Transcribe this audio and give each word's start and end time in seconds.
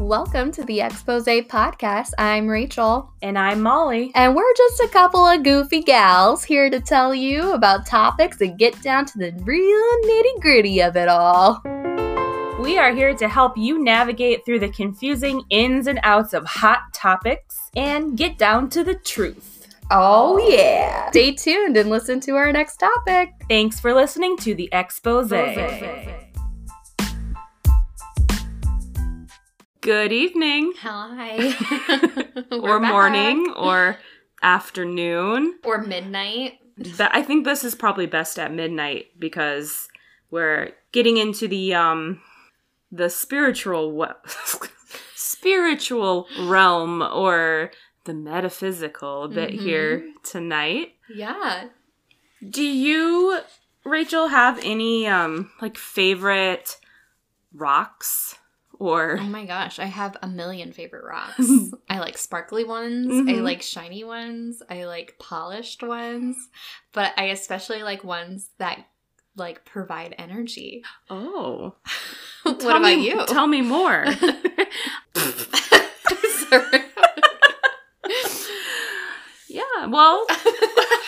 Welcome 0.00 0.52
to 0.52 0.62
the 0.62 0.80
Expose 0.80 1.24
Podcast. 1.24 2.12
I'm 2.18 2.46
Rachel. 2.46 3.10
And 3.20 3.36
I'm 3.36 3.60
Molly. 3.60 4.12
And 4.14 4.36
we're 4.36 4.54
just 4.56 4.80
a 4.80 4.88
couple 4.92 5.26
of 5.26 5.42
goofy 5.42 5.82
gals 5.82 6.44
here 6.44 6.70
to 6.70 6.78
tell 6.78 7.12
you 7.12 7.52
about 7.52 7.84
topics 7.84 8.40
and 8.40 8.56
get 8.56 8.80
down 8.80 9.06
to 9.06 9.18
the 9.18 9.32
real 9.42 9.96
nitty 10.04 10.40
gritty 10.40 10.80
of 10.82 10.96
it 10.96 11.08
all. 11.08 11.60
We 12.60 12.78
are 12.78 12.94
here 12.94 13.12
to 13.14 13.28
help 13.28 13.58
you 13.58 13.82
navigate 13.82 14.44
through 14.44 14.60
the 14.60 14.68
confusing 14.68 15.42
ins 15.50 15.88
and 15.88 15.98
outs 16.04 16.32
of 16.32 16.44
hot 16.44 16.94
topics 16.94 17.68
and 17.74 18.16
get 18.16 18.38
down 18.38 18.70
to 18.70 18.84
the 18.84 18.94
truth. 18.94 19.74
Oh, 19.90 20.38
yeah. 20.48 21.10
Stay 21.10 21.32
tuned 21.32 21.76
and 21.76 21.90
listen 21.90 22.20
to 22.20 22.36
our 22.36 22.52
next 22.52 22.76
topic. 22.76 23.32
Thanks 23.48 23.80
for 23.80 23.92
listening 23.92 24.36
to 24.38 24.54
the 24.54 24.68
Expose. 24.70 25.32
Good 29.88 30.12
evening. 30.12 30.74
Hi. 30.82 31.54
or 32.52 32.78
morning 32.78 33.54
or 33.56 33.96
afternoon. 34.42 35.60
Or 35.64 35.80
midnight. 35.80 36.58
But 36.98 37.10
I 37.14 37.22
think 37.22 37.46
this 37.46 37.64
is 37.64 37.74
probably 37.74 38.04
best 38.04 38.38
at 38.38 38.52
midnight 38.52 39.18
because 39.18 39.88
we're 40.30 40.72
getting 40.92 41.16
into 41.16 41.48
the 41.48 41.72
um 41.72 42.20
the 42.92 43.08
spiritual 43.08 43.90
what 43.92 44.20
spiritual 45.14 46.28
realm 46.38 47.00
or 47.00 47.70
the 48.04 48.12
metaphysical 48.12 49.22
a 49.22 49.28
bit 49.28 49.52
Mhm. 49.52 49.58
here 49.60 50.08
tonight. 50.22 50.96
Yeah. 51.08 51.68
Do 52.46 52.62
you 52.62 53.40
Rachel 53.84 54.28
have 54.28 54.60
any 54.62 55.06
um 55.06 55.50
like 55.62 55.78
favorite 55.78 56.76
rocks 57.54 58.34
or 58.78 59.18
Oh 59.20 59.24
my 59.24 59.44
gosh, 59.44 59.78
I 59.78 59.86
have 59.86 60.16
a 60.22 60.28
million 60.28 60.72
favorite 60.72 61.04
rocks. 61.04 61.50
I 61.90 61.98
like 61.98 62.16
sparkly 62.18 62.64
ones, 62.64 63.08
I 63.10 63.32
Mhm. 63.34 63.42
like 63.42 63.62
shiny 63.62 64.04
ones, 64.04 64.62
I 64.70 64.84
like 64.84 65.16
polished 65.18 65.82
ones, 65.82 66.36
but 66.92 67.12
I 67.16 67.24
especially 67.26 67.82
like 67.82 68.04
ones 68.04 68.50
that 68.58 68.84
like 69.36 69.64
provide 69.64 70.14
energy. 70.18 70.82
oh 71.10 71.74
what 72.42 72.60
Tell 72.60 72.70
about 72.76 72.82
me- 72.82 73.06
you? 73.08 73.26
Tell 73.26 73.46
me 73.46 73.60
more. 73.62 74.04
Yeah, 79.50 79.86
well, 79.86 80.26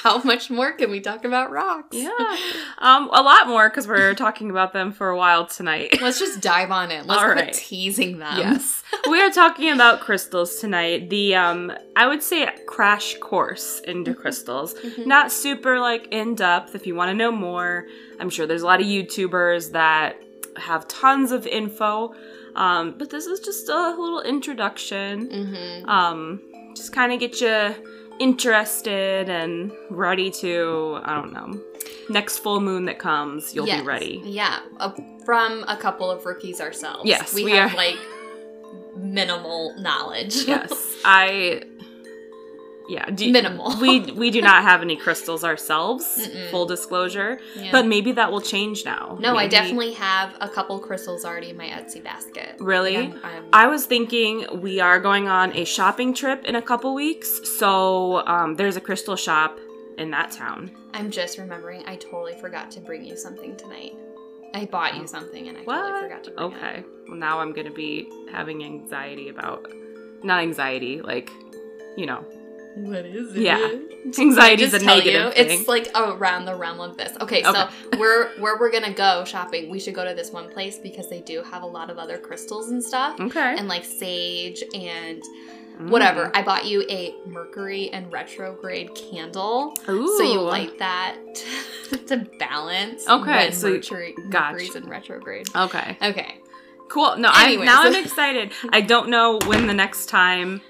How 0.03 0.23
much 0.23 0.51
more 0.51 0.73
can 0.73 0.91
we 0.91 1.01
talk 1.01 1.25
about 1.25 1.51
rocks? 1.51 1.97
yeah. 1.97 2.11
Um 2.79 3.11
a 3.13 3.23
lot 3.23 3.47
more 3.47 3.69
cuz 3.69 3.87
we're 3.87 4.15
talking 4.15 4.51
about 4.51 4.73
them 4.73 4.91
for 4.93 5.11
a 5.11 5.17
while 5.17 5.45
tonight. 5.47 6.01
Let's 6.01 6.19
just 6.19 6.41
dive 6.53 6.71
on 6.71 6.91
it. 6.91 7.05
Let's 7.07 7.21
All 7.23 7.29
right. 7.29 7.53
teasing 7.53 8.19
them. 8.19 8.37
Yes. 8.39 8.83
we 9.11 9.21
are 9.21 9.31
talking 9.31 9.71
about 9.71 10.01
crystals 10.01 10.57
tonight. 10.57 11.11
The 11.11 11.35
um 11.35 11.73
I 11.97 12.07
would 12.07 12.23
say 12.23 12.49
crash 12.67 13.17
course 13.19 13.81
into 13.81 14.15
crystals. 14.15 14.73
Mhm. 14.75 15.07
Not 15.07 15.31
super 15.31 15.79
like 15.79 16.09
in 16.11 16.35
depth 16.35 16.75
if 16.75 16.87
you 16.87 16.95
want 16.95 17.11
to 17.11 17.15
know 17.15 17.31
more. 17.33 17.87
I'm 18.19 18.31
sure 18.31 18.47
there's 18.47 18.63
a 18.63 18.67
lot 18.73 18.81
of 18.81 18.87
YouTubers 18.87 19.73
that 19.73 20.17
have 20.57 20.89
tons 20.89 21.33
of 21.33 21.47
info. 21.47 22.15
Um 22.57 22.95
but 22.99 23.11
this 23.11 23.27
is 23.27 23.41
just 23.41 23.69
a 23.69 23.91
little 23.91 24.23
introduction. 24.23 25.29
Mhm. 25.29 25.89
Um 25.89 26.41
just 26.75 26.93
kind 26.95 27.13
of 27.13 27.21
get 27.21 27.41
you 27.43 27.75
interested 28.21 29.29
and 29.29 29.73
ready 29.91 30.31
to 30.31 31.01
I 31.03 31.15
don't 31.17 31.33
know. 31.33 31.61
Next 32.09 32.39
full 32.39 32.61
moon 32.61 32.85
that 32.85 32.99
comes, 32.99 33.55
you'll 33.55 33.67
Yes. 33.67 33.81
be 33.81 33.87
ready. 33.87 34.23
Yeah, 34.25 34.61
uh, 34.79 34.93
from 35.25 35.65
a 35.69 35.77
couple 35.77 36.11
of 36.11 36.25
rookies 36.27 36.61
ourselves. 36.61 37.03
Yes, 37.05 37.33
we, 37.35 37.45
we 37.45 37.53
have 37.53 37.73
are- 37.73 37.77
like 37.77 37.97
minimal 38.97 39.75
knowledge. 39.79 40.35
yes 40.47 40.71
i 41.05 41.63
yeah 42.95 43.07
do, 43.21 43.31
Minimal. 43.39 43.69
we 43.81 43.93
we 44.23 44.29
do 44.37 44.41
not 44.51 44.61
have 44.71 44.81
any 44.83 44.97
crystals 45.05 45.43
ourselves 45.51 46.05
Mm-mm. 46.19 46.51
full 46.51 46.67
disclosure 46.75 47.31
Yeah. 47.55 47.71
but 47.77 47.87
maybe 47.95 48.11
that 48.13 48.29
will 48.33 48.41
change 48.55 48.85
now 48.85 49.17
no, 49.21 49.37
I 49.37 49.47
definitely 49.59 49.93
have 50.09 50.29
a 50.41 50.49
couple 50.57 50.79
crystals 50.89 51.25
already 51.29 51.51
in 51.51 51.57
my 51.57 51.69
Etsy 51.77 52.03
basket. 52.11 52.51
Really? 52.59 52.97
Like, 52.97 53.11
I'm- 53.15 53.21
I'm- 53.33 53.49
i 53.53 53.67
was 53.75 53.83
thinking 53.95 54.33
we 54.69 54.75
are 54.89 54.99
going 55.09 55.27
on 55.29 55.47
a 55.63 55.65
shopping 55.77 56.11
trip 56.21 56.41
in 56.51 56.55
a 56.63 56.65
couple 56.71 56.91
weeks 56.95 57.31
so 57.59 57.73
um, 58.35 58.49
there's 58.59 58.77
a 58.83 58.85
crystal 58.89 59.17
shop 59.27 59.53
in 60.03 60.11
that 60.17 60.29
town 60.43 60.61
I'm 60.99 61.11
just 61.21 61.39
remembering 61.45 61.81
I 61.87 61.95
totally 61.97 62.35
forgot 62.45 62.67
to 62.73 62.81
bring 62.89 63.03
you 63.05 63.17
something 63.17 63.53
tonight. 63.57 63.95
I 64.61 64.65
bought 64.65 64.97
you 64.97 65.07
something 65.07 65.43
and 65.49 65.57
I 65.59 65.63
what 65.63 65.77
totally 65.83 66.03
forgot 66.07 66.23
to 66.25 66.31
bring 66.33 66.53
it. 66.53 66.55
okay 66.57 66.77
well 67.09 67.19
now 67.29 67.35
i'm 67.43 67.53
gonna 67.57 67.71
be 67.87 67.91
having 68.37 68.59
anxiety 68.65 69.29
about 69.35 69.61
not 70.31 70.39
anxiety 70.49 70.95
like 71.13 71.29
you 72.01 72.07
know 72.11 72.21
What 72.77 73.05
is 73.05 73.35
it? 73.35 73.43
Yeah. 73.43 73.79
Anxiety 74.19 74.63
is 74.63 74.75
a 74.75 74.79
negative 74.79 75.27
you, 75.37 75.45
thing 75.45 75.61
It's 75.61 75.69
like 75.69 75.89
around 75.95 76.45
the 76.47 76.55
realm 76.55 76.81
of 76.81 76.97
this. 76.97 77.17
Okay, 77.21 77.43
so 77.43 77.51
Okay. 77.51 77.75
we're 77.99 78.31
where 78.41 78.59
we're 78.59 78.71
gonna 78.71 78.93
go 78.95 79.25
shopping. 79.25 79.69
We 79.71 79.79
should 79.81 79.95
go 79.95 80.05
to 80.05 80.15
this 80.15 80.31
one 80.31 80.49
place 80.51 80.79
because 80.79 81.09
they 81.11 81.21
do 81.21 81.43
have 81.43 81.63
a 81.63 81.67
lot 81.67 81.91
of 81.91 81.99
other 81.99 82.17
crystals 82.19 82.71
and 82.71 82.83
stuff, 82.83 83.19
okay 83.21 83.55
and 83.59 83.69
like 83.69 83.85
sage 83.85 84.63
and 84.75 85.23
Mm. 85.81 85.89
whatever. 85.89 86.31
I 86.35 86.43
bought 86.43 86.67
you 86.67 86.85
a 86.91 87.15
Mercury 87.27 87.89
and 87.91 88.13
retrograde 88.13 88.95
candle, 88.95 89.73
Ooh. 89.89 90.15
so 90.19 90.23
you 90.25 90.41
light 90.41 90.79
that 90.79 91.17
to 92.09 92.19
balance. 92.39 93.09
Okay, 93.09 93.51
so 93.51 93.71
Mercury, 93.71 94.15
gotcha. 94.29 94.53
Mercury's 94.53 94.75
in 94.77 94.87
retrograde. 94.91 95.47
okay 95.57 95.97
Okay, 96.03 96.35
Cool. 96.91 97.17
No, 97.17 97.31
I 97.33 97.47
Anyways. 97.47 97.67
now 97.67 97.83
I'm 97.85 97.95
excited. 97.95 98.53
I 98.71 98.81
don't 98.83 99.09
know 99.09 99.39
when 99.47 99.67
the 99.69 99.73
next 99.75 100.07
time. 100.11 100.61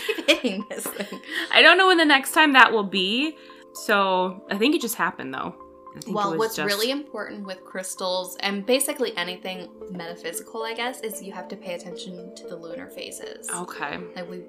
keep 0.06 0.26
hitting 0.28 0.64
this 0.70 0.86
thing. 0.86 1.20
I 1.52 1.62
don't 1.62 1.78
know 1.78 1.86
when 1.88 1.98
the 1.98 2.04
next 2.04 2.32
time 2.32 2.52
that 2.54 2.72
will 2.72 2.84
be. 2.84 3.36
So 3.74 4.44
I 4.50 4.56
think 4.58 4.74
it 4.74 4.80
just 4.80 4.94
happened 4.96 5.32
though. 5.34 5.54
I 5.96 6.00
think 6.00 6.08
it 6.08 6.14
Well, 6.14 6.36
what's 6.36 6.56
just- 6.56 6.66
really 6.66 6.90
important 6.90 7.46
with 7.46 7.64
crystals 7.64 8.36
and 8.40 8.64
basically 8.66 9.16
anything 9.16 9.68
metaphysical, 9.90 10.62
I 10.62 10.74
guess, 10.74 11.00
is 11.00 11.22
you 11.22 11.32
have 11.32 11.48
to 11.48 11.56
pay 11.56 11.74
attention 11.74 12.34
to 12.36 12.46
the 12.46 12.56
lunar 12.56 12.88
phases. 12.88 13.48
okay. 13.50 13.98
Like 14.16 14.28
we 14.30 14.42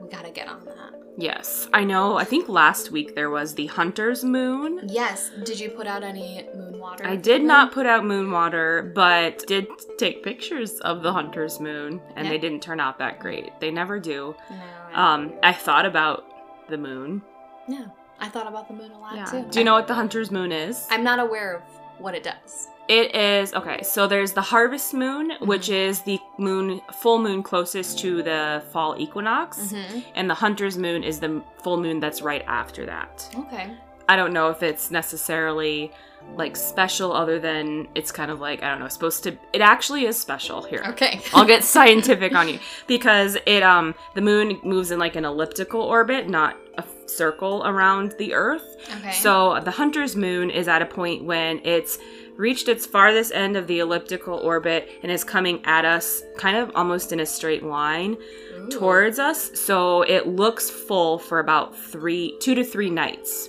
we 0.00 0.08
gotta 0.10 0.30
get 0.30 0.46
on 0.48 0.64
that. 0.66 0.92
Yes, 1.18 1.66
I 1.72 1.84
know. 1.84 2.18
I 2.18 2.24
think 2.24 2.46
last 2.50 2.90
week 2.90 3.14
there 3.14 3.30
was 3.30 3.54
the 3.54 3.66
Hunter's 3.68 4.22
Moon. 4.22 4.82
Yes. 4.86 5.30
Did 5.46 5.58
you 5.58 5.70
put 5.70 5.86
out 5.86 6.02
any 6.04 6.46
moon 6.54 6.78
water? 6.78 7.06
I 7.06 7.16
did 7.16 7.42
not 7.42 7.72
put 7.72 7.86
out 7.86 8.04
moon 8.04 8.30
water, 8.30 8.92
but 8.94 9.38
did 9.46 9.66
take 9.96 10.22
pictures 10.22 10.78
of 10.80 11.02
the 11.02 11.10
Hunter's 11.14 11.58
Moon, 11.60 12.02
and 12.16 12.26
Yeah. 12.26 12.32
they 12.32 12.38
didn't 12.38 12.62
turn 12.62 12.80
out 12.80 12.98
that 12.98 13.18
great. 13.20 13.50
They 13.60 13.70
never 13.70 13.98
do. 13.98 14.34
No. 14.50 14.56
I, 14.94 15.14
Um, 15.14 15.32
I 15.42 15.52
thought 15.52 15.86
about 15.86 16.24
the 16.68 16.76
moon. 16.78 17.22
yeah. 17.68 17.86
I 18.18 18.28
thought 18.30 18.46
about 18.46 18.66
the 18.68 18.72
moon 18.74 18.90
a 18.92 18.98
lot 18.98 19.14
Yeah. 19.14 19.24
too. 19.26 19.44
Do 19.50 19.58
you 19.58 19.64
know 19.64 19.74
what 19.74 19.88
the 19.88 19.94
Hunter's 19.94 20.30
Moon 20.30 20.50
is? 20.50 20.86
I'm 20.90 21.04
not 21.04 21.18
aware 21.18 21.56
of 21.56 21.62
what 21.98 22.14
it 22.14 22.22
does. 22.22 22.68
It 22.88 23.14
is 23.14 23.52
okay. 23.52 23.82
So 23.82 24.06
there's 24.06 24.32
the 24.32 24.40
harvest 24.40 24.94
moon, 24.94 25.32
which 25.40 25.68
is 25.68 26.00
the 26.02 26.18
moon 26.38 26.80
full 26.94 27.18
moon 27.18 27.42
closest 27.42 27.98
to 27.98 28.22
the 28.22 28.62
fall 28.72 28.94
equinox, 28.96 29.58
Mm-hmm. 29.58 29.98
and 30.14 30.30
the 30.30 30.34
hunter's 30.34 30.78
moon 30.78 31.04
is 31.04 31.20
the 31.20 31.42
full 31.62 31.76
moon 31.76 32.00
that's 32.00 32.22
right 32.22 32.42
after 32.46 32.86
that. 32.86 33.28
Okay. 33.36 33.74
I 34.08 34.16
don't 34.16 34.32
know 34.32 34.48
if 34.48 34.62
it's 34.62 34.90
necessarily 34.90 35.92
like 36.34 36.56
special 36.56 37.12
other 37.12 37.38
than 37.38 37.88
it's 37.94 38.12
kind 38.12 38.30
of 38.30 38.40
like 38.40 38.62
I 38.62 38.70
don't 38.70 38.80
know, 38.80 38.88
supposed 38.88 39.22
to 39.24 39.36
it 39.52 39.60
actually 39.60 40.06
is 40.06 40.18
special 40.18 40.62
here. 40.62 40.82
Okay. 40.88 41.20
I'll 41.34 41.46
get 41.46 41.64
scientific 41.64 42.34
on 42.34 42.48
you 42.48 42.58
because 42.86 43.36
it 43.46 43.62
um 43.62 43.94
the 44.14 44.20
moon 44.20 44.60
moves 44.62 44.90
in 44.90 44.98
like 44.98 45.16
an 45.16 45.24
elliptical 45.24 45.80
orbit, 45.80 46.28
not 46.28 46.56
a 46.78 46.84
circle 47.06 47.62
around 47.64 48.14
the 48.18 48.34
earth. 48.34 48.76
okay. 48.98 49.12
So 49.12 49.60
the 49.60 49.70
hunter's 49.70 50.16
moon 50.16 50.50
is 50.50 50.68
at 50.68 50.82
a 50.82 50.86
point 50.86 51.24
when 51.24 51.60
it's 51.64 51.98
reached 52.36 52.68
its 52.68 52.84
farthest 52.86 53.32
end 53.32 53.56
of 53.56 53.66
the 53.66 53.78
elliptical 53.78 54.34
orbit 54.34 54.90
and 55.02 55.10
is 55.10 55.24
coming 55.24 55.64
at 55.64 55.84
us 55.84 56.22
kind 56.36 56.56
of 56.56 56.70
almost 56.74 57.12
in 57.12 57.20
a 57.20 57.26
straight 57.26 57.62
line 57.62 58.16
Ooh. 58.54 58.68
towards 58.68 59.18
us. 59.18 59.58
So 59.58 60.02
it 60.02 60.26
looks 60.26 60.68
full 60.68 61.18
for 61.18 61.38
about 61.38 61.76
three, 61.76 62.36
two 62.40 62.54
to 62.54 62.64
three 62.64 62.90
nights. 62.90 63.48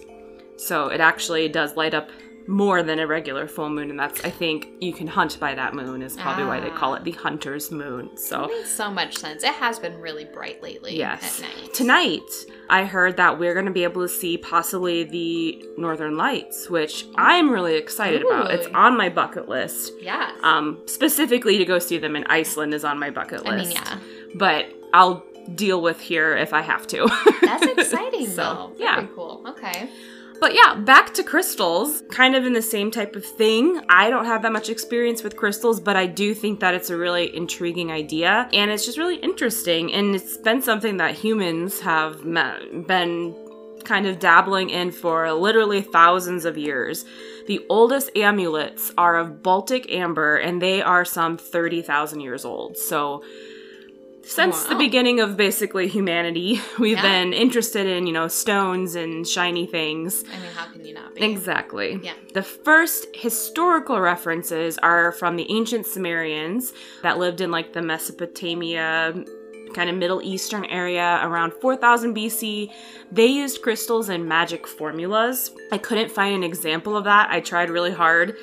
So 0.57 0.87
it 0.87 0.99
actually 1.01 1.49
does 1.49 1.75
light 1.75 1.93
up 1.93 2.09
more 2.47 2.81
than 2.81 2.99
a 2.99 3.05
regular 3.07 3.47
full 3.47 3.69
moon, 3.69 3.89
and 3.89 3.99
that's 3.99 4.23
I 4.23 4.29
think 4.29 4.67
you 4.79 4.93
can 4.93 5.05
hunt 5.07 5.37
by 5.39 5.53
that 5.55 5.73
moon 5.73 6.01
is 6.01 6.15
probably 6.15 6.45
why 6.45 6.59
they 6.59 6.69
call 6.69 6.93
Ah. 6.93 6.97
it 6.97 7.03
the 7.03 7.11
hunter's 7.11 7.71
moon. 7.71 8.09
That 8.13 8.19
So 8.19 8.47
makes 8.47 8.69
so 8.71 8.89
much 8.89 9.17
sense. 9.17 9.43
It 9.43 9.53
has 9.53 9.79
been 9.79 9.99
really 9.99 10.25
bright 10.25 10.63
lately. 10.63 10.97
Yes. 10.97 11.41
At 11.41 11.49
night. 11.49 11.73
Tonight, 11.73 12.45
I 12.69 12.85
heard 12.85 13.17
that 13.17 13.37
we're 13.37 13.53
going 13.53 13.65
to 13.65 13.71
be 13.71 13.83
able 13.83 14.01
to 14.01 14.07
see 14.09 14.37
possibly 14.37 15.03
the 15.03 15.63
Northern 15.77 16.15
Lights, 16.17 16.69
which 16.69 17.05
I'm 17.15 17.49
really 17.49 17.75
excited 17.75 18.21
about. 18.23 18.51
It's 18.51 18.67
on 18.73 18.97
my 18.97 19.09
bucket 19.09 19.49
list. 19.49 19.91
Yeah. 20.01 20.31
Um, 20.43 20.81
specifically 20.85 21.57
to 21.57 21.65
go 21.65 21.79
see 21.79 21.97
them 21.97 22.15
in 22.15 22.23
Iceland 22.25 22.73
is 22.73 22.83
on 22.85 22.97
my 22.99 23.09
bucket 23.09 23.45
list. 23.45 23.53
I 23.53 23.57
mean, 23.57 23.71
yeah. 23.71 23.99
But 24.35 24.65
I'll 24.93 25.23
deal 25.55 25.81
with 25.81 25.99
here 25.99 26.35
if 26.35 26.53
I 26.53 26.61
have 26.61 26.87
to. 26.87 27.07
That's 27.41 27.65
exciting 27.77 28.27
So, 28.27 28.35
though. 28.35 28.73
yeah. 28.77 29.05
Cool. 29.15 29.43
Okay. 29.47 29.89
But 30.39 30.53
yeah, 30.53 30.75
back 30.75 31.13
to 31.15 31.23
crystals, 31.23 32.03
kind 32.11 32.35
of 32.35 32.45
in 32.45 32.53
the 32.53 32.61
same 32.61 32.91
type 32.91 33.15
of 33.15 33.25
thing. 33.25 33.81
I 33.89 34.09
don't 34.09 34.25
have 34.25 34.43
that 34.43 34.51
much 34.51 34.69
experience 34.69 35.23
with 35.23 35.35
crystals, 35.35 35.79
but 35.79 35.95
I 35.95 36.05
do 36.05 36.33
think 36.33 36.59
that 36.59 36.73
it's 36.75 36.89
a 36.89 36.97
really 36.97 37.35
intriguing 37.35 37.91
idea 37.91 38.47
and 38.53 38.69
it's 38.69 38.85
just 38.85 38.97
really 38.97 39.17
interesting. 39.17 39.91
And 39.93 40.15
it's 40.15 40.37
been 40.37 40.61
something 40.61 40.97
that 40.97 41.15
humans 41.15 41.79
have 41.79 42.23
been 42.23 43.35
kind 43.83 44.05
of 44.05 44.19
dabbling 44.19 44.69
in 44.69 44.91
for 44.91 45.31
literally 45.31 45.81
thousands 45.81 46.45
of 46.45 46.57
years. 46.57 47.05
The 47.47 47.65
oldest 47.69 48.11
amulets 48.15 48.91
are 48.97 49.15
of 49.17 49.41
Baltic 49.41 49.91
amber 49.91 50.37
and 50.37 50.61
they 50.61 50.81
are 50.81 51.05
some 51.05 51.37
30,000 51.37 52.19
years 52.19 52.43
old. 52.45 52.77
So, 52.77 53.23
since 54.27 54.63
wow. 54.63 54.69
the 54.69 54.75
beginning 54.75 55.19
of 55.21 55.37
basically 55.37 55.87
humanity, 55.87 56.59
we've 56.79 56.97
yeah. 56.97 57.01
been 57.01 57.33
interested 57.33 57.87
in, 57.87 58.05
you 58.05 58.13
know, 58.13 58.27
stones 58.27 58.95
and 58.95 59.27
shiny 59.27 59.65
things. 59.65 60.23
I 60.31 60.39
mean, 60.39 60.51
how 60.51 60.71
can 60.71 60.85
you 60.85 60.93
not 60.93 61.15
be? 61.15 61.23
Exactly. 61.23 61.99
Yeah. 62.03 62.13
The 62.33 62.43
first 62.43 63.07
historical 63.13 63.99
references 63.99 64.77
are 64.79 65.13
from 65.13 65.37
the 65.37 65.49
ancient 65.49 65.85
Sumerians 65.85 66.73
that 67.03 67.17
lived 67.17 67.39
in 67.41 67.51
like 67.51 67.73
the 67.73 67.81
Mesopotamia 67.81 69.23
kind 69.73 69.89
of 69.89 69.95
Middle 69.95 70.21
Eastern 70.21 70.65
area 70.65 71.19
around 71.23 71.53
4000 71.53 72.15
BC. 72.15 72.71
They 73.11 73.27
used 73.27 73.61
crystals 73.61 74.09
and 74.09 74.25
magic 74.25 74.67
formulas. 74.67 75.51
I 75.71 75.77
couldn't 75.77 76.11
find 76.11 76.35
an 76.35 76.43
example 76.43 76.97
of 76.97 77.05
that. 77.05 77.29
I 77.29 77.39
tried 77.39 77.69
really 77.69 77.91
hard 77.91 78.35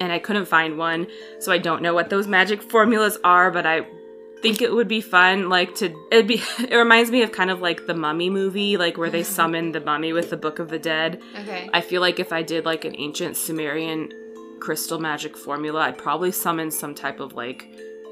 and 0.00 0.12
I 0.12 0.18
couldn't 0.18 0.46
find 0.46 0.78
one. 0.78 1.06
So 1.40 1.52
I 1.52 1.58
don't 1.58 1.82
know 1.82 1.94
what 1.94 2.10
those 2.10 2.26
magic 2.26 2.62
formulas 2.62 3.18
are, 3.24 3.50
but 3.50 3.66
I 3.66 3.86
think 4.42 4.60
it 4.60 4.72
would 4.72 4.88
be 4.88 5.00
fun 5.00 5.48
like 5.48 5.74
to 5.74 5.94
it'd 6.10 6.26
be 6.26 6.42
it 6.58 6.76
reminds 6.76 7.10
me 7.10 7.22
of 7.22 7.32
kind 7.32 7.50
of 7.50 7.60
like 7.60 7.86
the 7.86 7.94
mummy 7.94 8.28
movie 8.28 8.76
like 8.76 8.98
where 8.98 9.10
they 9.10 9.22
summon 9.22 9.72
the 9.72 9.80
mummy 9.80 10.12
with 10.12 10.30
the 10.30 10.36
book 10.36 10.58
of 10.58 10.68
the 10.68 10.78
dead 10.78 11.22
okay 11.38 11.70
i 11.72 11.80
feel 11.80 12.00
like 12.00 12.18
if 12.18 12.32
i 12.32 12.42
did 12.42 12.64
like 12.64 12.84
an 12.84 12.94
ancient 12.98 13.36
sumerian 13.36 14.12
crystal 14.60 14.98
magic 14.98 15.36
formula 15.36 15.82
i'd 15.82 15.96
probably 15.98 16.32
summon 16.32 16.70
some 16.70 16.94
type 16.94 17.20
of 17.20 17.34
like 17.34 17.66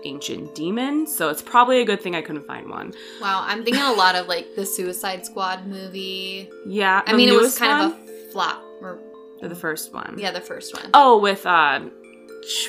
ancient 0.05 0.55
demon, 0.55 1.07
so 1.07 1.29
it's 1.29 1.43
probably 1.43 1.81
a 1.81 1.85
good 1.85 2.01
thing 2.01 2.15
I 2.15 2.23
couldn't 2.23 2.47
find 2.47 2.69
one. 2.69 2.95
Wow, 3.21 3.45
I'm 3.47 3.65
thinking 3.65 3.83
a 3.83 3.93
lot 3.93 4.15
of 4.15 4.29
like 4.35 4.55
the 4.55 4.65
Suicide 4.65 5.27
Squad 5.27 5.67
movie. 5.67 6.51
Yeah, 6.67 7.03
I 7.07 7.15
mean 7.15 7.29
it 7.29 7.37
was 7.37 7.59
kind 7.59 7.93
one? 7.93 8.01
of 8.01 8.09
a 8.09 8.31
flop. 8.31 8.63
Or, 8.81 8.99
the 9.43 9.55
first 9.55 9.93
one. 9.93 10.17
Yeah, 10.19 10.31
the 10.31 10.41
first 10.41 10.75
one. 10.75 10.91
Oh, 10.95 11.19
with 11.19 11.47
uh, 11.47 11.81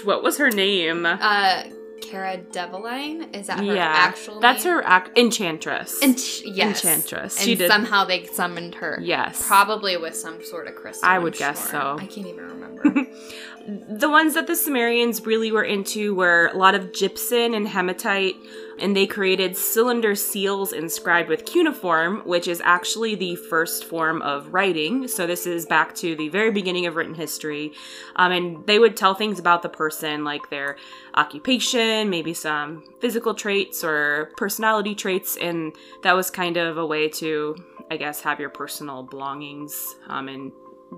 what 0.03 0.23
was 0.23 0.37
her 0.37 0.49
name? 0.49 1.05
Uh, 1.05 1.63
Cara 2.01 2.37
Delevingne. 2.37 3.35
Is 3.35 3.47
that 3.47 3.59
her 3.59 3.75
yeah, 3.75 3.85
actual 3.85 4.35
name? 4.35 4.41
That's 4.41 4.63
her 4.63 4.83
act 4.83 5.17
enchantress. 5.17 5.99
Ench- 6.01 6.41
yes, 6.45 6.83
enchantress. 6.83 7.39
She 7.39 7.51
and 7.51 7.59
did. 7.59 7.71
somehow 7.71 8.05
they 8.05 8.25
summoned 8.25 8.75
her. 8.75 8.99
Yes, 9.01 9.45
probably 9.47 9.97
with 9.97 10.15
some 10.15 10.43
sort 10.43 10.67
of 10.67 10.75
crystal. 10.75 11.07
I 11.07 11.19
would 11.19 11.33
I'm 11.33 11.39
guess 11.39 11.61
sure. 11.61 11.79
so. 11.79 11.97
I 11.99 12.05
can't 12.07 12.27
even 12.27 12.45
remember. 12.45 12.83
the 13.89 14.09
ones 14.09 14.33
that 14.33 14.47
the 14.47 14.55
Sumerians 14.55 15.25
really 15.25 15.51
were 15.51 15.63
into 15.63 16.15
were 16.15 16.49
a 16.53 16.57
lot 16.57 16.75
of 16.75 16.93
gypsum 16.93 17.53
and 17.53 17.67
hematite, 17.67 18.35
and 18.81 18.95
they 18.95 19.05
created 19.05 19.55
cylinder 19.55 20.15
seals 20.15 20.73
inscribed 20.73 21.29
with 21.29 21.45
cuneiform, 21.45 22.21
which 22.25 22.47
is 22.47 22.61
actually 22.65 23.15
the 23.15 23.35
first 23.35 23.85
form 23.85 24.21
of 24.23 24.51
writing. 24.53 25.07
So 25.07 25.27
this 25.27 25.45
is 25.45 25.65
back 25.65 25.93
to 25.95 26.15
the 26.15 26.29
very 26.29 26.51
beginning 26.51 26.87
of 26.87 26.95
written 26.95 27.15
history, 27.15 27.73
um, 28.15 28.31
and 28.31 28.65
they 28.67 28.79
would 28.79 28.97
tell 28.97 29.13
things 29.13 29.39
about 29.39 29.61
the 29.61 29.69
person, 29.69 30.23
like 30.23 30.49
their 30.49 30.77
occupation, 31.13 32.09
maybe 32.09 32.33
some 32.33 32.83
physical 32.99 33.33
traits 33.33 33.83
or 33.83 34.31
personality 34.35 34.95
traits, 34.95 35.37
and 35.37 35.73
that 36.03 36.13
was 36.13 36.29
kind 36.29 36.57
of 36.57 36.77
a 36.77 36.85
way 36.85 37.07
to, 37.07 37.55
I 37.89 37.97
guess, 37.97 38.21
have 38.21 38.39
your 38.39 38.49
personal 38.49 39.03
belongings 39.03 39.95
um, 40.07 40.27
and 40.27 40.51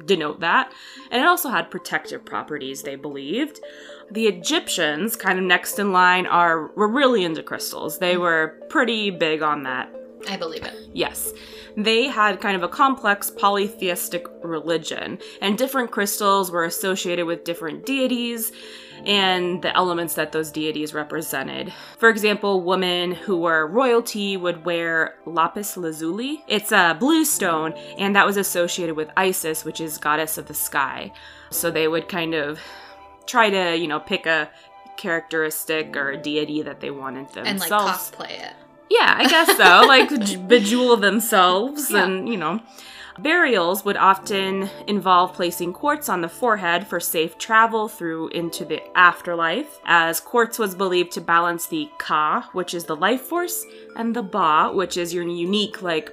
denote 0.06 0.40
that. 0.40 0.72
And 1.12 1.22
it 1.22 1.28
also 1.28 1.50
had 1.50 1.70
protective 1.70 2.26
properties, 2.26 2.82
they 2.82 2.96
believed. 2.96 3.60
The 4.12 4.28
Egyptians, 4.28 5.16
kind 5.16 5.40
of 5.40 5.46
next 5.46 5.80
in 5.80 5.92
line, 5.92 6.26
are 6.26 6.68
were 6.76 6.88
really 6.88 7.24
into 7.24 7.44
crystals. 7.44 8.00
They 8.00 8.18
were 8.18 8.60
pretty 8.70 9.10
big 9.10 9.42
on 9.42 9.64
that. 9.64 9.94
I 10.30 10.38
believe 10.38 10.64
it. 10.64 10.74
Yes. 10.94 11.34
They 11.76 12.08
had 12.08 12.40
kind 12.40 12.56
of 12.56 12.64
a 12.64 12.68
complex 12.68 13.32
polytheistic 13.32 14.28
religion, 14.44 15.20
and 15.42 15.58
different 15.58 15.92
crystals 15.92 16.52
were 16.52 16.66
associated 16.66 17.26
with 17.26 17.44
different 17.44 17.86
deities 17.86 18.52
and 19.06 19.62
the 19.62 19.76
elements 19.76 20.14
that 20.14 20.32
those 20.32 20.52
deities 20.52 20.94
represented. 20.94 21.74
For 21.98 22.10
example, 22.10 22.62
women 22.62 23.12
who 23.12 23.38
were 23.38 23.68
royalty 23.68 24.38
would 24.38 24.64
wear 24.66 25.16
lapis 25.26 25.76
lazuli. 25.76 26.44
It's 26.48 26.72
a 26.72 26.96
blue 26.98 27.26
stone, 27.26 27.74
and 27.98 28.16
that 28.16 28.26
was 28.26 28.38
associated 28.38 28.96
with 28.96 29.10
Isis, 29.18 29.66
which 29.66 29.82
is 29.82 29.98
goddess 29.98 30.38
of 30.38 30.46
the 30.46 30.54
sky. 30.54 31.12
So 31.50 31.70
they 31.70 31.88
would 31.88 32.08
kind 32.08 32.34
of 32.34 32.60
try 33.26 33.50
to, 33.50 33.78
you 33.78 33.88
know, 33.88 34.00
pick 34.00 34.26
a 34.26 34.50
characteristic 34.98 35.96
or 35.96 36.12
a 36.12 36.18
deity 36.18 36.62
that 36.62 36.80
they 36.80 36.92
wanted 36.92 37.28
themselves. 37.30 37.50
And 37.50 37.60
like 37.60 37.72
cosplay 37.72 38.32
it. 38.32 38.54
Yeah, 38.90 39.16
I 39.18 39.28
guess 39.28 39.58
so. 39.58 39.64
like 39.88 40.10
bejewel 40.10 41.00
themselves 41.00 41.92
yeah. 41.92 42.04
and, 42.04 42.30
you 42.30 42.38
know. 42.38 42.62
Burials 43.20 43.86
would 43.86 43.98
often 43.98 44.72
involve 44.88 45.34
placing 45.34 45.74
quartz 45.74 46.10
on 46.10 46.22
the 46.22 46.30
forehead 46.30 46.88
for 46.88 47.00
safe 47.00 47.38
travel 47.38 47.88
through 47.88 48.30
into 48.30 48.66
the 48.66 48.82
afterlife, 48.98 49.80
as 49.86 50.20
quartz 50.20 50.58
was 50.58 50.74
believed 50.74 51.12
to 51.12 51.22
balance 51.22 51.68
the 51.68 51.90
Ka, 52.00 52.50
which 52.54 52.74
is 52.74 52.86
the 52.86 52.96
life 52.96 53.22
force, 53.22 53.66
and 53.96 54.16
the 54.16 54.24
Ba, 54.24 54.72
which 54.74 54.98
is 54.98 55.14
your 55.14 55.28
unique, 55.28 55.84
like, 55.84 56.12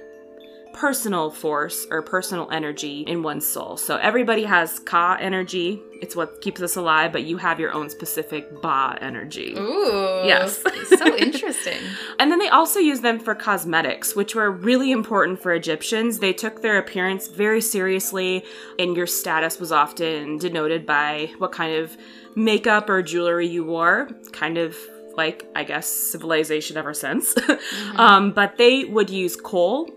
personal 0.73 1.29
force 1.29 1.85
or 1.91 2.01
personal 2.01 2.49
energy 2.51 3.01
in 3.01 3.23
one's 3.23 3.47
soul. 3.47 3.77
So 3.77 3.97
everybody 3.97 4.43
has 4.43 4.79
Ka 4.79 5.17
energy. 5.19 5.81
It's 6.01 6.15
what 6.15 6.41
keeps 6.41 6.61
us 6.61 6.75
alive, 6.75 7.11
but 7.11 7.23
you 7.23 7.37
have 7.37 7.59
your 7.59 7.73
own 7.73 7.89
specific 7.89 8.61
Ba 8.61 8.97
energy. 9.01 9.53
Ooh. 9.57 10.23
Yes. 10.25 10.63
so 10.97 11.15
interesting. 11.17 11.77
and 12.19 12.31
then 12.31 12.39
they 12.39 12.49
also 12.49 12.79
use 12.79 13.01
them 13.01 13.19
for 13.19 13.35
cosmetics, 13.35 14.15
which 14.15 14.33
were 14.33 14.51
really 14.51 14.91
important 14.91 15.41
for 15.41 15.53
Egyptians. 15.53 16.19
They 16.19 16.33
took 16.33 16.61
their 16.61 16.77
appearance 16.77 17.27
very 17.27 17.61
seriously, 17.61 18.43
and 18.79 18.95
your 18.95 19.07
status 19.07 19.59
was 19.59 19.71
often 19.71 20.37
denoted 20.37 20.85
by 20.85 21.31
what 21.37 21.51
kind 21.51 21.75
of 21.75 21.95
makeup 22.35 22.89
or 22.89 23.01
jewelry 23.03 23.47
you 23.47 23.63
wore. 23.63 24.09
Kind 24.31 24.57
of 24.57 24.75
like, 25.17 25.45
I 25.55 25.63
guess, 25.63 25.87
civilization 25.87 26.77
ever 26.77 26.93
since. 26.93 27.35
Mm-hmm. 27.71 27.99
um, 27.99 28.31
but 28.31 28.57
they 28.57 28.85
would 28.85 29.09
use 29.09 29.35
kohl 29.35 29.89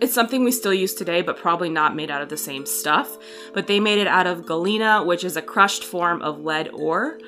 it's 0.00 0.14
something 0.14 0.44
we 0.44 0.52
still 0.52 0.74
use 0.74 0.94
today, 0.94 1.22
but 1.22 1.36
probably 1.36 1.70
not 1.70 1.96
made 1.96 2.10
out 2.10 2.22
of 2.22 2.28
the 2.28 2.36
same 2.36 2.66
stuff. 2.66 3.16
But 3.52 3.66
they 3.66 3.80
made 3.80 3.98
it 3.98 4.06
out 4.06 4.26
of 4.26 4.46
galena, 4.46 5.02
which 5.04 5.24
is 5.24 5.36
a 5.36 5.42
crushed 5.42 5.84
form 5.84 6.22
of 6.22 6.40
lead 6.40 6.68
ore. 6.72 7.18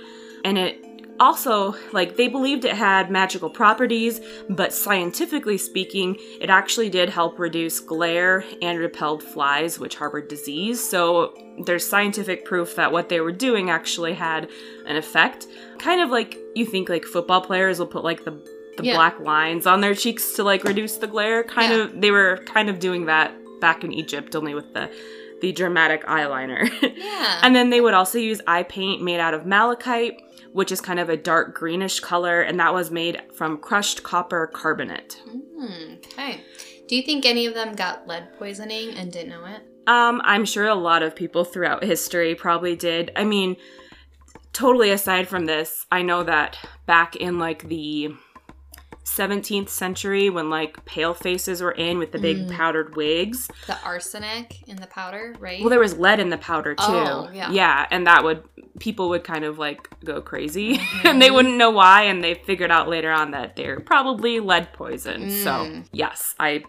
And 0.45 0.57
it 0.59 0.85
also, 1.21 1.75
like, 1.93 2.17
they 2.17 2.29
believed 2.29 2.65
it 2.65 2.77
had 2.77 3.11
magical 3.11 3.51
properties, 3.51 4.21
but 4.49 4.73
scientifically 4.73 5.59
speaking, 5.59 6.17
it 6.41 6.49
actually 6.49 6.89
did 6.89 7.09
help 7.09 7.41
reduce 7.41 7.81
glare 7.81 8.45
and 8.63 8.79
repelled 8.79 9.23
flies, 9.23 9.81
which 9.81 9.97
harbored 9.97 10.29
disease. 10.29 10.81
So 10.81 11.35
there's 11.65 11.85
scientific 11.85 12.45
proof 12.45 12.77
that 12.77 12.93
what 12.93 13.09
they 13.09 13.21
were 13.21 13.33
doing 13.33 13.69
actually 13.69 14.15
had 14.15 14.49
an 14.87 14.95
effect. 14.95 15.49
Kind 15.81 16.01
of 16.01 16.11
like 16.11 16.39
you 16.55 16.65
think, 16.65 16.89
like, 16.89 17.05
football 17.05 17.41
players 17.41 17.81
will 17.81 17.89
put, 17.89 18.05
like, 18.05 18.25
the 18.25 18.41
the 18.79 18.85
yeah. 18.85 18.95
black 18.95 19.21
lines 19.21 19.67
on 19.67 19.83
their 19.83 19.95
cheeks 19.95 20.33
to 20.35 20.43
like 20.43 20.65
reduce 20.65 20.97
the 20.97 21.07
glare. 21.07 21.45
Kind 21.45 21.73
yeah. 21.73 21.79
of, 21.81 22.01
they 22.01 22.11
were 22.11 22.39
kind 22.47 22.71
of 22.71 22.79
doing 22.79 23.05
that 23.07 23.33
back 23.61 23.85
in 23.85 23.93
Egypt, 23.93 24.35
only 24.35 24.55
with 24.55 24.73
the 24.73 24.91
the 25.41 25.53
dramatic 25.53 26.05
eyeliner. 26.07 26.69
Yeah. 26.83 27.41
and 27.43 27.55
then 27.55 27.71
they 27.71 27.81
would 27.81 27.95
also 27.95 28.19
use 28.19 28.41
eye 28.47 28.65
paint 28.65 29.03
made 29.03 29.21
out 29.21 29.35
of 29.35 29.47
malachite, 29.47 30.21
which 30.53 30.73
is 30.73 30.81
kind 30.81 30.99
of 30.99 31.09
a 31.09 31.17
dark 31.17 31.55
greenish 31.55 32.01
color, 32.01 32.41
and 32.41 32.59
that 32.59 32.73
was 32.73 32.91
made 32.91 33.21
from 33.35 33.59
crushed 33.59 34.03
copper 34.03 34.49
carbonate. 34.49 35.23
Mm, 35.29 36.05
okay. 36.07 36.43
Do 36.89 36.97
you 36.97 37.03
think 37.03 37.27
any 37.27 37.47
of 37.47 37.55
them 37.55 37.75
got 37.75 38.07
lead 38.09 38.37
poisoning 38.39 38.95
and 38.95 39.13
didn't 39.13 39.29
know 39.29 39.45
it? 39.45 39.63
Um, 39.87 40.21
I'm 40.25 40.45
sure 40.45 40.67
a 40.67 40.75
lot 40.75 41.03
of 41.03 41.15
people 41.15 41.45
throughout 41.45 41.85
history 41.85 42.35
probably 42.35 42.77
did. 42.77 43.11
I 43.15 43.25
mean, 43.25 43.57
totally 44.53 44.91
aside 44.91 45.29
from 45.29 45.47
this, 45.47 45.87
I 45.91 46.03
know 46.03 46.25
that 46.25 46.59
back 46.87 47.17
in 47.17 47.39
like 47.39 47.69
the 47.69 48.15
17th 49.17 49.69
century 49.69 50.31
when 50.31 50.51
like 50.51 50.85
pale 50.85 51.15
faces 51.15 51.61
were 51.61 51.73
in 51.73 51.99
with 51.99 52.13
the 52.13 52.19
big 52.19 52.39
mm. 52.39 52.51
powdered 52.51 52.97
wigs. 52.97 53.49
The 53.67 53.81
arsenic 53.83 54.69
in 54.69 54.77
the 54.77 54.87
powder, 54.87 55.35
right? 55.39 55.61
Well, 55.61 55.71
there 55.71 55.81
was 55.81 55.97
lead 55.97 56.21
in 56.21 56.31
the 56.31 56.39
powder 56.39 56.75
too. 56.75 56.83
Oh, 56.87 57.31
yeah. 57.33 57.51
Yeah, 57.51 57.87
and 57.91 58.07
that 58.07 58.25
would 58.25 58.43
people 58.79 59.09
would 59.09 59.25
kind 59.25 59.45
of 59.45 59.59
like 59.59 59.89
go 60.05 60.21
crazy 60.21 60.79
mm-hmm. 60.79 61.07
and 61.07 61.21
they 61.21 61.31
wouldn't 61.31 61.57
know 61.57 61.71
why 61.71 62.03
and 62.03 62.23
they 62.23 62.35
figured 62.35 62.71
out 62.71 62.89
later 62.89 63.11
on 63.11 63.33
that 63.33 63.57
they're 63.57 63.81
probably 63.81 64.41
lead 64.41 64.73
poisoned. 64.73 65.31
Mm. 65.31 65.45
So, 65.45 65.83
yes, 65.93 66.35
I 66.39 66.65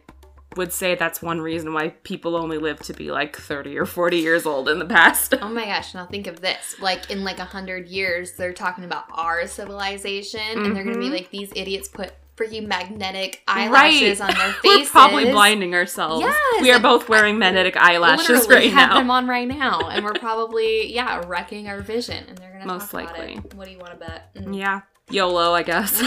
would 0.55 0.74
say 0.74 0.96
that's 0.96 1.22
one 1.22 1.39
reason 1.41 1.74
why 1.74 1.89
people 2.03 2.36
only 2.36 2.58
live 2.58 2.79
to 2.79 2.93
be 2.93 3.12
like 3.12 3.36
30 3.36 3.77
or 3.77 3.86
40 3.86 4.17
years 4.17 4.46
old 4.46 4.67
in 4.67 4.79
the 4.79 4.86
past. 4.86 5.36
oh 5.41 5.50
my 5.50 5.65
gosh, 5.65 5.93
now 5.93 6.05
think 6.05 6.27
of 6.27 6.41
this. 6.41 6.75
Like 6.79 7.12
in 7.12 7.24
like 7.24 7.38
a 7.38 7.41
100 7.43 7.88
years, 7.88 8.34
they're 8.34 8.53
talking 8.53 8.84
about 8.84 9.05
our 9.12 9.46
civilization 9.48 10.39
mm-hmm. 10.39 10.65
and 10.65 10.75
they're 10.75 10.84
going 10.84 10.96
to 10.96 11.01
be 11.01 11.10
like 11.10 11.29
these 11.29 11.51
idiots 11.55 11.88
put 11.88 12.13
freaking 12.39 12.67
magnetic 12.67 13.43
eyelashes 13.48 14.22
on 14.22 14.27
their 14.34 14.53
faces. 14.53 14.63
We're 14.63 14.86
probably 14.86 15.25
blinding 15.31 15.75
ourselves. 15.75 16.22
Yes, 16.22 16.62
we 16.62 16.69
are 16.72 16.75
like, 16.75 16.84
both 16.84 17.10
wearing 17.10 17.38
magnetic 17.38 17.75
eyelashes 17.75 18.48
right 18.48 18.72
have 18.72 18.89
now. 18.89 19.00
them 19.00 19.12
on 19.12 19.27
right 19.27 19.48
now, 19.48 19.89
and 19.89 20.05
we're 20.05 20.13
probably 20.19 20.93
yeah 20.93 21.22
wrecking 21.27 21.67
our 21.67 21.81
vision, 21.81 22.24
and 22.27 22.38
they're 22.38 22.53
gonna 22.53 22.65
Most 22.65 22.91
talk 22.91 23.03
about 23.03 23.17
likely. 23.19 23.34
it. 23.36 23.53
What 23.55 23.65
do 23.65 23.72
you 23.72 23.79
want 23.79 23.91
to 23.91 23.98
bet? 24.00 24.34
Mm. 24.36 24.58
Yeah. 24.58 24.81
YOLO, 25.12 25.53
I 25.53 25.63
guess. 25.63 26.00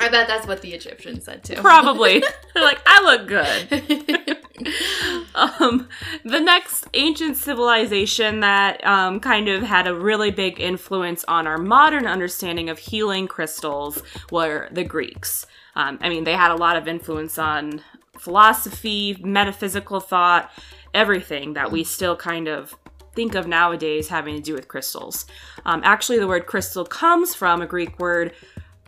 I 0.00 0.08
bet 0.10 0.28
that's 0.28 0.46
what 0.46 0.62
the 0.62 0.74
Egyptians 0.74 1.24
said 1.24 1.42
too. 1.42 1.56
Probably. 1.56 2.22
They're 2.54 2.62
like, 2.62 2.78
I 2.86 3.02
look 3.02 3.26
good. 3.26 4.38
um, 5.34 5.88
the 6.24 6.40
next 6.40 6.86
ancient 6.94 7.36
civilization 7.36 8.40
that 8.40 8.84
um, 8.86 9.20
kind 9.20 9.48
of 9.48 9.62
had 9.62 9.86
a 9.86 9.94
really 9.94 10.30
big 10.30 10.60
influence 10.60 11.24
on 11.28 11.46
our 11.46 11.58
modern 11.58 12.06
understanding 12.06 12.68
of 12.68 12.78
healing 12.78 13.26
crystals 13.26 14.02
were 14.30 14.68
the 14.70 14.84
Greeks. 14.84 15.46
Um, 15.74 15.98
I 16.00 16.08
mean, 16.08 16.24
they 16.24 16.34
had 16.34 16.50
a 16.50 16.56
lot 16.56 16.76
of 16.76 16.88
influence 16.88 17.38
on 17.38 17.82
philosophy, 18.18 19.16
metaphysical 19.22 20.00
thought, 20.00 20.50
everything 20.92 21.54
that 21.54 21.70
we 21.70 21.84
still 21.84 22.16
kind 22.16 22.48
of 22.48 22.76
think 23.14 23.34
of 23.34 23.46
nowadays 23.46 24.08
having 24.08 24.36
to 24.36 24.40
do 24.40 24.54
with 24.54 24.68
crystals. 24.68 25.26
Um, 25.64 25.80
actually, 25.84 26.18
the 26.18 26.26
word 26.26 26.46
crystal 26.46 26.84
comes 26.84 27.34
from 27.34 27.60
a 27.60 27.66
Greek 27.66 27.98
word 27.98 28.32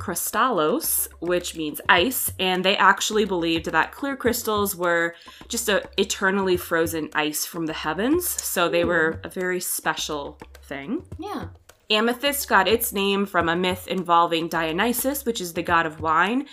crystallos, 0.00 1.08
which 1.20 1.54
means 1.54 1.80
ice, 1.88 2.32
and 2.38 2.64
they 2.64 2.76
actually 2.76 3.24
believed 3.24 3.66
that 3.66 3.92
clear 3.92 4.16
crystals 4.16 4.74
were 4.74 5.14
just 5.48 5.68
a 5.68 5.88
eternally 5.96 6.56
frozen 6.56 7.10
ice 7.14 7.44
from 7.44 7.66
the 7.66 7.72
heavens, 7.72 8.26
so 8.26 8.68
they 8.68 8.84
were 8.84 9.20
a 9.22 9.28
very 9.28 9.60
special 9.60 10.38
thing. 10.62 11.04
yeah. 11.18 11.48
Amethyst 11.90 12.48
got 12.48 12.68
its 12.68 12.92
name 12.92 13.26
from 13.26 13.48
a 13.48 13.56
myth 13.56 13.88
involving 13.88 14.46
Dionysus, 14.46 15.24
which 15.24 15.40
is 15.40 15.54
the 15.54 15.62
god 15.62 15.86
of 15.86 16.00
wine, 16.00 16.46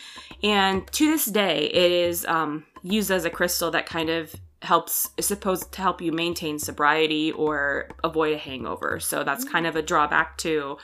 and 0.44 0.86
to 0.94 1.06
this 1.06 1.26
day, 1.26 1.66
it 1.66 1.92
is 1.92 2.26
um, 2.26 2.66
used 2.82 3.12
as 3.12 3.24
a 3.24 3.30
crystal 3.30 3.72
that 3.72 3.86
kind 3.86 4.10
of 4.10 4.36
helps 4.64 5.12
is 5.18 5.28
supposed 5.28 5.72
to 5.72 5.82
help 5.82 6.02
you 6.02 6.12
maintain 6.12 6.58
sobriety 6.58 7.32
or 7.32 7.88
avoid 8.04 8.34
a 8.34 8.38
hangover. 8.38 9.00
So 9.00 9.24
that's 9.24 9.44
kind 9.44 9.68
of 9.68 9.76
a 9.76 9.82
drawback 9.82 10.38
to 10.40 10.78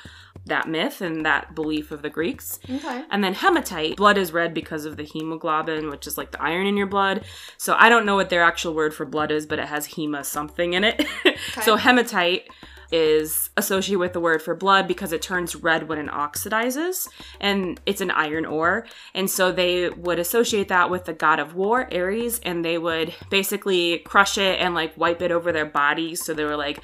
that 0.46 0.68
myth 0.68 1.02
and 1.02 1.26
that 1.26 1.56
belief 1.56 1.92
of 1.92 2.02
the 2.02 2.10
Greeks. 2.10 2.60
Okay. 2.70 3.04
And 3.10 3.24
then 3.24 3.34
hematite, 3.34 3.96
blood 3.96 4.18
is 4.18 4.34
red 4.34 4.54
because 4.54 4.86
of 4.86 4.98
the 4.98 5.04
hemoglobin, 5.04 5.90
which 5.90 6.06
is 6.06 6.18
like 6.18 6.32
the 6.32 6.42
iron 6.42 6.68
in 6.68 6.78
your 6.78 6.88
blood. 6.88 7.24
So 7.58 7.76
I 7.78 7.90
don't 7.90 8.06
know 8.06 8.16
what 8.16 8.30
their 8.30 8.44
actual 8.44 8.74
word 8.74 8.94
for 8.94 9.06
blood 9.06 9.32
is, 9.32 9.46
but 9.46 9.60
it 9.60 9.68
has 9.68 9.90
hema 9.90 10.26
something 10.26 10.74
in 10.74 10.84
it. 10.84 11.06
so 11.62 11.78
hematite 11.78 12.50
is 12.94 13.50
associated 13.58 13.98
with 13.98 14.14
the 14.14 14.20
word 14.20 14.40
for 14.40 14.54
blood 14.54 14.88
because 14.88 15.12
it 15.12 15.22
turns 15.22 15.56
red 15.56 15.90
when 15.90 15.98
it 15.98 16.12
oxidizes 16.12 17.10
and 17.40 17.82
it's 17.88 18.02
an 18.02 18.12
iron 18.12 18.46
ore. 18.46 18.86
And 19.16 19.30
so 19.30 19.52
they 19.52 19.90
would 19.90 20.20
associate 20.20 20.68
that 20.68 20.92
with 20.92 21.06
the 21.06 21.14
god 21.14 21.40
of 21.40 21.56
war, 21.56 21.92
Ares, 21.92 22.40
and 22.42 22.64
they 22.64 22.78
would 22.78 23.16
basically 23.32 23.98
crush 24.00 24.38
it 24.38 24.60
and 24.60 24.76
like 24.76 24.96
wipe 24.96 25.24
it 25.24 25.32
over 25.32 25.52
their 25.52 25.66
body. 25.66 26.14
So 26.14 26.36
they 26.36 26.46
were 26.46 26.56
like 26.56 26.82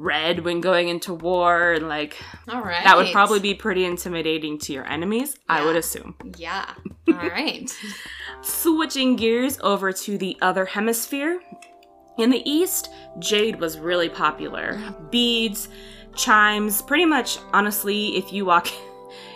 red 0.00 0.44
when 0.44 0.60
going 0.60 0.88
into 0.88 1.12
war 1.12 1.72
and 1.72 1.86
like 1.86 2.16
All 2.48 2.62
right. 2.62 2.82
that 2.84 2.96
would 2.96 3.12
probably 3.12 3.38
be 3.38 3.54
pretty 3.54 3.84
intimidating 3.84 4.58
to 4.60 4.72
your 4.72 4.86
enemies, 4.86 5.36
I 5.48 5.64
would 5.64 5.76
assume. 5.76 6.14
Yeah. 6.38 6.72
All 7.08 7.14
right. 7.14 7.70
Switching 8.42 9.16
gears 9.16 9.58
over 9.62 9.92
to 9.92 10.16
the 10.16 10.36
other 10.40 10.64
hemisphere. 10.64 11.40
In 12.18 12.30
the 12.30 12.42
East, 12.50 12.90
jade 13.18 13.60
was 13.60 13.78
really 13.78 14.08
popular. 14.08 14.80
Beads, 15.10 15.68
chimes, 16.16 16.82
pretty 16.82 17.04
much, 17.06 17.38
honestly, 17.52 18.16
if 18.16 18.32
you 18.32 18.44
walk 18.44 18.68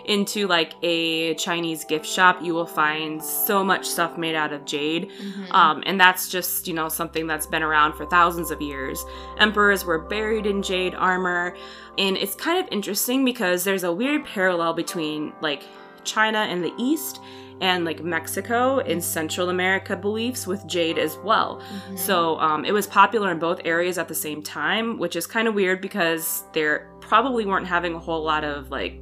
into 0.07 0.47
like 0.47 0.73
a 0.81 1.35
Chinese 1.35 1.83
gift 1.85 2.05
shop, 2.05 2.41
you 2.41 2.53
will 2.53 2.65
find 2.65 3.23
so 3.23 3.63
much 3.63 3.85
stuff 3.85 4.17
made 4.17 4.35
out 4.35 4.53
of 4.53 4.65
jade. 4.65 5.11
Um, 5.51 5.83
and 5.85 5.99
that's 5.99 6.29
just, 6.29 6.67
you 6.67 6.73
know, 6.73 6.89
something 6.89 7.27
that's 7.27 7.45
been 7.45 7.63
around 7.63 7.93
for 7.93 8.05
thousands 8.05 8.51
of 8.51 8.61
years. 8.61 9.03
Emperors 9.37 9.85
were 9.85 9.99
buried 9.99 10.45
in 10.45 10.61
jade 10.61 10.95
armor. 10.95 11.55
And 11.97 12.17
it's 12.17 12.35
kind 12.35 12.63
of 12.63 12.71
interesting 12.71 13.23
because 13.25 13.63
there's 13.63 13.83
a 13.83 13.91
weird 13.91 14.25
parallel 14.25 14.73
between 14.73 15.33
like 15.41 15.63
China 16.03 16.39
and 16.39 16.63
the 16.63 16.73
East 16.77 17.21
and 17.61 17.85
like 17.85 18.03
Mexico 18.03 18.79
and 18.79 19.01
Central 19.01 19.49
America 19.49 19.95
beliefs 19.95 20.45
with 20.45 20.67
jade 20.67 20.97
as 20.97 21.17
well. 21.23 21.61
So 21.95 22.37
um, 22.39 22.65
it 22.65 22.73
was 22.73 22.85
popular 22.85 23.31
in 23.31 23.39
both 23.39 23.61
areas 23.63 23.97
at 23.97 24.09
the 24.09 24.15
same 24.15 24.43
time, 24.43 24.97
which 24.99 25.15
is 25.15 25.25
kind 25.25 25.47
of 25.47 25.55
weird 25.55 25.79
because 25.79 26.43
there 26.51 26.91
probably 26.99 27.45
weren't 27.45 27.67
having 27.67 27.93
a 27.93 27.99
whole 27.99 28.23
lot 28.23 28.43
of 28.43 28.71
like 28.71 28.99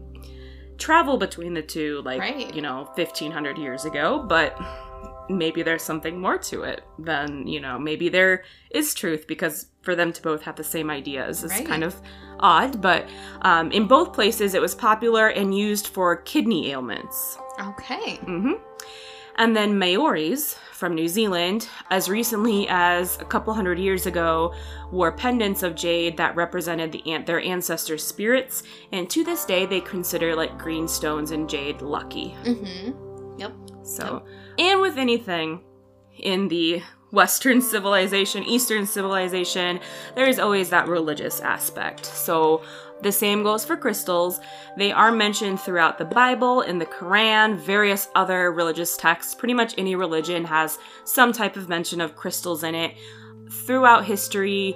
travel 0.77 1.17
between 1.17 1.53
the 1.53 1.61
two, 1.61 2.01
like, 2.05 2.19
Right. 2.19 2.53
you 2.53 2.61
know, 2.61 2.89
1500 2.95 3.57
years 3.57 3.85
ago, 3.85 4.23
but 4.27 4.57
maybe 5.29 5.63
there's 5.63 5.83
something 5.83 6.19
more 6.19 6.37
to 6.37 6.63
it 6.63 6.83
than, 6.99 7.47
you 7.47 7.59
know, 7.59 7.79
maybe 7.79 8.09
there 8.09 8.43
is 8.71 8.93
truth 8.93 9.25
because 9.27 9.67
for 9.81 9.95
them 9.95 10.11
to 10.13 10.21
both 10.21 10.41
have 10.43 10.55
the 10.55 10.63
same 10.63 10.89
ideas 10.89 11.43
is 11.43 11.51
Right. 11.51 11.65
kind 11.65 11.83
of 11.83 12.01
odd. 12.39 12.81
But 12.81 13.07
um, 13.41 13.71
in 13.71 13.87
both 13.87 14.13
places, 14.13 14.53
it 14.53 14.61
was 14.61 14.75
popular 14.75 15.27
and 15.29 15.57
used 15.57 15.87
for 15.87 16.15
kidney 16.17 16.71
ailments. 16.71 17.37
Okay. 17.59 18.15
hmm 18.17 18.53
And 19.37 19.55
then 19.55 19.79
Maoris 19.79 20.55
from 20.71 20.95
New 20.95 21.07
Zealand, 21.07 21.69
as 21.89 22.09
recently 22.09 22.67
as 22.69 23.19
a 23.19 23.25
couple 23.25 23.53
hundred 23.53 23.79
years 23.79 24.05
ago, 24.05 24.53
wore 24.91 25.11
pendants 25.11 25.63
of 25.63 25.75
jade 25.75 26.17
that 26.17 26.35
represented 26.35 26.91
the 26.91 27.23
their 27.25 27.39
ancestors' 27.39 28.03
spirits, 28.03 28.63
and 28.91 29.09
to 29.09 29.23
this 29.23 29.45
day 29.45 29.65
they 29.65 29.81
consider 29.81 30.35
like 30.35 30.57
green 30.57 30.87
stones 30.87 31.31
and 31.31 31.49
jade 31.49 31.81
lucky. 31.81 32.35
Mm-hmm. 32.43 33.39
Yep. 33.39 33.53
So, 33.83 34.25
and 34.57 34.81
with 34.81 34.97
anything 34.97 35.61
in 36.17 36.47
the 36.47 36.81
Western 37.11 37.61
civilization, 37.61 38.43
Eastern 38.43 38.87
civilization, 38.87 39.79
there 40.15 40.27
is 40.27 40.39
always 40.39 40.71
that 40.71 40.87
religious 40.87 41.39
aspect. 41.41 42.05
So, 42.05 42.63
the 43.01 43.11
same 43.11 43.43
goes 43.43 43.65
for 43.65 43.75
crystals. 43.75 44.39
They 44.77 44.91
are 44.91 45.11
mentioned 45.11 45.59
throughout 45.59 45.97
the 45.97 46.05
Bible, 46.05 46.61
in 46.61 46.79
the 46.79 46.85
Quran, 46.85 47.57
various 47.57 48.07
other 48.15 48.51
religious 48.51 48.95
texts. 48.95 49.35
Pretty 49.35 49.53
much 49.53 49.73
any 49.77 49.95
religion 49.95 50.45
has 50.45 50.77
some 51.03 51.33
type 51.33 51.55
of 51.55 51.69
mention 51.69 51.99
of 51.99 52.15
crystals 52.15 52.63
in 52.63 52.75
it. 52.75 52.95
Throughout 53.49 54.05
history, 54.05 54.75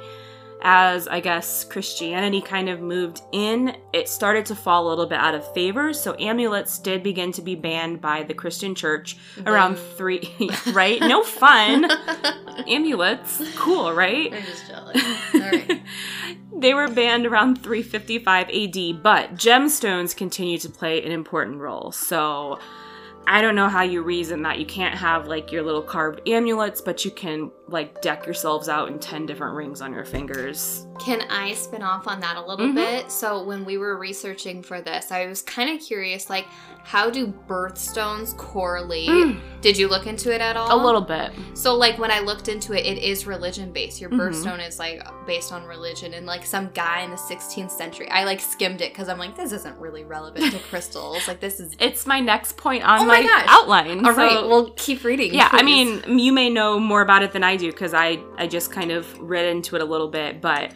as 0.62 1.08
I 1.08 1.20
guess 1.20 1.64
Christianity 1.64 2.42
kind 2.42 2.70
of 2.70 2.82
moved 2.82 3.22
in, 3.32 3.78
it 3.94 4.10
started 4.10 4.46
to 4.48 4.56
fall 4.56 4.88
a 4.88 4.90
little 4.90 5.06
bit 5.06 5.20
out 5.20 5.36
of 5.36 5.52
favor. 5.54 5.94
So 5.94 6.16
amulets 6.20 6.80
did 6.80 7.04
begin 7.04 7.32
to 7.34 7.42
be 7.42 7.56
banned 7.56 8.02
by 8.02 8.24
the 8.24 8.34
Christian 8.34 8.74
church 8.74 9.18
around 9.46 9.76
Boo. 9.76 9.82
three, 9.98 10.52
right? 10.74 11.00
No 11.00 11.24
fun. 11.24 11.90
amulets, 12.68 13.42
cool, 13.56 13.94
right? 13.94 14.34
I'm 14.34 14.44
just 14.44 14.68
jealous. 14.68 15.04
All 15.34 15.40
right. 15.42 15.82
they 16.58 16.74
were 16.74 16.88
banned 16.88 17.26
around 17.26 17.62
355 17.62 18.50
AD, 18.50 19.04
but 19.04 19.36
gemstones 19.36 20.16
continue 20.16 20.58
to 20.58 20.70
play 20.70 21.04
an 21.04 21.12
important 21.12 21.60
role. 21.60 21.92
So 21.92 22.60
I 23.30 23.42
don't 23.42 23.56
know 23.56 23.68
how 23.68 23.82
you 23.82 24.04
reason 24.04 24.42
that 24.44 24.58
you 24.58 24.66
can't 24.66 24.96
have 24.96 25.28
like 25.28 25.52
your 25.52 25.62
little 25.62 25.82
carved 25.82 26.22
amulets, 26.30 26.80
but 26.80 27.04
you 27.04 27.12
can 27.12 27.52
like 27.68 28.02
deck 28.02 28.26
yourselves 28.26 28.70
out 28.70 28.88
in 28.88 29.00
10 29.00 29.26
different 29.26 29.54
rings 29.54 29.82
on 29.82 29.92
your 29.92 30.06
fingers. 30.06 30.87
Can 31.00 31.22
I 31.30 31.54
spin 31.54 31.82
off 31.84 32.08
on 32.08 32.20
that 32.22 32.36
a 32.38 32.42
little 32.42 32.68
Mhm. 32.68 32.76
bit? 32.76 33.12
So 33.12 33.44
when 33.44 33.64
we 33.66 33.78
were 33.78 33.98
researching 33.98 34.62
for 34.64 34.82
this, 34.82 35.12
I 35.12 35.26
was 35.28 35.42
kind 35.42 35.70
of 35.70 35.80
curious, 35.86 36.30
like, 36.30 36.46
how 36.84 37.10
do 37.10 37.28
birthstones 37.48 38.36
correlate? 38.38 39.10
Mm. 39.10 39.40
Did 39.62 39.78
you 39.78 39.88
look 39.90 40.08
into 40.08 40.34
it 40.34 40.40
at 40.40 40.56
all? 40.56 40.74
A 40.74 40.80
little 40.82 41.02
bit. 41.02 41.32
So 41.54 41.76
like 41.76 42.00
when 42.00 42.12
I 42.12 42.20
looked 42.20 42.48
into 42.48 42.72
it, 42.74 42.86
it 42.86 42.98
is 43.04 43.28
religion 43.28 43.74
based. 43.74 44.00
Your 44.00 44.10
Mhm. 44.10 44.20
birthstone 44.20 44.66
is 44.66 44.80
like 44.80 45.02
based 45.26 45.52
on 45.52 45.66
religion, 45.66 46.14
and 46.14 46.26
like 46.26 46.46
some 46.46 46.70
guy 46.74 47.02
in 47.02 47.12
the 47.12 47.18
16th 47.18 47.72
century, 47.72 48.10
I 48.10 48.24
like 48.24 48.40
skimmed 48.40 48.80
it 48.82 48.94
because 48.94 49.10
I'm 49.10 49.18
like, 49.20 49.36
this 49.36 49.52
isn't 49.52 49.78
really 49.80 50.06
relevant 50.06 50.52
to 50.54 50.60
crystals. 50.70 51.28
Like 51.28 51.42
this 51.42 51.60
is. 51.60 51.74
It's 51.80 52.06
my 52.08 52.22
next 52.22 52.56
point 52.56 52.84
on 52.84 53.02
Oh 53.02 53.06
my 53.06 53.22
my, 53.22 53.44
outline. 53.48 54.06
All 54.06 54.14
so- 54.14 54.18
right, 54.18 54.48
well 54.48 54.72
keep 54.78 55.04
reading. 55.04 55.34
yeah, 55.34 55.50
I 55.52 55.64
mean, 55.64 56.02
you 56.18 56.32
may 56.32 56.50
know 56.50 56.80
more 56.80 57.02
about 57.02 57.22
it 57.22 57.34
than 57.34 57.44
I 57.44 57.58
do 57.58 57.70
because 57.72 57.94
I 57.94 58.20
I 58.38 58.48
just 58.48 58.72
kind 58.72 58.92
of 58.92 59.06
read 59.20 59.46
into 59.46 59.76
it 59.76 59.82
a 59.82 59.86
little 59.86 60.08
bit, 60.08 60.40
but 60.42 60.72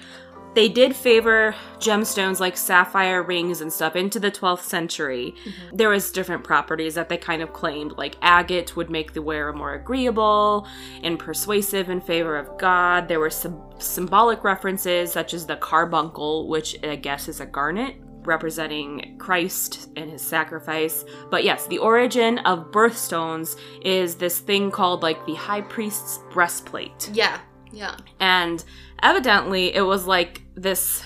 they 0.54 0.68
did 0.68 0.96
favor 0.96 1.56
gemstones 1.80 2.40
like 2.40 2.58
sapphire 2.58 3.24
rings 3.24 3.62
and 3.62 3.72
stuff 3.72 3.96
into 3.96 4.20
the 4.20 4.32
12th 4.32 4.64
century. 4.64 5.34
Mm-hmm. 5.46 5.78
There 5.78 5.90
was 5.90 6.12
different 6.12 6.44
properties 6.44 6.96
that 6.96 7.10
they 7.10 7.18
kind 7.18 7.42
of 7.42 7.54
claimed, 7.54 7.94
like 7.94 8.18
agate 8.22 8.76
would 8.76 8.90
make 8.90 9.14
the 9.14 9.22
wearer 9.22 9.54
more 9.54 9.74
agreeable 9.76 10.68
and 11.04 11.18
persuasive 11.18 11.90
in 11.90 12.02
favor 12.02 12.38
of 12.38 12.58
God. 12.58 13.08
There 13.08 13.20
were 13.20 13.30
some 13.30 13.62
symbolic 13.80 14.44
references 14.44 15.12
such 15.12 15.34
as 15.34 15.46
the 15.46 15.56
carbuncle, 15.56 16.48
which 16.48 16.78
I 16.84 16.96
guess 16.96 17.28
is 17.28 17.40
a 17.40 17.46
garnet 17.46 17.96
representing 18.24 19.16
Christ 19.18 19.90
and 19.96 20.12
his 20.12 20.22
sacrifice. 20.22 21.06
But 21.30 21.44
yes, 21.44 21.68
the 21.68 21.80
origin 21.80 22.38
of 22.40 22.72
birthstones 22.72 23.58
is 23.84 24.16
this 24.16 24.40
thing 24.40 24.70
called 24.70 25.02
like 25.02 25.26
the 25.26 25.34
high 25.34 25.62
priest's 25.62 26.20
breastplate. 26.32 27.10
yeah, 27.14 27.40
yeah. 27.72 27.98
And 28.20 28.64
evidently 29.04 29.74
it 29.76 29.82
was 29.82 30.06
like 30.08 30.42
this 30.56 31.04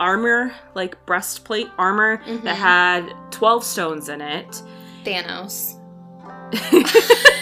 armor, 0.00 0.52
like 0.74 1.04
breastplate 1.06 1.68
armor 1.78 2.18
Mhm. 2.26 2.42
that 2.42 2.56
had 2.56 3.12
12 3.30 3.64
stones 3.64 4.08
in 4.08 4.20
it. 4.20 4.62
Thanos. 5.04 5.74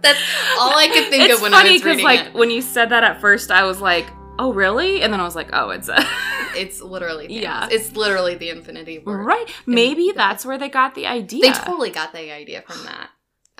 That's 0.00 0.20
all 0.58 0.76
I 0.76 0.88
could 0.92 1.08
think 1.08 1.24
it's 1.24 1.34
of 1.36 1.40
when 1.42 1.52
funny 1.52 1.70
I 1.70 1.72
was 1.74 1.84
reading 1.84 2.04
like 2.04 2.26
it. 2.26 2.34
when 2.34 2.50
you 2.50 2.60
said 2.60 2.90
that 2.90 3.02
at 3.04 3.20
first, 3.22 3.50
I 3.50 3.64
was 3.64 3.80
like, 3.80 4.06
"Oh, 4.38 4.52
really?" 4.52 5.02
And 5.02 5.10
then 5.12 5.18
I 5.20 5.24
was 5.24 5.34
like, 5.34 5.48
"Oh, 5.52 5.70
it's 5.70 5.88
a 5.88 5.96
It's 6.56 6.80
literally 6.82 7.26
Thanos. 7.28 7.40
Yeah. 7.42 7.68
It's 7.70 7.96
literally 7.96 8.34
the 8.34 8.50
Infinity 8.50 8.98
War. 8.98 9.22
right." 9.22 9.46
Maybe 9.66 10.12
that's 10.14 10.44
where 10.44 10.58
they 10.58 10.68
got 10.68 10.94
the 10.94 11.06
idea. 11.06 11.40
They 11.40 11.52
totally 11.52 11.90
got 11.90 12.12
the 12.12 12.30
idea 12.32 12.62
from 12.66 12.84
that. 12.84 13.08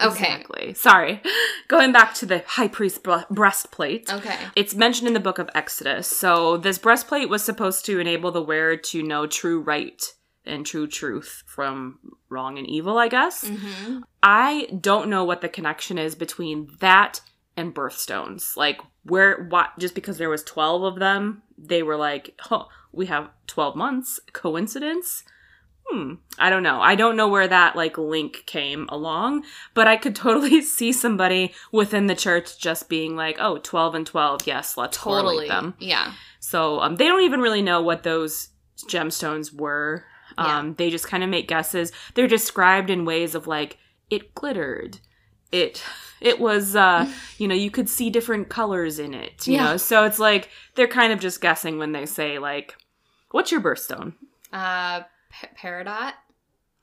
Okay. 0.02 0.34
Exactly. 0.34 0.74
Sorry. 0.74 1.22
Going 1.68 1.92
back 1.92 2.14
to 2.14 2.26
the 2.26 2.42
high 2.46 2.68
priest 2.68 3.02
bre- 3.02 3.30
breastplate. 3.30 4.12
Okay. 4.12 4.36
It's 4.56 4.74
mentioned 4.74 5.08
in 5.08 5.14
the 5.14 5.20
book 5.20 5.38
of 5.38 5.48
Exodus. 5.54 6.08
So 6.08 6.56
this 6.56 6.78
breastplate 6.78 7.28
was 7.28 7.44
supposed 7.44 7.84
to 7.86 8.00
enable 8.00 8.32
the 8.32 8.42
wearer 8.42 8.76
to 8.76 9.02
know 9.02 9.26
true 9.26 9.60
right 9.60 10.02
and 10.44 10.66
true 10.66 10.86
truth 10.86 11.42
from 11.46 11.98
wrong 12.28 12.58
and 12.58 12.66
evil, 12.68 12.98
I 12.98 13.08
guess. 13.08 13.44
Mm-hmm. 13.44 14.00
I 14.22 14.68
don't 14.80 15.08
know 15.08 15.24
what 15.24 15.40
the 15.40 15.48
connection 15.48 15.96
is 15.98 16.14
between 16.14 16.68
that 16.80 17.20
and 17.56 17.74
birthstones. 17.74 18.56
Like 18.56 18.80
where 19.04 19.44
what 19.44 19.78
just 19.78 19.94
because 19.94 20.18
there 20.18 20.30
was 20.30 20.42
12 20.42 20.82
of 20.82 20.98
them, 20.98 21.42
they 21.56 21.82
were 21.82 21.96
like, 21.96 22.40
"Oh, 22.50 22.68
we 22.92 23.06
have 23.06 23.30
12 23.46 23.76
months. 23.76 24.20
Coincidence?" 24.32 25.24
Hmm, 25.86 26.14
I 26.38 26.48
don't 26.50 26.62
know. 26.62 26.80
I 26.80 26.94
don't 26.94 27.16
know 27.16 27.28
where 27.28 27.46
that 27.46 27.76
like 27.76 27.98
link 27.98 28.44
came 28.46 28.86
along, 28.88 29.44
but 29.74 29.86
I 29.86 29.96
could 29.96 30.16
totally 30.16 30.62
see 30.76 30.92
somebody 30.92 31.54
within 31.72 32.06
the 32.06 32.14
church 32.14 32.58
just 32.58 32.88
being 32.88 33.16
like, 33.16 33.36
"Oh, 33.38 33.58
12 33.58 33.94
and 33.94 34.06
12. 34.06 34.46
Yes, 34.46 34.76
let's 34.76 34.96
Totally. 34.96 35.22
correlate 35.24 35.48
them." 35.48 35.74
Yeah. 35.78 36.12
So 36.40 36.80
um, 36.80 36.96
they 36.96 37.06
don't 37.06 37.22
even 37.22 37.40
really 37.40 37.62
know 37.62 37.82
what 37.82 38.02
those 38.02 38.48
gemstones 38.88 39.52
were. 39.52 40.04
Um, 40.38 40.74
They 40.74 40.90
just 40.90 41.06
kind 41.06 41.22
of 41.22 41.30
make 41.30 41.48
guesses. 41.48 41.92
They're 42.14 42.26
described 42.26 42.90
in 42.90 43.04
ways 43.04 43.34
of 43.34 43.46
like 43.46 43.78
it 44.10 44.34
glittered, 44.34 44.98
it 45.52 45.82
it 46.20 46.40
was 46.40 46.74
uh, 46.74 47.10
you 47.38 47.46
know 47.46 47.54
you 47.54 47.70
could 47.70 47.88
see 47.88 48.10
different 48.10 48.48
colors 48.48 48.98
in 48.98 49.14
it. 49.14 49.46
You 49.46 49.54
Yeah. 49.54 49.64
know, 49.64 49.76
so 49.76 50.04
it's 50.04 50.18
like 50.18 50.48
they're 50.74 50.88
kind 50.88 51.12
of 51.12 51.20
just 51.20 51.40
guessing 51.40 51.78
when 51.78 51.92
they 51.92 52.06
say 52.06 52.38
like, 52.38 52.74
"What's 53.30 53.52
your 53.52 53.60
birthstone?" 53.60 54.14
Uh, 54.52 55.02
P- 55.40 55.48
Peridot, 55.58 56.12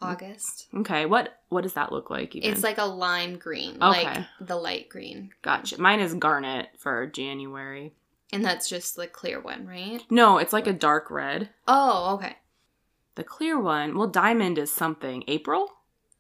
August. 0.02 0.68
Okay, 0.76 1.06
what 1.06 1.40
what 1.50 1.62
does 1.62 1.74
that 1.74 1.92
look 1.92 2.10
like? 2.10 2.36
Even 2.36 2.52
It's 2.52 2.64
like 2.64 2.78
a 2.80 2.86
lime 2.86 3.38
green, 3.38 3.78
Okay. 3.82 4.04
like 4.06 4.26
the 4.40 4.56
light 4.56 4.90
green, 4.90 5.32
gotcha. 5.42 5.80
Mine 5.80 6.00
is 6.00 6.14
garnet 6.16 6.70
for 6.78 7.06
January. 7.08 7.94
and 8.34 8.44
that's 8.46 8.70
just 8.70 8.96
the 8.96 9.08
clear 9.08 9.40
one, 9.42 9.68
right? 9.68 10.02
No, 10.10 10.38
it's 10.38 10.54
like 10.54 10.66
a 10.68 10.74
dark 10.74 11.12
red. 11.12 11.50
Oh, 11.68 12.16
okay. 12.16 12.38
The 13.16 13.24
clear 13.26 13.60
one, 13.60 13.98
well, 13.98 14.08
diamond 14.08 14.58
is 14.58 14.72
something. 14.72 15.24
April, 15.28 15.68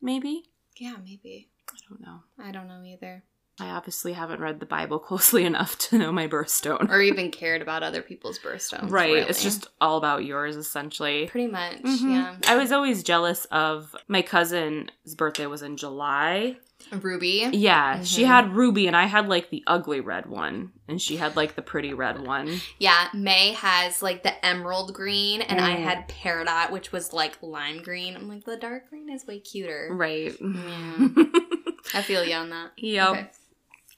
maybe. 0.01 0.43
Yeah, 0.77 0.95
maybe. 1.03 1.47
I 1.71 1.77
don't 1.87 2.01
know. 2.01 2.19
I 2.37 2.51
don't 2.51 2.67
know 2.67 2.83
either, 2.83 3.23
I 3.61 3.69
obviously 3.69 4.13
haven't 4.13 4.41
read 4.41 4.59
the 4.59 4.65
Bible 4.65 4.99
closely 5.09 5.45
enough 5.45 5.77
to 5.79 5.97
know 5.97 6.11
my 6.11 6.27
birthstone. 6.27 6.89
or 6.89 7.01
even 7.01 7.31
cared 7.31 7.61
about 7.61 7.83
other 7.83 8.01
people's 8.01 8.39
birthstones. 8.39 8.89
right. 8.91 9.15
It's 9.29 9.43
just 9.43 9.67
all 9.79 9.97
about 9.97 10.25
yours, 10.25 10.55
essentially. 10.55 11.27
pretty 11.27 11.47
much. 11.51 11.81
Mhm. 11.83 12.11
Yeah. 12.11 12.35
I 12.47 12.55
was 12.57 12.71
always 12.71 13.03
jealous 13.03 13.45
of 13.45 13.95
my 14.07 14.21
cousin's 14.21 14.89
birthday 15.15 15.45
was 15.45 15.61
in 15.61 15.77
July. 15.77 16.57
Ruby. 16.91 17.47
Yeah, 17.53 18.01
she 18.03 18.23
Mhm. 18.23 18.27
had 18.27 18.53
ruby 18.55 18.87
and 18.87 18.95
I 18.97 19.05
had 19.05 19.29
like 19.29 19.51
the 19.51 19.63
ugly 19.67 19.99
red 19.99 20.25
one 20.25 20.71
and 20.87 20.99
she 20.99 21.15
had 21.17 21.35
like 21.35 21.53
the 21.55 21.61
pretty 21.61 21.93
red 21.93 22.25
one. 22.25 22.59
Yeah, 22.79 23.07
May 23.13 23.53
has 23.53 24.01
like 24.01 24.23
the 24.23 24.43
emerald 24.43 24.91
green, 24.93 25.41
and 25.41 25.61
I 25.61 25.75
Mm. 25.75 25.83
had 25.83 26.07
Peridot, 26.09 26.71
which 26.71 26.91
was 26.91 27.13
like 27.13 27.37
lime 27.43 27.83
green. 27.83 28.15
I'm 28.15 28.27
like, 28.27 28.45
the 28.45 28.57
dark 28.57 28.89
green 28.89 29.09
is 29.11 29.27
way 29.27 29.39
cuter. 29.39 29.89
Right. 29.91 30.35
Yeah. 30.41 31.07
I 31.93 32.01
feel 32.01 32.23
you 32.25 32.33
on 32.35 32.49
that. 32.49 32.71
yep. 32.77 33.09
Okay. 33.09 33.29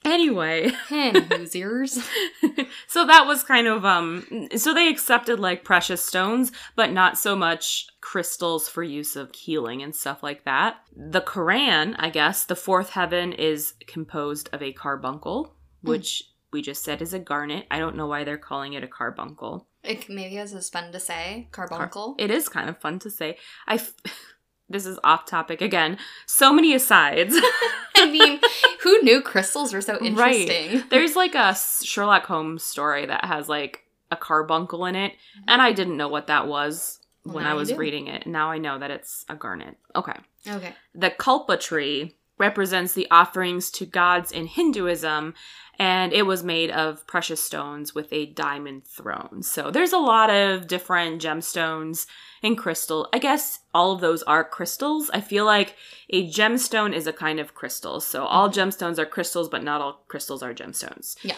Anyway, 0.04 0.70
Hen 0.88 1.14
Hoosiers. 1.30 1.98
so 2.86 3.06
that 3.06 3.26
was 3.26 3.42
kind 3.42 3.66
of 3.66 3.84
um 3.84 4.48
so 4.56 4.74
they 4.74 4.88
accepted 4.88 5.40
like 5.40 5.64
precious 5.64 6.04
stones 6.04 6.52
but 6.76 6.92
not 6.92 7.16
so 7.18 7.34
much 7.34 7.86
crystals 8.00 8.68
for 8.68 8.82
use 8.82 9.16
of 9.16 9.34
healing 9.34 9.82
and 9.82 9.94
stuff 9.94 10.22
like 10.22 10.44
that. 10.44 10.76
The 10.96 11.20
quran 11.20 11.96
i 11.98 12.10
guess 12.10 12.44
the 12.44 12.56
fourth 12.56 12.90
heaven 12.90 13.32
is 13.32 13.74
composed 13.86 14.48
of 14.52 14.62
a 14.62 14.72
carbuncle 14.72 15.54
which 15.82 16.24
we 16.52 16.62
just 16.62 16.84
said 16.84 17.02
is 17.02 17.12
a 17.12 17.18
garnet. 17.18 17.66
I 17.70 17.78
don't 17.78 17.96
know 17.96 18.06
why 18.06 18.22
they're 18.24 18.38
calling 18.38 18.74
it 18.74 18.84
a 18.84 18.88
carbuncle. 18.88 19.66
It, 19.82 20.08
maybe 20.08 20.36
it's 20.36 20.54
as 20.54 20.70
fun 20.70 20.92
to 20.92 21.00
say. 21.00 21.48
Carbuncle. 21.50 22.14
it 22.18 22.30
is 22.30 22.48
kind 22.48 22.70
of 22.70 22.78
fun 22.78 23.00
to 23.00 23.10
say. 23.10 23.36
I 23.66 23.74
f- 23.74 23.92
this 24.68 24.86
is 24.86 24.98
off 25.04 25.26
topic 25.26 25.60
again. 25.60 25.98
So 26.26 26.52
many 26.52 26.72
asides 26.72 27.34
I 28.04 28.10
mean, 28.10 28.40
who 28.82 29.02
knew 29.02 29.20
crystals 29.22 29.72
were 29.72 29.80
so 29.80 29.98
interesting? 30.00 30.82
There's 30.90 31.16
like 31.16 31.34
a 31.34 31.56
Sherlock 31.82 32.26
Holmes 32.26 32.62
story 32.62 33.06
that 33.06 33.24
has 33.24 33.48
like 33.48 33.84
a 34.10 34.16
carbuncle 34.16 34.84
in 34.84 34.94
it, 34.94 35.12
and 35.48 35.60
I 35.62 35.72
didn't 35.72 35.96
know 35.96 36.08
what 36.08 36.26
that 36.28 36.46
was 36.46 37.00
Well, 37.24 37.36
when 37.36 37.46
I 37.46 37.54
was 37.54 37.72
reading 37.74 38.06
it. 38.08 38.26
Now 38.26 38.50
I 38.50 38.58
know 38.58 38.78
that 38.78 38.90
it's 38.90 39.24
a 39.28 39.34
garnet. 39.34 39.76
Okay. 39.96 40.18
Okay. 40.46 40.74
The 40.94 41.10
Kalpa 41.10 41.56
tree 41.56 42.16
represents 42.38 42.92
the 42.94 43.08
offerings 43.10 43.70
to 43.70 43.86
gods 43.86 44.32
in 44.32 44.46
Hinduism, 44.46 45.34
and 45.78 46.12
it 46.12 46.22
was 46.22 46.44
made 46.44 46.70
of 46.70 47.06
precious 47.06 47.42
stones 47.42 47.94
with 47.94 48.12
a 48.12 48.26
diamond 48.26 48.84
throne. 48.86 49.42
So 49.42 49.70
there's 49.70 49.92
a 49.92 49.98
lot 49.98 50.30
of 50.30 50.66
different 50.66 51.20
gemstones 51.20 52.06
and 52.42 52.56
crystal. 52.56 53.08
I 53.12 53.18
guess 53.18 53.60
all 53.72 53.92
of 53.92 54.00
those 54.00 54.22
are 54.24 54.44
crystals. 54.44 55.10
I 55.12 55.20
feel 55.20 55.44
like 55.44 55.76
a 56.10 56.28
gemstone 56.30 56.94
is 56.94 57.06
a 57.06 57.12
kind 57.12 57.40
of 57.40 57.54
crystal. 57.54 58.00
So 58.00 58.24
all 58.24 58.48
mm-hmm. 58.48 58.60
gemstones 58.60 58.98
are 58.98 59.06
crystals, 59.06 59.48
but 59.48 59.64
not 59.64 59.80
all 59.80 60.04
crystals 60.08 60.42
are 60.42 60.54
gemstones. 60.54 61.16
Yeah. 61.22 61.36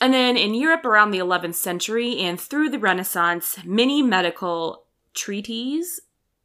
And 0.00 0.12
then 0.12 0.36
in 0.36 0.54
Europe 0.54 0.84
around 0.84 1.10
the 1.10 1.18
11th 1.18 1.54
century 1.54 2.18
and 2.18 2.40
through 2.40 2.70
the 2.70 2.78
Renaissance, 2.78 3.58
many 3.64 4.02
medical 4.02 4.84
treatises, 5.14 6.00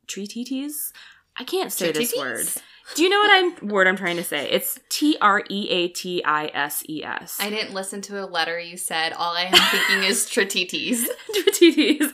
treatises? 0.08 0.94
I 1.38 1.44
can't 1.44 1.72
say 1.72 1.92
this 1.92 2.14
word. 2.18 2.48
Do 2.96 3.04
you 3.04 3.10
know 3.10 3.20
what 3.20 3.32
I'm 3.62 3.68
word 3.70 3.88
I'm 3.88 3.96
trying 3.96 4.18
to 4.18 4.24
say? 4.24 4.50
It's 4.50 4.78
T 4.90 5.18
R 5.22 5.44
E 5.50 5.70
A 5.70 5.88
T 5.88 6.22
I 6.26 6.48
S 6.54 6.84
E 6.90 7.04
S. 7.04 7.38
I 7.40 7.50
didn't 7.50 7.74
listen 7.74 8.02
to 8.02 8.22
a 8.22 8.26
letter 8.28 8.60
you 8.60 8.76
said. 8.76 9.14
All 9.14 9.34
I 9.36 9.44
am 9.44 9.54
thinking 9.54 10.04
is 10.04 10.26
tratites. 10.30 11.06
Treatises. 11.34 12.12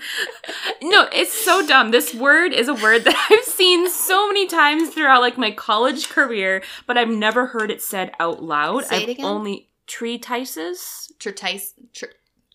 No, 0.84 1.08
it's 1.12 1.34
so 1.34 1.66
dumb. 1.66 1.90
This 1.90 2.14
word 2.14 2.54
is 2.54 2.68
a 2.68 2.76
word 2.76 3.06
that 3.06 3.28
I've 3.32 3.44
seen 3.46 3.90
so 3.90 4.28
many 4.28 4.46
times 4.46 4.90
throughout 4.94 5.22
like 5.22 5.38
my 5.38 5.50
college 5.50 6.10
career, 6.10 6.62
but 6.86 6.96
I've 6.98 7.10
never 7.10 7.48
heard 7.48 7.72
it 7.72 7.82
said 7.82 8.12
out 8.20 8.44
loud. 8.44 8.86
Say 8.86 8.98
it 8.98 9.04
I've 9.04 9.10
again. 9.10 9.26
only 9.26 9.70
treatises. 9.88 11.12
Tratice. 11.20 11.74
Tr- 11.94 12.06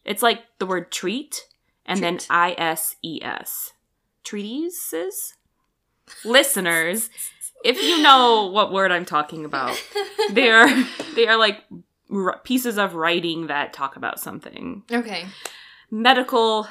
It's 0.04 0.22
like 0.22 0.42
the 0.60 0.66
word 0.66 0.92
treat 0.92 1.48
and 1.86 2.00
then 2.00 2.20
I 2.30 2.54
S 2.56 2.94
E 3.02 3.18
S. 3.20 3.72
Treatises? 4.22 5.34
Listeners, 6.24 7.10
if 7.64 7.80
you 7.82 8.02
know 8.02 8.46
what 8.46 8.72
word 8.72 8.90
I'm 8.92 9.04
talking 9.04 9.44
about, 9.44 9.80
they 10.30 10.50
are 10.50 10.68
they 11.14 11.26
are 11.28 11.36
like 11.36 11.62
r- 12.12 12.40
pieces 12.44 12.78
of 12.78 12.94
writing 12.94 13.46
that 13.48 13.72
talk 13.72 13.96
about 13.96 14.18
something. 14.20 14.82
okay. 14.90 15.26
Medical 15.90 16.66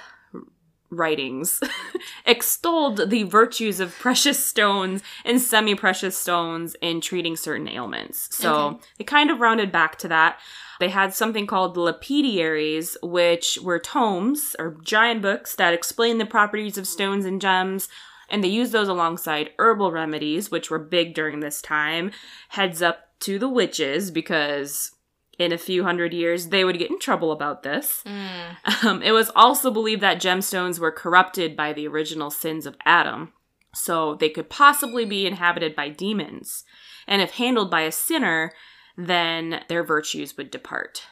writings 0.89 1.61
extolled 2.25 3.09
the 3.09 3.23
virtues 3.23 3.79
of 3.79 3.97
precious 3.97 4.45
stones 4.45 5.01
and 5.23 5.39
semi-precious 5.41 6.17
stones 6.17 6.75
in 6.81 6.99
treating 6.99 7.37
certain 7.37 7.69
ailments. 7.69 8.27
So 8.35 8.53
Okay. 8.53 8.77
they 8.97 9.03
kind 9.05 9.31
of 9.31 9.39
rounded 9.39 9.71
back 9.71 9.97
to 9.99 10.07
that. 10.09 10.37
They 10.81 10.89
had 10.89 11.13
something 11.13 11.47
called 11.47 11.77
lapidaries, 11.77 12.97
which 13.01 13.57
were 13.63 13.79
tomes 13.79 14.55
or 14.59 14.75
giant 14.83 15.21
books 15.21 15.55
that 15.55 15.73
explain 15.73 16.17
the 16.17 16.25
properties 16.25 16.77
of 16.77 16.87
stones 16.87 17.23
and 17.23 17.39
gems. 17.39 17.87
And 18.31 18.43
they 18.43 18.47
used 18.47 18.71
those 18.71 18.87
alongside 18.87 19.51
herbal 19.59 19.91
remedies, 19.91 20.49
which 20.49 20.71
were 20.71 20.79
big 20.79 21.13
during 21.13 21.41
this 21.41 21.61
time. 21.61 22.09
Heads 22.49 22.81
up 22.81 23.19
to 23.19 23.37
the 23.37 23.49
witches, 23.49 24.09
because 24.09 24.95
in 25.37 25.51
a 25.51 25.57
few 25.57 25.83
hundred 25.83 26.13
years 26.13 26.47
they 26.47 26.63
would 26.63 26.77
get 26.77 26.89
in 26.89 26.99
trouble 26.99 27.31
about 27.31 27.63
this. 27.63 28.03
Mm. 28.05 28.85
Um, 28.85 29.03
it 29.03 29.11
was 29.11 29.31
also 29.35 29.69
believed 29.69 30.01
that 30.01 30.21
gemstones 30.21 30.79
were 30.79 30.91
corrupted 30.91 31.55
by 31.55 31.73
the 31.73 31.87
original 31.87 32.31
sins 32.31 32.65
of 32.65 32.77
Adam, 32.85 33.33
so 33.73 34.15
they 34.15 34.29
could 34.29 34.49
possibly 34.49 35.05
be 35.05 35.27
inhabited 35.27 35.75
by 35.75 35.89
demons. 35.89 36.63
And 37.07 37.21
if 37.21 37.31
handled 37.31 37.69
by 37.69 37.81
a 37.81 37.91
sinner, 37.91 38.53
then 38.97 39.63
their 39.67 39.83
virtues 39.83 40.37
would 40.37 40.51
depart. 40.51 41.03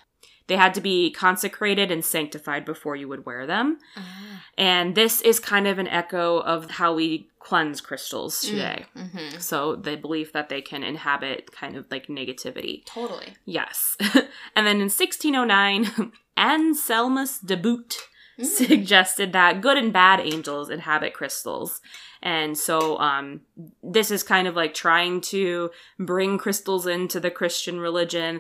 They 0.50 0.58
had 0.58 0.74
to 0.74 0.82
be 0.82 1.12
consecrated 1.12 1.92
and 1.92 2.04
sanctified 2.04 2.66
before 2.66 2.98
you 2.98 3.08
would 3.08 3.26
wear 3.26 3.48
them. 3.48 3.78
Ah. 3.96 4.44
And 4.58 4.96
this 4.96 5.22
is 5.22 5.40
kind 5.40 5.68
of 5.68 5.80
an 5.80 5.88
echo 5.88 6.40
of 6.40 6.72
how 6.72 6.94
we 6.94 7.30
cleanse 7.40 7.80
crystals 7.80 8.42
today. 8.42 8.86
hmm 8.94 9.38
So 9.40 9.76
the 9.78 9.96
belief 9.96 10.34
that 10.34 10.50
they 10.50 10.62
can 10.62 10.84
inhabit 10.84 11.52
kind 11.54 11.78
of 11.78 11.86
like 11.90 12.08
negativity. 12.08 12.84
Totally. 12.86 13.36
Yes. 13.46 13.96
and 14.56 14.68
then 14.68 14.82
in 14.82 14.90
1609, 14.92 16.12
Anselmus 16.38 17.40
de 17.40 17.56
Boodt 17.56 17.96
Mm. 18.40 18.46
suggested 18.46 19.34
that 19.34 19.60
good 19.60 19.78
and 19.78 19.92
bad 19.92 20.22
angels 20.22 20.70
inhabit 20.70 21.14
crystals. 21.14 21.82
And 22.22 22.58
so 22.58 22.98
um, 23.00 23.42
this 23.84 24.12
is 24.12 24.24
kind 24.24 24.48
of 24.48 24.56
like 24.56 24.74
trying 24.74 25.20
to 25.34 25.72
bring 26.00 26.38
crystals 26.38 26.88
into 26.88 27.20
the 27.20 27.32
Christian 27.32 27.82
religion, 27.82 28.40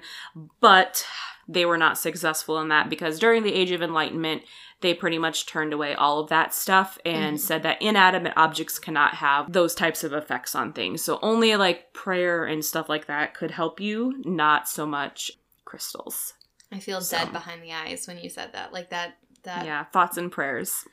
but 0.62 1.06
they 1.52 1.66
were 1.66 1.78
not 1.78 1.98
successful 1.98 2.60
in 2.60 2.68
that 2.70 2.90
because 2.90 3.18
during 3.20 3.44
the 3.44 3.54
Age 3.54 3.72
of 3.72 3.82
Enlightenment, 3.82 4.44
they 4.82 4.94
pretty 4.94 5.18
much 5.18 5.46
turned 5.46 5.74
away 5.74 5.94
all 5.96 6.20
of 6.20 6.30
that 6.30 6.54
stuff 6.54 6.98
and 7.04 7.36
Mhm. 7.38 7.40
said 7.42 7.64
that 7.64 7.82
inanimate 7.82 8.34
objects 8.38 8.80
cannot 8.80 9.16
have 9.16 9.52
those 9.52 9.74
types 9.76 10.04
of 10.06 10.14
effects 10.14 10.54
on 10.56 10.72
things. 10.72 11.04
So 11.04 11.20
only 11.22 11.56
like 11.58 11.92
prayer 11.92 12.46
and 12.46 12.64
stuff 12.64 12.88
like 12.88 13.08
that 13.08 13.34
could 13.34 13.52
help 13.52 13.80
you, 13.82 14.22
not 14.24 14.70
so 14.70 14.86
much 14.86 15.32
crystals. 15.66 16.34
I 16.72 16.80
feel 16.80 17.02
So- 17.02 17.18
dead 17.18 17.34
behind 17.34 17.64
the 17.64 17.74
eyes 17.74 18.08
when 18.08 18.20
you 18.20 18.30
said 18.30 18.54
that. 18.54 18.72
Like 18.72 18.90
that. 18.92 19.18
That 19.44 19.66
yeah, 19.66 19.86
thoughts 19.86 20.18
and 20.18 20.32
prayers. 20.32 20.86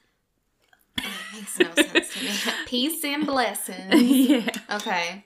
makes 1.34 1.58
no 1.58 1.74
sense 1.74 2.14
to 2.14 2.24
me. 2.24 2.30
Peace 2.66 3.04
and 3.04 3.26
blessings. 3.26 3.92
yeah. 4.02 4.50
Okay. 4.70 5.24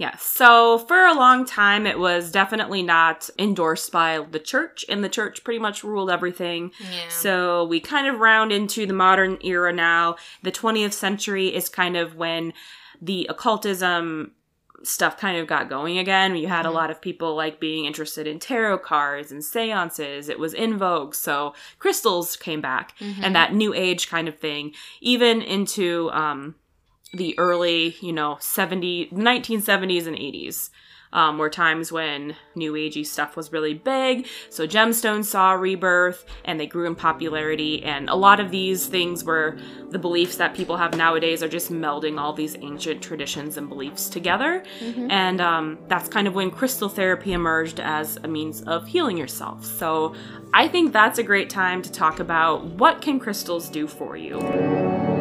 Yeah. 0.00 0.16
So 0.16 0.78
for 0.78 1.04
a 1.04 1.12
long 1.12 1.44
time, 1.44 1.86
it 1.86 1.98
was 1.98 2.30
definitely 2.32 2.82
not 2.82 3.28
endorsed 3.38 3.92
by 3.92 4.24
the 4.30 4.38
church, 4.38 4.82
and 4.88 5.04
the 5.04 5.10
church 5.10 5.44
pretty 5.44 5.58
much 5.60 5.84
ruled 5.84 6.10
everything. 6.10 6.72
Yeah. 6.80 7.08
So 7.10 7.64
we 7.66 7.80
kind 7.80 8.06
of 8.06 8.18
round 8.18 8.50
into 8.50 8.86
the 8.86 8.94
modern 8.94 9.36
era 9.44 9.74
now. 9.74 10.16
The 10.42 10.52
20th 10.52 10.94
century 10.94 11.54
is 11.54 11.68
kind 11.68 11.98
of 11.98 12.16
when 12.16 12.54
the 13.02 13.26
occultism 13.28 14.32
stuff 14.82 15.18
kind 15.18 15.36
of 15.36 15.46
got 15.46 15.68
going 15.68 15.98
again. 15.98 16.34
You 16.34 16.48
had 16.48 16.64
a 16.64 16.70
Mhm. 16.70 16.74
lot 16.74 16.90
of 16.90 17.02
people 17.02 17.34
like 17.36 17.60
being 17.60 17.84
interested 17.84 18.26
in 18.26 18.38
tarot 18.38 18.78
cards 18.78 19.30
and 19.30 19.44
seances. 19.44 20.30
It 20.30 20.38
was 20.38 20.54
in 20.54 20.78
vogue. 20.78 21.14
So 21.14 21.52
crystals 21.78 22.36
came 22.38 22.62
back 22.62 22.94
Mhm. 23.00 23.16
and 23.22 23.36
that 23.36 23.52
new 23.52 23.74
age 23.74 24.08
kind 24.08 24.28
of 24.28 24.38
thing, 24.38 24.72
even 25.02 25.42
into 25.42 26.10
um, 26.12 26.54
the 27.12 27.38
early, 27.38 27.96
you 28.00 28.12
know, 28.12 28.36
70, 28.40 29.08
1970s 29.10 30.06
and 30.06 30.16
80s. 30.16 30.70
Um, 31.12 31.38
were 31.38 31.50
times 31.50 31.90
when 31.90 32.36
new 32.54 32.74
agey 32.74 33.04
stuff 33.04 33.36
was 33.36 33.50
really 33.50 33.74
big. 33.74 34.28
So 34.48 34.64
gemstones 34.64 35.24
saw 35.24 35.54
a 35.54 35.58
rebirth 35.58 36.24
and 36.44 36.60
they 36.60 36.68
grew 36.68 36.86
in 36.86 36.94
popularity. 36.94 37.82
And 37.82 38.08
a 38.08 38.14
lot 38.14 38.38
of 38.38 38.52
these 38.52 38.86
things 38.86 39.24
were 39.24 39.58
the 39.88 39.98
beliefs 39.98 40.36
that 40.36 40.54
people 40.54 40.76
have 40.76 40.96
nowadays 40.96 41.42
are 41.42 41.48
just 41.48 41.72
melding 41.72 42.20
all 42.20 42.32
these 42.32 42.54
ancient 42.60 43.02
traditions 43.02 43.56
and 43.56 43.68
beliefs 43.68 44.08
together. 44.08 44.62
Mhm. 44.78 45.10
And 45.10 45.40
um, 45.40 45.78
that's 45.88 46.08
kind 46.08 46.28
of 46.28 46.36
when 46.36 46.52
crystal 46.52 46.88
therapy 46.88 47.32
emerged 47.32 47.80
as 47.80 48.16
a 48.22 48.28
means 48.28 48.62
of 48.62 48.86
healing 48.86 49.16
yourself. 49.16 49.64
So 49.64 50.14
I 50.54 50.68
think 50.68 50.92
that's 50.92 51.18
a 51.18 51.24
great 51.24 51.50
time 51.50 51.82
to 51.82 51.90
talk 51.90 52.20
about 52.20 52.64
what 52.66 53.02
can 53.02 53.18
crystals 53.18 53.68
do 53.68 53.88
for 53.88 54.16
you. 54.16 55.19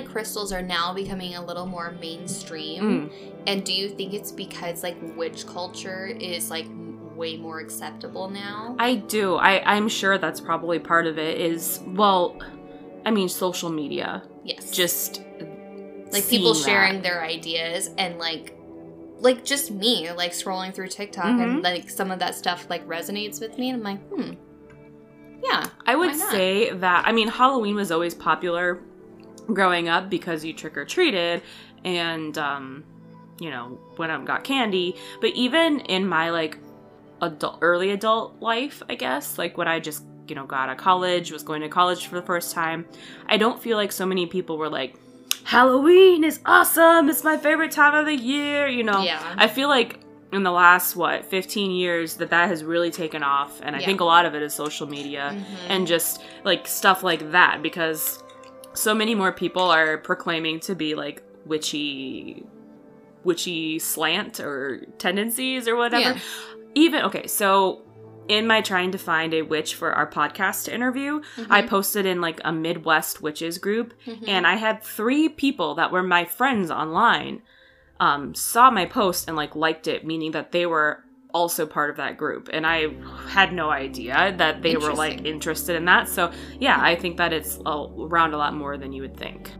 Like 0.00 0.10
crystals 0.10 0.52
are 0.52 0.62
now 0.62 0.92
becoming 0.94 1.34
a 1.34 1.44
little 1.44 1.66
more 1.66 1.92
mainstream. 2.00 2.82
Mm. 3.10 3.32
And 3.46 3.64
do 3.64 3.72
you 3.72 3.88
think 3.88 4.12
it's 4.12 4.32
because 4.32 4.82
like 4.82 4.96
witch 5.16 5.46
culture 5.46 6.06
is 6.06 6.50
like 6.50 6.66
way 7.14 7.36
more 7.36 7.60
acceptable 7.60 8.28
now? 8.30 8.76
I 8.78 8.96
do. 8.96 9.36
I, 9.36 9.62
I'm 9.74 9.88
sure 9.88 10.18
that's 10.18 10.40
probably 10.40 10.78
part 10.78 11.06
of 11.06 11.18
it. 11.18 11.40
Is 11.40 11.80
well, 11.86 12.38
I 13.06 13.10
mean, 13.10 13.28
social 13.28 13.70
media. 13.70 14.22
yes. 14.44 14.70
Just 14.70 15.22
like 16.12 16.28
people 16.28 16.54
seeing 16.54 16.64
that. 16.64 16.70
sharing 16.70 17.02
their 17.02 17.22
ideas 17.22 17.90
and 17.96 18.18
like 18.18 18.56
like 19.20 19.44
just 19.44 19.70
me 19.70 20.10
like 20.12 20.32
scrolling 20.32 20.74
through 20.74 20.88
TikTok 20.88 21.26
and 21.26 21.58
Mhm. 21.58 21.62
like 21.62 21.88
some 21.90 22.10
of 22.10 22.18
that 22.20 22.34
stuff 22.34 22.66
like 22.70 22.86
resonates 22.88 23.40
with 23.40 23.58
me 23.58 23.70
and 23.70 23.78
I'm 23.78 23.82
like, 23.84 24.08
hmm. 24.08 24.32
Yeah. 25.42 25.66
I 25.86 25.94
would 25.96 26.16
say 26.16 26.70
that 26.72 27.06
I 27.06 27.12
mean 27.12 27.28
Halloween 27.28 27.76
was 27.76 27.90
always 27.92 28.14
popular 28.14 28.82
growing 29.54 29.88
up 29.88 30.08
because 30.10 30.44
you 30.44 30.52
trick 30.52 30.76
or 30.76 30.84
treated 30.84 31.42
and 31.84 32.36
um 32.38 32.84
you 33.40 33.50
know 33.50 33.78
went 33.98 34.12
out 34.12 34.18
and 34.18 34.26
got 34.26 34.44
candy 34.44 34.94
but 35.20 35.30
even 35.30 35.80
in 35.80 36.06
my 36.06 36.30
like 36.30 36.58
adult 37.22 37.58
early 37.62 37.90
adult 37.90 38.40
life 38.40 38.82
I 38.88 38.94
guess 38.94 39.38
like 39.38 39.56
when 39.58 39.68
I 39.68 39.80
just 39.80 40.04
you 40.28 40.34
know 40.34 40.46
got 40.46 40.68
out 40.68 40.70
of 40.70 40.78
college 40.78 41.32
was 41.32 41.42
going 41.42 41.62
to 41.62 41.68
college 41.68 42.06
for 42.06 42.14
the 42.16 42.26
first 42.26 42.52
time 42.54 42.86
I 43.26 43.36
don't 43.36 43.60
feel 43.62 43.76
like 43.76 43.92
so 43.92 44.06
many 44.06 44.26
people 44.26 44.58
were 44.58 44.68
like 44.68 44.94
Halloween 45.44 46.22
is 46.24 46.40
awesome 46.44 47.08
it's 47.08 47.24
my 47.24 47.36
favorite 47.36 47.70
time 47.72 47.94
of 47.94 48.06
the 48.06 48.14
year 48.14 48.68
you 48.68 48.82
know 48.84 49.02
Yeah. 49.02 49.34
I 49.36 49.48
feel 49.48 49.68
like 49.68 50.00
in 50.32 50.44
the 50.44 50.50
last 50.52 50.94
what 50.94 51.24
15 51.24 51.72
years 51.72 52.16
that 52.16 52.30
that 52.30 52.48
has 52.48 52.62
really 52.62 52.90
taken 52.90 53.22
off 53.22 53.60
and 53.62 53.74
I 53.74 53.80
Yeah. 53.80 53.86
think 53.86 54.00
a 54.00 54.04
lot 54.04 54.26
of 54.26 54.34
it 54.34 54.42
is 54.42 54.54
social 54.54 54.86
media 54.86 55.34
Mhm. 55.34 55.44
and 55.70 55.86
just 55.86 56.22
like 56.44 56.68
stuff 56.68 57.02
like 57.02 57.32
that 57.32 57.62
because 57.62 58.22
so 58.72 58.94
many 58.94 59.14
more 59.14 59.32
people 59.32 59.62
are 59.62 59.98
proclaiming 59.98 60.60
to 60.60 60.74
be 60.74 60.94
like 60.94 61.22
witchy 61.46 62.44
witchy 63.24 63.78
slant 63.78 64.40
or 64.40 64.86
tendencies 64.98 65.68
or 65.68 65.76
whatever 65.76 66.14
Yeah. 66.14 66.18
even 66.74 67.02
okay 67.04 67.26
so 67.26 67.82
in 68.28 68.46
my 68.46 68.60
trying 68.60 68.92
to 68.92 68.98
find 68.98 69.34
a 69.34 69.42
witch 69.42 69.74
for 69.74 69.92
our 69.92 70.08
podcast 70.08 70.72
interview 70.72 71.20
i 71.50 71.62
Mhm. 71.62 71.68
posted 71.68 72.06
in 72.06 72.20
like 72.20 72.40
a 72.44 72.52
midwest 72.52 73.20
witches 73.20 73.58
group 73.58 73.92
Mhm. 74.06 74.24
and 74.28 74.46
i 74.46 74.54
had 74.54 74.82
three 74.82 75.28
people 75.28 75.74
that 75.74 75.90
were 75.92 76.02
my 76.02 76.24
friends 76.24 76.70
online 76.70 77.42
um, 77.98 78.34
saw 78.34 78.70
my 78.70 78.86
post 78.86 79.28
and 79.28 79.36
like 79.36 79.54
liked 79.54 79.86
it 79.86 80.06
meaning 80.06 80.30
that 80.30 80.52
they 80.52 80.64
were 80.64 81.04
also 81.32 81.66
part 81.66 81.90
of 81.90 81.96
that 81.96 82.16
group 82.16 82.48
and 82.52 82.66
i 82.66 82.86
had 83.28 83.52
no 83.52 83.70
idea 83.70 84.34
that 84.36 84.62
they 84.62 84.76
were 84.76 84.92
like 84.94 85.24
interested 85.24 85.76
in 85.76 85.84
that 85.84 86.08
so 86.08 86.30
yeah 86.58 86.78
i 86.80 86.94
think 86.94 87.16
that 87.16 87.32
it's 87.32 87.58
around 87.66 88.34
a 88.34 88.36
lot 88.36 88.54
more 88.54 88.76
than 88.76 88.92
you 88.92 89.02
would 89.02 89.16
think 89.16 89.50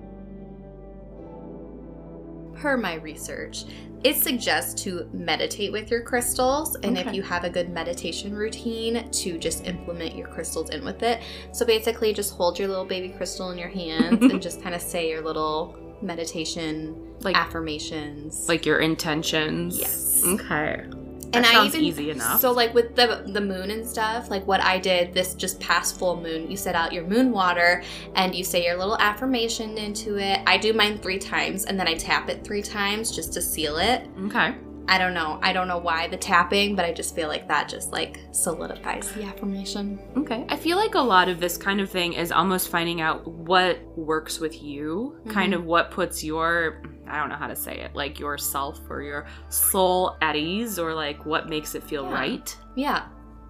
per 2.61 2.77
my 2.77 2.95
research, 2.97 3.65
it 4.05 4.17
suggests 4.17 4.83
to 4.83 5.09
meditate 5.13 5.73
with 5.73 5.91
your 5.91 6.03
crystals, 6.03 6.75
and 6.77 6.97
if 6.99 7.13
you 7.15 7.23
have 7.23 7.45
a 7.45 7.51
good 7.51 7.71
meditation 7.71 8.35
routine, 8.35 9.11
to 9.11 9.39
just 9.39 9.67
implement 9.67 10.15
your 10.15 10.29
crystals 10.29 10.71
in 10.71 10.85
with 10.85 11.03
it. 11.03 11.23
So 11.53 11.65
basically, 11.67 12.13
just 12.13 12.35
hold 12.35 12.59
your 12.59 12.69
little 12.69 12.85
baby 12.85 13.09
crystal 13.11 13.51
in 13.51 13.59
your 13.59 13.69
hands 13.69 14.23
and 14.23 14.41
just 14.49 14.63
kind 14.63 14.75
of 14.75 14.81
say 14.83 15.09
your 15.09 15.23
little 15.23 15.77
meditation 16.03 17.15
like 17.21 17.37
affirmations. 17.37 18.49
like 18.49 18.65
your 18.65 18.79
intentions 18.79 19.79
Yes. 19.79 20.23
okay 20.25 20.85
and 21.33 21.47
I 21.47 21.65
even 21.67 21.81
easy 21.81 22.11
enough. 22.11 22.41
So 22.41 22.53
like 22.53 22.75
with 22.75 22.97
the 22.97 23.25
the 23.27 23.41
moon 23.41 23.71
and 23.71 23.87
stuff, 23.87 24.31
like 24.31 24.47
what 24.47 24.61
I 24.61 24.79
did 24.79 25.15
this 25.15 25.35
just 25.35 25.61
past 25.61 25.99
full 25.99 26.21
moon, 26.21 26.51
you 26.51 26.57
set 26.57 26.75
out 26.75 26.93
your 26.93 27.05
moon 27.05 27.33
water 27.33 27.83
and 28.15 28.35
you 28.35 28.45
say 28.45 28.65
your 28.65 28.77
little 28.77 28.99
affirmation 28.99 29.79
into 29.79 30.19
it. 30.19 30.41
I 30.47 30.59
do 30.59 30.73
mine 30.73 30.99
three 30.99 31.19
times 31.19 31.65
and 31.65 31.79
then 31.79 31.89
I 31.89 31.95
tap 31.95 32.29
it 32.29 32.45
three 32.45 32.63
times 32.63 33.11
just 33.11 33.33
to 33.35 33.43
seal 33.43 33.77
it. 33.77 34.07
okay 34.27 34.55
I 34.91 34.99
don't 34.99 35.15
know. 35.15 35.39
I 35.41 35.53
don't 35.53 35.69
know 35.69 35.79
why 35.79 36.09
the 36.09 36.17
tapping, 36.17 36.75
but 36.75 36.85
I 36.85 36.93
just 36.93 37.15
feel 37.15 37.29
like 37.29 37.47
that 37.47 37.69
just 37.69 37.93
like 37.93 38.19
solidifies 38.33 39.13
the 39.13 39.23
affirmation. 39.23 40.01
Okay. 40.17 40.45
I 40.49 40.57
feel 40.57 40.77
like 40.77 40.95
a 40.97 41.01
lot 41.01 41.29
of 41.29 41.39
this 41.39 41.57
kind 41.57 41.81
of 41.81 41.89
thing 41.89 42.13
is 42.15 42.33
almost 42.33 42.71
finding 42.71 43.01
out 43.01 43.25
what 43.27 43.79
works 43.97 44.41
with 44.41 44.61
you, 44.63 45.17
kind 45.29 45.53
Mhm. 45.53 45.57
of 45.59 45.65
what 45.65 45.93
puts 45.93 46.25
your, 46.25 46.83
I 47.07 47.19
don't 47.21 47.29
know 47.29 47.37
how 47.37 47.47
to 47.47 47.55
say 47.55 47.79
it, 47.79 47.95
like 47.95 48.19
yourself 48.19 48.81
or 48.91 49.01
your 49.03 49.27
soul 49.49 50.17
at 50.21 50.35
ease, 50.35 50.77
or 50.77 50.93
like 50.93 51.25
what 51.25 51.49
makes 51.49 51.77
it 51.77 51.85
feel 51.85 52.05
Yeah. 52.05 52.13
right. 52.15 52.57
Yeah. 52.75 53.03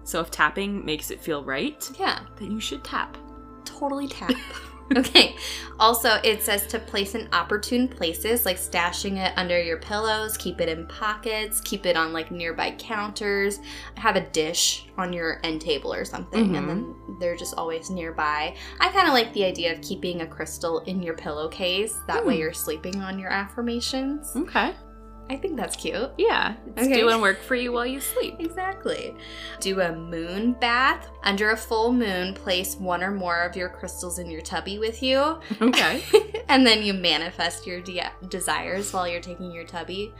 So 0.03 0.19
if 0.19 0.29
tapping 0.29 0.85
makes 0.85 1.09
it 1.09 1.19
feel 1.19 1.43
right, 1.43 1.89
Yeah. 1.99 2.19
then 2.39 2.51
you 2.51 2.59
should 2.59 2.83
tap. 2.83 3.17
Totally 3.65 4.07
tap. 4.07 4.31
okay. 4.97 5.35
Also, 5.79 6.19
it 6.23 6.43
says 6.43 6.67
to 6.67 6.79
place 6.79 7.15
in 7.15 7.27
opportune 7.33 7.87
places, 7.87 8.45
like 8.45 8.57
stashing 8.57 9.17
it 9.17 9.33
under 9.37 9.61
your 9.61 9.77
pillows, 9.77 10.37
keep 10.37 10.61
it 10.61 10.69
in 10.69 10.85
pockets, 10.87 11.59
keep 11.61 11.85
it 11.85 11.95
on 11.97 12.13
like 12.13 12.29
nearby 12.31 12.71
counters, 12.71 13.59
have 13.95 14.15
a 14.15 14.29
dish 14.29 14.87
on 14.97 15.11
your 15.13 15.39
end 15.43 15.61
table 15.61 15.93
or 15.93 16.05
something, 16.05 16.55
and 16.55 16.69
then 16.69 16.95
they're 17.19 17.35
just 17.37 17.55
always 17.55 17.89
nearby. 17.89 18.55
I 18.79 18.89
kind 18.89 19.07
of 19.07 19.13
like 19.13 19.33
the 19.33 19.43
idea 19.45 19.73
of 19.73 19.81
keeping 19.81 20.21
a 20.21 20.27
crystal 20.27 20.79
in 20.81 21.01
your 21.01 21.15
pillowcase. 21.15 21.95
That 22.07 22.25
way 22.25 22.35
Hmm. 22.35 22.41
you're 22.41 22.53
sleeping 22.53 22.97
on 23.01 23.17
your 23.17 23.31
affirmations. 23.31 24.31
Okay. 24.35 24.73
I 25.31 25.37
think 25.37 25.55
that's 25.55 25.77
cute. 25.77 26.11
Yeah. 26.17 26.55
It's 26.75 26.87
Okay. 26.87 26.99
doing 26.99 27.21
work 27.21 27.41
for 27.41 27.55
you 27.55 27.71
while 27.71 27.85
you 27.85 28.01
sleep. 28.01 28.35
Exactly. 28.39 29.15
Do 29.61 29.79
a 29.79 29.95
moon 29.95 30.51
bath. 30.59 31.07
Under 31.23 31.51
a 31.51 31.55
full 31.57 31.93
moon, 31.93 32.33
place 32.33 32.75
one 32.75 33.01
or 33.01 33.11
more 33.11 33.43
of 33.43 33.55
your 33.55 33.69
crystals 33.69 34.19
in 34.19 34.29
your 34.29 34.41
tubby 34.41 34.77
with 34.77 35.01
you. 35.01 35.39
Okay. 35.61 36.03
and 36.49 36.67
then 36.67 36.83
you 36.83 36.93
manifest 36.93 37.65
your 37.65 37.79
de- 37.79 38.03
desires 38.27 38.91
while 38.91 39.07
you're 39.07 39.21
taking 39.21 39.53
your 39.53 39.63
tubby. 39.63 40.13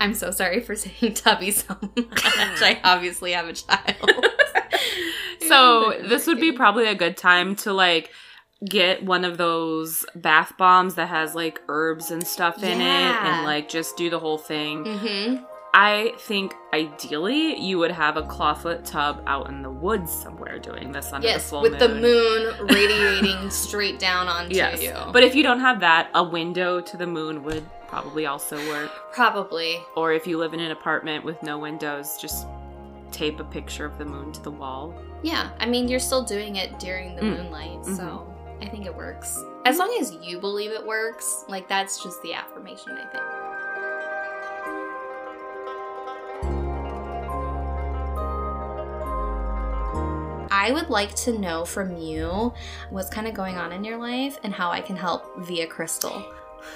I'm 0.00 0.12
so 0.12 0.30
sorry 0.30 0.60
for 0.60 0.76
saying 0.84 1.14
tubby 1.14 1.50
so 1.50 1.74
much. 1.80 2.22
I 2.62 2.78
obviously 2.84 3.32
have 3.32 3.48
a 3.48 3.54
child. 3.54 4.10
so 5.48 5.94
this 6.06 6.26
would 6.26 6.40
be 6.40 6.52
probably 6.52 6.86
a 6.88 6.94
good 6.94 7.16
time 7.16 7.56
to 7.56 7.72
like 7.72 8.10
get 8.64 9.04
one 9.04 9.24
of 9.24 9.38
those 9.38 10.04
bath 10.16 10.52
bombs 10.58 10.96
that 10.96 11.08
has 11.08 11.34
like 11.34 11.60
herbs 11.68 12.10
and 12.10 12.26
stuff 12.26 12.62
in 12.62 12.80
it 12.80 12.84
and 12.84 13.44
like 13.44 13.68
just 13.68 13.96
do 13.96 14.10
the 14.10 14.18
whole 14.18 14.38
thing. 14.38 14.84
Mm-hmm. 14.84 15.44
I 15.74 16.14
think 16.18 16.54
ideally 16.72 17.56
you 17.60 17.78
would 17.78 17.90
have 17.92 18.16
a 18.16 18.22
clawfoot 18.22 18.84
tub 18.84 19.22
out 19.26 19.48
in 19.48 19.62
the 19.62 19.70
woods 19.70 20.10
somewhere 20.10 20.58
doing 20.58 20.90
this 20.92 21.12
under 21.12 21.26
the 21.28 21.32
Yes, 21.34 21.50
full 21.50 21.60
with 21.62 21.78
the 21.78 21.88
moon 21.90 22.66
radiating 22.74 23.48
straight 23.50 23.98
down 23.98 24.28
onto 24.28 24.54
Yes. 24.56 24.82
you. 24.82 24.94
But 25.12 25.22
if 25.22 25.34
you 25.36 25.42
don't 25.42 25.60
have 25.60 25.80
that, 25.80 26.10
a 26.14 26.24
window 26.24 26.80
to 26.80 26.96
the 26.96 27.06
moon 27.06 27.44
would 27.44 27.64
probably 27.86 28.26
also 28.26 28.56
work. 28.68 28.90
probably. 29.12 29.78
Or 29.94 30.12
if 30.12 30.26
you 30.26 30.38
live 30.38 30.52
in 30.54 30.60
an 30.60 30.70
apartment 30.72 31.24
with 31.24 31.40
no 31.42 31.58
windows, 31.58 32.16
just 32.20 32.46
tape 33.12 33.38
a 33.38 33.44
picture 33.44 33.84
of 33.84 33.98
the 33.98 34.04
moon 34.04 34.32
to 34.32 34.42
the 34.42 34.50
wall. 34.50 34.94
Yeah, 35.22 35.50
I 35.60 35.66
mean, 35.66 35.86
you're 35.86 36.00
still 36.00 36.22
doing 36.24 36.56
it 36.56 36.78
during 36.78 37.14
the 37.14 37.22
Mm. 37.22 37.36
moonlight, 37.36 37.78
Mhm. 37.82 37.96
so 37.96 38.34
I 38.60 38.66
think 38.66 38.86
it 38.86 38.94
works. 38.94 39.42
As 39.64 39.78
long 39.78 39.96
as 40.00 40.12
you 40.22 40.40
believe 40.40 40.70
it 40.72 40.84
works, 40.84 41.44
like 41.48 41.68
that's 41.68 42.02
just 42.02 42.20
the 42.22 42.34
affirmation, 42.34 42.92
I 42.92 43.06
think. 43.06 43.24
I 50.50 50.72
would 50.72 50.90
like 50.90 51.14
to 51.16 51.38
know 51.38 51.64
from 51.64 51.96
you 51.96 52.52
what's 52.90 53.08
kind 53.08 53.26
of 53.26 53.34
going 53.34 53.56
on 53.56 53.72
in 53.72 53.84
your 53.84 53.96
life 53.96 54.38
and 54.42 54.52
how 54.52 54.70
I 54.70 54.80
can 54.80 54.96
help 54.96 55.38
via 55.38 55.66
crystal. 55.66 56.22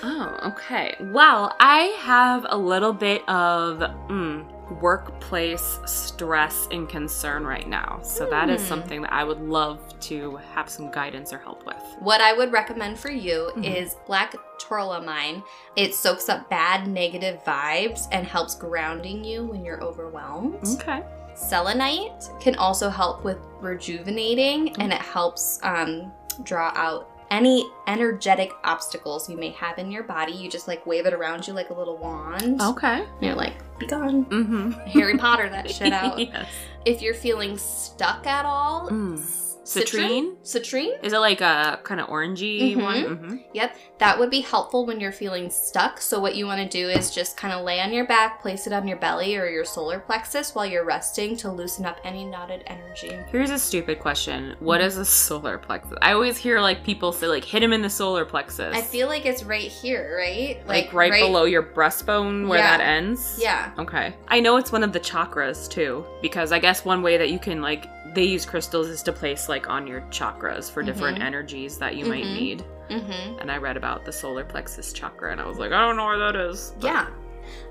Oh, 0.02 0.36
okay. 0.46 0.96
Well, 1.00 1.54
I 1.60 1.96
have 2.00 2.46
a 2.48 2.56
little 2.56 2.92
bit 2.92 3.26
of 3.28 3.78
mm, 4.08 4.44
workplace 4.80 5.78
stress 5.86 6.66
and 6.70 6.88
concern 6.88 7.44
right 7.44 7.68
now. 7.68 8.00
So 8.02 8.26
that 8.26 8.48
is 8.48 8.60
Hmm. 8.62 8.68
something 8.68 9.02
that 9.02 9.12
I 9.12 9.22
would 9.24 9.40
love 9.40 9.80
to 10.00 10.36
have 10.54 10.68
some 10.68 10.90
guidance 10.90 11.32
or 11.32 11.38
help 11.38 11.66
with. 11.66 11.76
What 12.00 12.20
I 12.20 12.32
would 12.32 12.52
recommend 12.52 12.98
for 12.98 13.10
you 13.10 13.52
Mhm. 13.56 13.64
is 13.64 13.96
black 14.06 14.34
tourmaline. 14.58 15.42
It 15.76 15.94
soaks 15.94 16.28
up 16.28 16.48
bad 16.48 16.86
negative 16.86 17.40
vibes 17.44 18.08
and 18.12 18.26
helps 18.26 18.54
grounding 18.54 19.22
you 19.24 19.44
when 19.44 19.64
you're 19.64 19.82
overwhelmed. 19.82 20.58
Okay. 20.80 21.02
Selenite 21.34 22.30
can 22.40 22.54
also 22.56 22.88
help 22.88 23.24
with 23.24 23.38
rejuvenating 23.60 24.74
and 24.80 24.92
it 24.92 25.00
helps 25.00 25.58
um, 25.62 26.12
draw 26.44 26.72
out 26.76 27.08
any 27.32 27.66
energetic 27.86 28.52
obstacles 28.62 29.28
you 29.28 29.36
may 29.38 29.48
have 29.50 29.78
in 29.78 29.90
your 29.90 30.02
body. 30.02 30.32
You 30.32 30.50
just 30.50 30.68
like 30.68 30.84
wave 30.86 31.06
it 31.06 31.14
around 31.14 31.48
you 31.48 31.54
like 31.54 31.70
a 31.70 31.74
little 31.74 31.96
wand. 31.96 32.60
Okay. 32.60 33.00
And 33.00 33.06
you're 33.22 33.34
like, 33.34 33.54
be 33.78 33.86
gone. 33.86 34.26
Mm-hmm. 34.26 34.70
Harry 34.90 35.16
Potter 35.16 35.48
that 35.48 35.70
shit 35.70 35.92
out. 35.94 36.18
yes. 36.20 36.46
If 36.84 37.00
you're 37.00 37.14
feeling 37.14 37.56
stuck 37.58 38.26
at 38.26 38.44
all, 38.44 38.88
Mm. 38.90 39.18
Citrine? 39.64 40.36
Citrine? 40.42 41.02
Is 41.04 41.12
it 41.12 41.18
like 41.18 41.40
a 41.40 41.78
kind 41.84 42.00
of 42.00 42.08
orangey 42.08 42.74
Mhm. 42.76 42.82
one? 42.82 43.04
Mm-hmm. 43.04 43.36
Yep, 43.52 43.76
that 43.98 44.18
would 44.18 44.30
be 44.30 44.40
helpful 44.40 44.86
when 44.86 44.98
you're 45.00 45.12
feeling 45.12 45.50
stuck. 45.50 46.00
So, 46.00 46.18
what 46.18 46.34
you 46.34 46.46
want 46.46 46.60
to 46.60 46.68
do 46.68 46.88
is 46.88 47.10
just 47.14 47.36
kind 47.36 47.54
of 47.54 47.64
lay 47.64 47.80
on 47.80 47.92
your 47.92 48.06
back, 48.06 48.42
place 48.42 48.66
it 48.66 48.72
on 48.72 48.88
your 48.88 48.96
belly 48.96 49.36
or 49.36 49.48
your 49.48 49.64
solar 49.64 50.00
plexus 50.00 50.54
while 50.54 50.66
you're 50.66 50.84
resting 50.84 51.36
to 51.38 51.50
loosen 51.52 51.84
up 51.86 51.98
any 52.04 52.24
knotted 52.24 52.64
energy. 52.66 53.16
Here's 53.30 53.50
a 53.50 53.58
stupid 53.58 54.00
question. 54.00 54.56
What 54.60 54.80
is 54.80 54.96
a 54.96 55.04
solar 55.04 55.58
plexus? 55.58 55.96
I 56.02 56.12
always 56.12 56.36
hear 56.36 56.60
like 56.60 56.82
people 56.84 57.12
say 57.12 57.26
like 57.28 57.44
hit 57.44 57.62
him 57.62 57.72
in 57.72 57.82
the 57.82 57.90
solar 57.90 58.24
plexus. 58.24 58.74
I 58.76 58.80
feel 58.80 59.06
like 59.08 59.26
it's 59.26 59.44
right 59.44 59.70
here, 59.70 60.16
right? 60.18 60.60
like, 60.66 60.92
right, 60.92 61.12
below 61.12 61.44
your 61.44 61.62
breastbone 61.62 62.48
where 62.48 62.58
Yeah. 62.58 62.76
that 62.78 62.84
ends. 62.84 63.38
Yeah. 63.40 63.70
Okay. 63.78 64.14
I 64.28 64.40
know 64.40 64.56
it's 64.56 64.72
one 64.72 64.82
of 64.82 64.92
the 64.92 65.00
chakras 65.00 65.68
too, 65.68 66.04
because 66.20 66.50
I 66.52 66.58
guess 66.58 66.84
one 66.84 67.02
way 67.02 67.16
that 67.18 67.30
you 67.30 67.38
can 67.38 67.60
like 67.62 67.86
they 68.14 68.24
use 68.24 68.44
crystals 68.44 68.88
is 68.88 69.02
to 69.04 69.12
place 69.12 69.48
like 69.48 69.68
on 69.68 69.86
your 69.86 70.02
chakras 70.10 70.70
for 70.70 70.82
different 70.82 71.18
Mhm. 71.18 71.22
energies 71.24 71.78
that 71.78 71.96
you 71.96 72.04
might 72.06 72.24
Mhm. 72.24 72.34
need. 72.34 72.64
Mm-hmm. 72.90 73.38
And 73.40 73.50
I 73.50 73.56
read 73.56 73.76
about 73.76 74.04
the 74.04 74.12
solar 74.12 74.44
plexus 74.44 74.92
chakra 74.92 75.32
and 75.32 75.40
I 75.40 75.46
was 75.46 75.58
like, 75.58 75.72
I 75.72 75.80
don't 75.80 75.96
know 75.96 76.04
where 76.04 76.18
that 76.18 76.36
is. 76.36 76.72
But- 76.80 76.86
Yeah. 76.88 77.06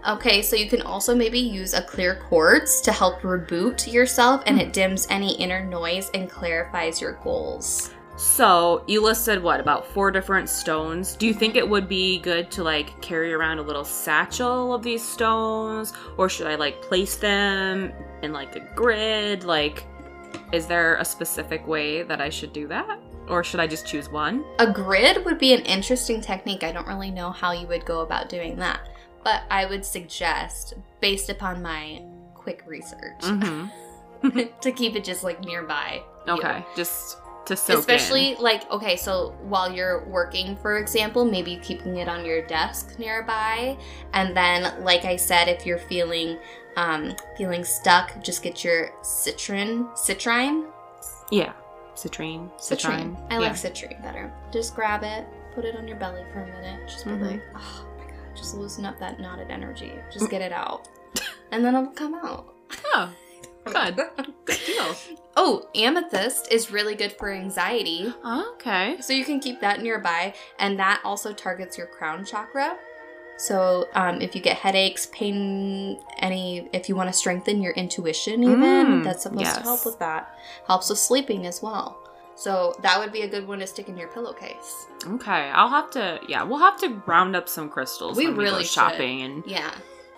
Okay, 0.08 0.42
so 0.42 0.56
you 0.56 0.70
can 0.70 0.82
also 0.82 1.16
maybe 1.16 1.40
use 1.40 1.74
a 1.74 1.82
clear 1.82 2.16
quartz 2.28 2.82
to 2.82 2.92
help 2.92 3.22
reboot 3.22 3.92
yourself 3.92 4.42
and 4.46 4.60
it 4.60 4.74
dims 4.74 5.08
any 5.10 5.34
inner 5.36 5.64
noise 5.64 6.10
and 6.14 6.30
clarifies 6.30 7.00
your 7.00 7.14
goals. 7.24 7.92
So 8.18 8.84
you 8.88 9.02
listed 9.02 9.42
what 9.42 9.60
about 9.60 9.88
four 9.88 10.12
different 10.12 10.50
stones? 10.50 11.16
Do 11.16 11.26
you 11.26 11.34
think 11.34 11.56
it 11.56 11.68
would 11.68 11.88
be 11.88 12.20
good 12.20 12.52
to 12.52 12.64
like 12.64 13.00
carry 13.02 13.34
around 13.34 13.60
a 13.60 13.62
little 13.64 13.86
satchel 13.86 14.74
of 14.74 14.84
these 14.84 15.02
stones, 15.04 15.94
or 16.18 16.28
should 16.30 16.48
I 16.48 16.56
like 16.56 16.82
place 16.82 17.16
them 17.16 17.92
in 18.22 18.34
like 18.34 18.56
a 18.56 18.60
grid? 18.76 19.44
Like, 19.46 19.86
is 20.52 20.68
there 20.68 20.96
a 20.98 21.06
specific 21.06 21.66
way 21.68 22.04
that 22.04 22.20
I 22.22 22.30
should 22.30 22.54
do 22.54 22.68
that, 22.68 23.00
or 23.30 23.44
should 23.44 23.60
I 23.60 23.68
just 23.68 23.86
choose 23.88 24.10
one? 24.10 24.44
A 24.60 24.72
grid 24.72 25.24
would 25.26 25.38
be 25.40 25.54
an 25.54 25.62
interesting 25.62 26.22
technique. 26.22 26.64
I 26.64 26.72
don't 26.72 26.88
really 26.88 27.12
know 27.12 27.32
how 27.32 27.52
you 27.52 27.68
would 27.68 27.86
go 27.86 28.02
about 28.02 28.30
doing 28.30 28.56
that, 28.58 28.90
but 29.24 29.44
I 29.50 29.66
would 29.66 29.86
suggest, 29.86 30.74
based 31.00 31.30
upon 31.30 31.62
my 31.62 32.02
quick 32.34 32.64
research, 32.68 33.22
Mm-hmm. 33.22 33.68
to 34.62 34.72
keep 34.72 34.96
it 34.96 35.04
just 35.04 35.24
like 35.24 35.40
nearby. 35.44 36.02
you. 36.28 36.34
Okay, 36.34 36.64
just 36.76 37.18
to 37.46 37.56
soak 37.56 37.80
Especially 37.80 38.36
like 38.36 38.70
okay, 38.72 38.96
so 38.96 39.36
while 39.44 39.72
you're 39.72 40.06
working, 40.06 40.56
for 40.58 40.78
example, 40.78 41.26
maybe 41.26 41.58
keeping 41.58 41.98
it 41.98 42.08
on 42.08 42.24
your 42.26 42.46
desk 42.46 42.98
nearby, 43.00 43.78
and 44.14 44.36
then 44.36 44.84
like 44.84 45.06
I 45.06 45.16
said, 45.16 45.48
if 45.48 45.66
you're 45.66 45.80
feeling 45.80 46.38
um, 46.78 47.16
feeling 47.38 47.64
stuck, 47.64 48.24
just 48.24 48.44
get 48.44 48.64
your 48.64 48.92
citron, 49.02 49.86
citrine. 49.96 50.68
Yeah, 51.32 51.54
citrine, 51.96 52.50
citrine. 52.60 53.18
I 53.30 53.36
yeah. 53.36 53.40
like 53.40 53.54
citrine 53.54 54.02
better. 54.02 54.32
Just 54.52 54.76
grab 54.76 55.04
it, 55.04 55.26
put 55.56 55.66
it 55.66 55.76
on 55.76 55.88
your 55.88 55.98
belly 55.98 56.24
for 56.32 56.42
a 56.44 56.46
minute. 56.48 56.88
Just 56.88 57.06
be 57.06 57.12
Mhm. 57.12 57.32
like, 57.32 57.42
oh 57.56 57.86
my 57.98 58.06
god, 58.06 58.36
just 58.36 58.56
loosen 58.56 58.86
up 58.86 59.00
that 59.00 59.20
knotted 59.20 59.50
energy. 59.50 59.94
Just 60.12 60.30
get 60.30 60.42
it 60.42 60.52
out, 60.52 60.88
and 61.52 61.66
then 61.66 61.76
it'll 61.76 61.92
come 61.92 62.16
out. 62.16 62.54
Oh, 62.94 63.10
good, 63.66 63.96
good 64.46 64.60
deal. 64.66 64.96
Oh, 65.38 65.68
amethyst 65.76 66.52
is 66.52 66.72
really 66.72 66.96
good 66.96 67.14
for 67.14 67.32
anxiety. 67.32 68.14
Okay. 68.26 68.98
So 69.00 69.14
you 69.14 69.24
can 69.26 69.40
keep 69.40 69.62
that 69.62 69.82
nearby, 69.82 70.34
and 70.60 70.78
that 70.80 71.02
also 71.06 71.34
targets 71.34 71.78
your 71.78 71.88
crown 71.88 72.26
chakra. 72.26 72.78
So 73.38 73.88
um, 73.96 74.22
if 74.22 74.36
you 74.36 74.42
get 74.42 74.58
headaches, 74.58 75.08
pain, 75.12 76.00
any, 76.20 76.70
if 76.74 76.88
you 76.90 76.96
want 76.96 77.10
to 77.10 77.14
strengthen 77.14 77.62
your 77.62 77.74
intuition, 77.74 78.44
even 78.44 78.60
Mm, 78.62 79.04
that's 79.04 79.24
supposed 79.24 79.42
yes. 79.42 79.58
to 79.58 79.64
help 79.64 79.86
with 79.86 79.98
that. 80.00 80.38
Helps 80.68 80.90
with 80.90 81.00
sleeping 81.00 81.48
as 81.48 81.62
well. 81.62 81.98
So 82.36 82.76
that 82.82 83.00
would 83.00 83.12
be 83.12 83.22
a 83.22 83.28
good 83.28 83.48
one 83.48 83.60
to 83.60 83.68
stick 83.68 83.88
in 83.90 83.98
your 83.98 84.10
pillowcase. 84.10 84.86
Okay, 85.08 85.50
I'll 85.54 85.70
have 85.70 85.90
to. 85.92 86.20
Yeah, 86.28 86.44
we'll 86.44 86.60
have 86.60 86.78
to 86.82 87.02
round 87.08 87.36
up 87.36 87.48
some 87.50 87.70
crystals. 87.70 88.18
We 88.18 88.28
when 88.28 88.38
we 88.38 88.44
really 88.44 88.58
go 88.58 88.64
should. 88.64 88.72
shopping 88.72 89.22
and. 89.24 89.44
Yeah, 89.48 89.72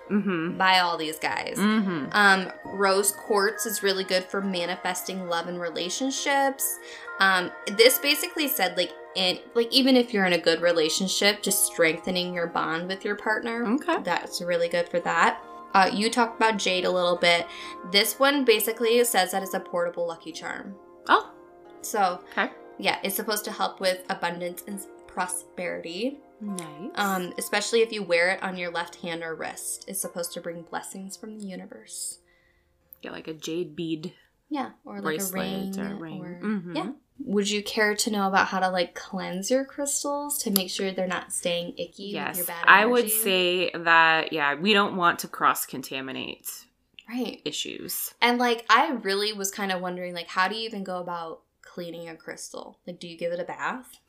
Mm-hmm. 0.09 0.57
buy 0.57 0.79
all 0.79 0.97
these 0.97 1.17
guys. 1.17 1.57
Mm-hmm. 1.57 2.07
Um, 2.11 2.51
rose 2.65 3.11
quartz 3.11 3.65
is 3.65 3.81
really 3.83 4.03
good 4.03 4.23
for 4.25 4.41
manifesting 4.41 5.27
love 5.27 5.47
and 5.47 5.59
relationships. 5.59 6.77
Um, 7.19 7.51
this 7.77 7.99
basically 7.99 8.47
said 8.47 8.75
like 8.77 8.91
in 9.15 9.39
like 9.55 9.71
even 9.71 9.95
if 9.95 10.13
you're 10.13 10.25
in 10.25 10.33
a 10.33 10.37
good 10.37 10.61
relationship, 10.61 11.41
just 11.41 11.65
strengthening 11.65 12.33
your 12.33 12.47
bond 12.47 12.87
with 12.87 13.05
your 13.05 13.15
partner. 13.15 13.65
Okay. 13.75 13.97
That's 14.03 14.41
really 14.41 14.67
good 14.67 14.89
for 14.89 14.99
that. 15.01 15.41
Uh, 15.73 15.89
you 15.91 16.09
talked 16.09 16.35
about 16.37 16.57
jade 16.57 16.85
a 16.85 16.91
little 16.91 17.17
bit. 17.17 17.47
This 17.91 18.19
one 18.19 18.45
basically 18.45 19.03
says 19.05 19.31
that 19.31 19.41
it's 19.41 19.53
a 19.55 19.59
portable 19.59 20.05
lucky 20.07 20.31
charm. 20.31 20.75
Oh, 21.09 21.31
So 21.81 22.21
okay. 22.31 22.51
yeah, 22.77 22.99
it's 23.03 23.15
supposed 23.15 23.43
to 23.45 23.51
help 23.51 23.79
with 23.79 24.03
abundance 24.09 24.63
and 24.67 24.79
prosperity. 25.07 26.19
Nice. 26.45 26.91
Um, 26.95 27.34
especially 27.38 27.82
if 27.82 27.91
you 27.91 28.03
wear 28.03 28.32
it 28.32 28.43
on 28.43 28.58
your 28.58 28.71
left 28.71 28.95
hand 28.97 29.23
or 29.23 29.34
wrist. 29.36 29.86
It's 29.88 29.99
supposed 30.01 30.34
to 30.34 30.41
bring 30.41 30.63
blessings 30.63 31.15
from 31.17 31.38
the 31.39 31.45
universe. 31.45 32.19
Get 33.01 33.12
like 33.12 33.27
a 33.27 33.34
jade 33.34 33.75
bead 33.75 34.13
Yeah, 34.49 34.71
or 34.86 35.01
like 35.01 35.19
a 35.21 35.25
ring. 35.32 35.79
or 35.79 35.91
a 35.91 35.95
ring. 35.95 36.21
or- 36.21 36.39
Mhm. 36.41 36.75
Yeah. 36.75 36.91
Would 37.19 37.49
you 37.49 37.62
care 37.63 37.95
to 37.95 38.12
know 38.12 38.27
about 38.27 38.47
how 38.47 38.60
to 38.60 38.69
like 38.69 38.95
cleanse 38.95 39.49
your 39.51 39.63
crystals 39.65 40.38
to 40.39 40.51
make 40.51 40.69
sure 40.69 40.91
they're 40.91 41.08
not 41.08 41.32
staying 41.32 41.75
icky 41.77 42.06
Yes, 42.13 42.49
I 42.63 42.86
would 42.86 43.10
say 43.10 43.69
that. 43.73 44.34
Yeah, 44.34 44.56
we 44.56 44.73
don't 44.73 44.97
want 44.97 45.19
to 45.19 45.27
cross 45.27 45.65
contaminate 45.65 46.49
right. 47.08 47.39
issues. 47.45 48.13
And 48.21 48.39
like 48.39 48.65
I 48.69 48.91
really 48.91 49.32
was 49.32 49.51
kind 49.51 49.71
of 49.71 49.79
wondering 49.79 50.13
like 50.13 50.27
how 50.27 50.47
do 50.47 50.56
you 50.56 50.65
even 50.65 50.84
go 50.84 50.97
about 50.99 51.41
cleaning 51.62 52.10
a 52.10 52.15
crystal? 52.15 52.79
Like 52.88 52.99
do 52.99 53.08
you 53.08 53.17
give 53.17 53.32
it 53.32 53.39
a 53.39 53.45
bath? 53.45 53.99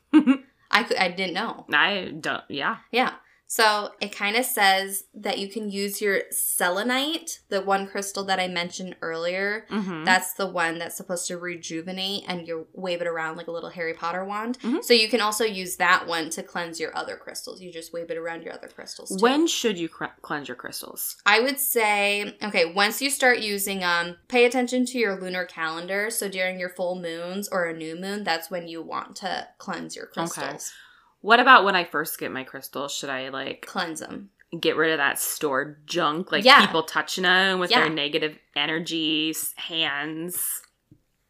I 0.75 0.85
I 0.99 1.07
didn't 1.09 1.33
know. 1.33 1.65
I 1.73 2.13
don't. 2.19 2.43
Yeah. 2.49 2.77
Yeah. 2.91 3.13
So 3.47 3.91
it 4.01 4.15
kind 4.15 4.35
of 4.35 4.43
says 4.45 5.03
that 5.13 5.37
you 5.37 5.47
can 5.47 5.69
use 5.69 6.01
your 6.01 6.21
selenite, 6.31 7.39
the 7.49 7.61
one 7.61 7.87
crystal 7.87 8.23
that 8.25 8.39
I 8.39 8.47
mentioned 8.47 8.95
earlier. 9.01 9.65
Mm-hmm. 9.69 10.03
That's 10.03 10.33
the 10.33 10.47
one 10.47 10.79
that's 10.79 10.97
supposed 10.97 11.27
to 11.27 11.37
rejuvenate 11.37 12.23
and 12.27 12.47
you 12.47 12.67
wave 12.73 13.01
it 13.01 13.07
around 13.07 13.37
like 13.37 13.47
a 13.47 13.51
little 13.51 13.69
Harry 13.69 13.93
Potter 13.93 14.25
wand. 14.25 14.57
Mhm. 14.59 14.83
So 14.83 14.93
you 14.93 15.07
can 15.09 15.21
also 15.21 15.43
use 15.43 15.75
that 15.77 16.07
one 16.07 16.29
to 16.31 16.43
cleanse 16.43 16.79
your 16.79 16.95
other 16.97 17.15
crystals. 17.17 17.61
You 17.61 17.71
just 17.71 17.93
wave 17.93 18.09
it 18.09 18.17
around 18.17 18.43
your 18.43 18.53
other 18.53 18.67
crystals. 18.67 19.09
Too. 19.09 19.21
when 19.21 19.47
should 19.47 19.77
you 19.77 19.89
cr- 19.89 20.05
cleanse 20.21 20.47
your 20.47 20.55
crystals? 20.57 21.15
I 21.25 21.39
would 21.39 21.59
say, 21.59 22.35
okay, 22.43 22.65
once 22.65 23.01
you 23.01 23.09
start 23.09 23.39
using 23.39 23.83
um 23.83 24.17
pay 24.27 24.45
attention 24.45 24.85
to 24.87 24.97
your 24.97 25.19
lunar 25.19 25.45
calendar. 25.45 26.09
So 26.09 26.27
during 26.29 26.59
your 26.59 26.69
full 26.69 26.95
moons 26.99 27.47
or 27.49 27.65
a 27.65 27.73
new 27.77 27.95
moon, 27.95 28.23
that's 28.23 28.49
when 28.49 28.67
you 28.67 28.81
want 28.81 29.15
to 29.17 29.47
cleanse 29.59 29.95
your 29.95 30.07
crystals. 30.07 30.73
What 31.21 31.39
about 31.39 31.63
when 31.65 31.75
I 31.75 31.83
first 31.83 32.19
get 32.19 32.31
my 32.31 32.43
crystals? 32.43 32.93
Should 32.93 33.09
I 33.09 33.29
like 33.29 33.65
Cleanse 33.67 33.99
them. 33.99 34.29
get 34.59 34.75
rid 34.77 34.91
of 34.91 34.97
that 34.99 35.19
stored 35.19 35.85
junk, 35.87 36.31
like 36.31 36.43
Yeah. 36.45 36.65
people 36.65 36.83
touching 36.83 37.23
them 37.23 37.59
with 37.59 37.71
Yeah. 37.71 37.81
their 37.81 37.89
negative 37.89 38.37
energies, 38.55 39.53
hands? 39.57 40.61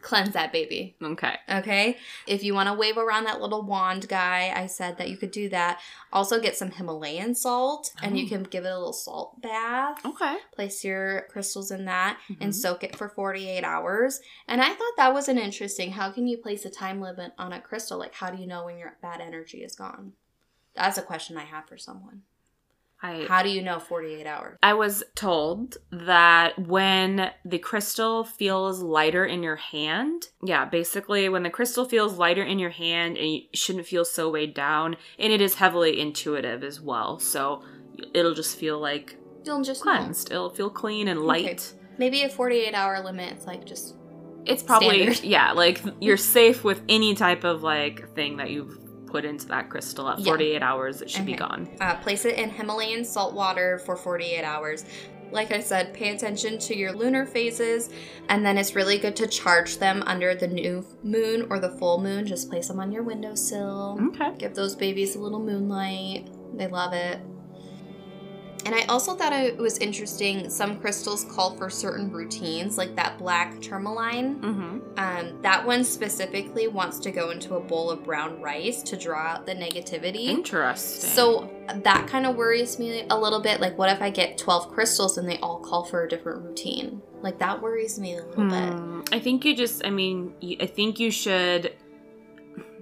Cleanse 0.05 0.33
that 0.33 0.53
baby. 0.53 0.95
Okay. 1.01 1.35
Okay. 1.49 1.97
If 2.27 2.43
you 2.43 2.53
want 2.53 2.67
to 2.69 2.75
wave 2.75 2.95
around 2.95 3.23
that 3.23 3.41
little 3.41 3.63
wand 3.63 4.07
guy, 4.07 4.53
I 4.55 4.67
said 4.67 4.99
that 4.99 5.09
you 5.09 5.17
could 5.17 5.31
do 5.31 5.49
that. 5.49 5.81
Also, 6.13 6.39
get 6.39 6.55
some 6.55 6.69
Himalayan 6.69 7.33
salt 7.33 7.91
and 8.03 8.15
you 8.15 8.27
Oh. 8.27 8.29
can 8.29 8.43
give 8.43 8.65
it 8.65 8.69
a 8.69 8.77
little 8.77 8.93
salt 8.93 9.41
bath. 9.41 10.05
Okay. 10.05 10.37
Place 10.53 10.83
your 10.83 11.23
crystals 11.31 11.71
in 11.71 11.85
that 11.85 12.19
and 12.39 12.51
Mhm. 12.51 12.55
soak 12.55 12.83
it 12.83 12.95
for 12.95 13.09
48 13.09 13.63
hours. 13.63 14.21
And 14.47 14.61
I 14.61 14.75
thought 14.75 14.93
that 14.97 15.11
was 15.11 15.27
an 15.27 15.39
interesting. 15.39 15.93
How 15.93 16.11
can 16.11 16.27
you 16.27 16.37
place 16.37 16.65
a 16.65 16.69
time 16.69 17.01
limit 17.01 17.33
on 17.39 17.51
a 17.51 17.59
crystal? 17.59 17.97
Like, 17.97 18.13
how 18.13 18.29
do 18.29 18.37
you 18.39 18.45
know 18.45 18.63
when 18.65 18.77
your 18.77 18.97
bad 19.01 19.21
energy 19.21 19.63
is 19.63 19.75
gone? 19.75 20.13
That's 20.75 20.99
a 20.99 21.01
question 21.01 21.35
I 21.35 21.45
have 21.45 21.67
for 21.67 21.79
someone. 21.79 22.21
I 23.03 23.25
How 23.27 23.43
do 23.43 23.49
you 23.49 23.61
know 23.61 23.79
48 23.79 24.25
hours? 24.25 24.57
I 24.63 24.73
was 24.73 25.03
told 25.15 25.77
that 25.91 26.57
when 26.57 27.31
the 27.43 27.59
crystal 27.59 28.23
feels 28.23 28.81
lighter 28.81 29.25
in 29.25 29.43
your 29.43 29.57
hand, 29.57 30.29
yeah, 30.43 30.65
basically 30.65 31.27
when 31.29 31.43
the 31.43 31.49
crystal 31.49 31.85
feels 31.85 32.17
lighter 32.17 32.43
in 32.43 32.57
your 32.57 32.69
hand 32.71 33.17
and 33.17 33.29
you 33.29 33.41
shouldn't 33.53 33.85
feel 33.85 34.05
so 34.05 34.29
weighed 34.31 34.53
down, 34.53 34.95
and 35.19 35.31
it 35.33 35.41
is 35.41 35.55
heavily 35.55 35.99
intuitive 35.99 36.63
as 36.63 36.79
well. 36.81 37.19
So 37.19 37.63
it'll 38.13 38.33
just 38.33 38.57
feel 38.57 38.79
like 38.79 39.17
You'll 39.43 39.61
just 39.63 39.85
know. 39.85 39.91
cleansed. 39.91 40.31
It'll 40.31 40.49
feel 40.49 40.69
clean 40.69 41.07
and 41.07 41.21
light. 41.21 41.73
Maybe 41.97 42.23
a 42.23 42.29
48 42.29 42.73
hour 42.73 43.03
limit. 43.03 43.33
It's 43.33 43.45
like 43.45 43.65
just 43.65 43.95
It's 44.45 44.63
probably 44.63 45.01
Standard. 45.13 45.23
yeah, 45.23 45.51
like 45.51 45.81
you're 45.99 46.17
safe 46.17 46.63
with 46.63 46.81
any 46.89 47.13
type 47.13 47.43
of 47.43 47.61
like 47.61 48.13
thing 48.15 48.37
that 48.37 48.49
you've 48.49 48.77
put 49.07 49.25
into 49.25 49.47
that 49.47 49.69
crystal 49.69 50.09
at 50.09 50.19
Yeah. 50.19 50.25
48 50.25 50.61
hours 50.61 51.01
it 51.01 51.09
should 51.09 51.25
be 51.25 51.33
gone. 51.33 51.67
Uh, 51.79 51.95
place 51.95 52.25
it 52.25 52.37
in 52.37 52.49
Himalayan 52.49 53.05
salt 53.05 53.33
water 53.33 53.79
for 53.79 53.95
48 53.95 54.43
hours. 54.43 54.85
Like 55.31 55.51
I 55.51 55.59
said, 55.59 55.93
pay 55.93 56.13
attention 56.15 56.59
to 56.59 56.77
your 56.77 56.93
lunar 56.93 57.25
phases, 57.25 57.89
and 58.29 58.45
then 58.45 58.57
it's 58.59 58.75
really 58.75 58.99
good 58.99 59.15
to 59.17 59.27
charge 59.27 59.79
them 59.79 60.03
under 60.05 60.35
the 60.35 60.47
new 60.47 60.85
moon 61.03 61.47
or 61.49 61.59
the 61.59 61.69
full 61.71 61.99
moon. 61.99 62.27
Just 62.27 62.49
place 62.49 62.67
them 62.67 62.79
on 62.79 62.91
your 62.91 63.01
windowsill. 63.03 63.99
Okay. 64.09 64.31
Give 64.37 64.53
those 64.53 64.75
babies 64.75 65.15
a 65.15 65.19
little 65.19 65.39
moonlight. 65.41 66.29
They 66.55 66.67
love 66.67 66.93
it. 66.93 67.19
And 68.65 68.73
I 68.73 68.83
also 68.85 69.13
thought 69.13 69.31
it 69.31 69.57
was 69.57 69.77
interesting. 69.77 70.49
Some 70.49 70.79
crystals 70.79 71.23
call 71.25 71.55
for 71.55 71.69
certain 71.69 72.11
routines, 72.11 72.79
like 72.79 72.95
that 72.95 73.19
black 73.19 73.61
tourmaline. 73.61 74.41
Mhm. 74.41 74.81
Um, 74.97 75.41
that 75.43 75.65
one 75.65 75.83
specifically 75.83 76.67
wants 76.67 76.97
to 76.99 77.11
go 77.11 77.29
into 77.29 77.55
a 77.55 77.59
bowl 77.59 77.91
of 77.91 78.03
brown 78.03 78.41
rice 78.41 78.81
to 78.83 78.97
draw 78.97 79.19
out 79.19 79.45
the 79.45 79.53
negativity. 79.53 80.25
Interesting. 80.25 81.09
So 81.11 81.49
that 81.83 82.07
kind 82.07 82.25
of 82.25 82.35
worries 82.35 82.79
me 82.79 83.05
a 83.09 83.17
little 83.17 83.39
bit. 83.39 83.61
Like, 83.61 83.77
what 83.77 83.89
if 83.89 84.01
I 84.01 84.09
get 84.09 84.37
12 84.37 84.71
crystals 84.71 85.17
and 85.19 85.29
they 85.29 85.37
all 85.37 85.59
call 85.59 85.83
for 85.83 86.03
a 86.03 86.09
different 86.09 86.43
routine? 86.43 87.01
Like, 87.21 87.37
that 87.39 87.61
worries 87.61 87.99
me 87.99 88.13
a 88.17 88.23
little 88.25 88.49
bit. 88.49 88.73
Hmm, 88.73 89.01
I 89.11 89.19
think 89.19 89.45
you 89.45 89.55
just, 89.55 89.85
I 89.85 89.89
mean, 89.91 90.33
I 90.59 90.65
think 90.65 90.99
you 90.99 91.11
should 91.11 91.73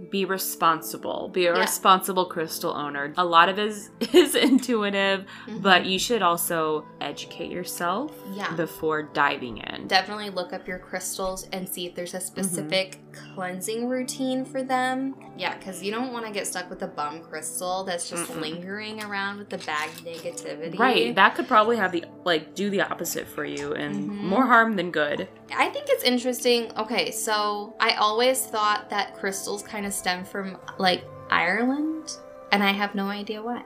be 0.09 0.25
responsible. 0.25 1.29
Be 1.29 1.45
a 1.45 1.53
Yeah. 1.53 1.59
responsible 1.59 2.25
crystal 2.25 2.71
owner. 2.73 3.13
A 3.17 3.25
lot 3.25 3.49
of 3.49 3.59
it 3.59 3.67
is, 3.67 3.89
is 4.13 4.35
intuitive, 4.35 5.25
Mhm. 5.47 5.61
but 5.61 5.85
you 5.85 5.99
should 5.99 6.21
also 6.21 6.85
educate 7.01 7.51
yourself 7.51 8.11
Yeah. 8.33 8.53
before 8.55 9.03
diving 9.03 9.57
in. 9.57 9.87
Definitely 9.87 10.29
look 10.29 10.53
up 10.53 10.67
your 10.67 10.79
crystals 10.79 11.47
and 11.51 11.67
see 11.67 11.85
if 11.85 11.95
there's 11.95 12.13
a 12.13 12.17
Mm-hmm. 12.17 12.25
specific 12.25 12.99
cleansing 13.13 13.87
routine 13.87 14.43
for 14.45 14.63
them. 14.63 15.15
Yeah, 15.37 15.55
because 15.57 15.81
you 15.81 15.91
don't 15.91 16.11
want 16.13 16.25
to 16.25 16.31
get 16.31 16.45
stuck 16.47 16.69
with 16.69 16.81
a 16.83 16.87
bum 16.87 17.21
crystal 17.21 17.83
that's 17.83 18.09
just 18.09 18.31
Mm-mm. 18.31 18.41
lingering 18.41 19.03
around 19.03 19.37
with 19.39 19.49
the 19.49 19.57
bad 19.59 19.89
negativity. 20.05 20.77
Right, 20.77 21.15
that 21.15 21.35
could 21.35 21.47
probably 21.47 21.77
have 21.77 21.91
the 21.91 22.05
like 22.23 22.53
do 22.55 22.69
the 22.69 22.81
opposite 22.81 23.27
for 23.27 23.45
you 23.45 23.73
and 23.73 24.09
Mhm. 24.09 24.23
more 24.23 24.45
harm 24.45 24.75
than 24.75 24.91
good. 24.91 25.27
I 25.55 25.69
think 25.69 25.85
it's 25.89 26.03
interesting. 26.03 26.71
Okay, 26.77 27.11
so 27.11 27.75
I 27.79 27.91
always 27.95 28.45
thought 28.45 28.89
that 28.89 29.15
crystals 29.15 29.63
kind 29.63 29.85
of 29.85 29.93
stem 29.93 30.23
from 30.25 30.57
like 30.77 31.03
Ireland, 31.29 32.17
and 32.51 32.63
I 32.63 32.71
have 32.71 32.93
no 32.95 33.07
idea 33.07 33.41
why. 33.41 33.63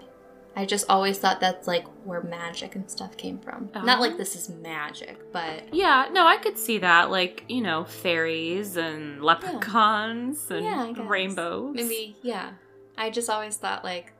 I 0.57 0.65
just 0.65 0.89
always 0.89 1.19
thought 1.19 1.39
that's 1.39 1.67
like 1.67 1.85
where 2.03 2.23
magic 2.23 2.73
and 2.75 2.89
stuff 2.89 3.15
came 3.15 3.37
from. 3.37 3.69
Not 3.75 3.99
like 3.99 4.17
this 4.17 4.35
is 4.35 4.49
magic, 4.49 5.17
but 5.31 5.71
Yeah, 5.71 6.07
no, 6.11 6.25
I 6.25 6.37
could 6.37 6.57
see 6.57 6.79
that. 6.79 7.11
Like, 7.11 7.45
you 7.47 7.61
know, 7.61 7.85
fairies 7.85 8.75
and 8.75 9.21
leprechauns 9.23 10.49
and 10.49 10.65
Yeah, 10.65 10.93
rainbows. 11.07 11.75
maybe 11.75 12.17
yeah. 12.23 12.53
I 12.97 13.11
just 13.11 13.29
always 13.29 13.55
thought 13.57 13.83
like 13.83 14.13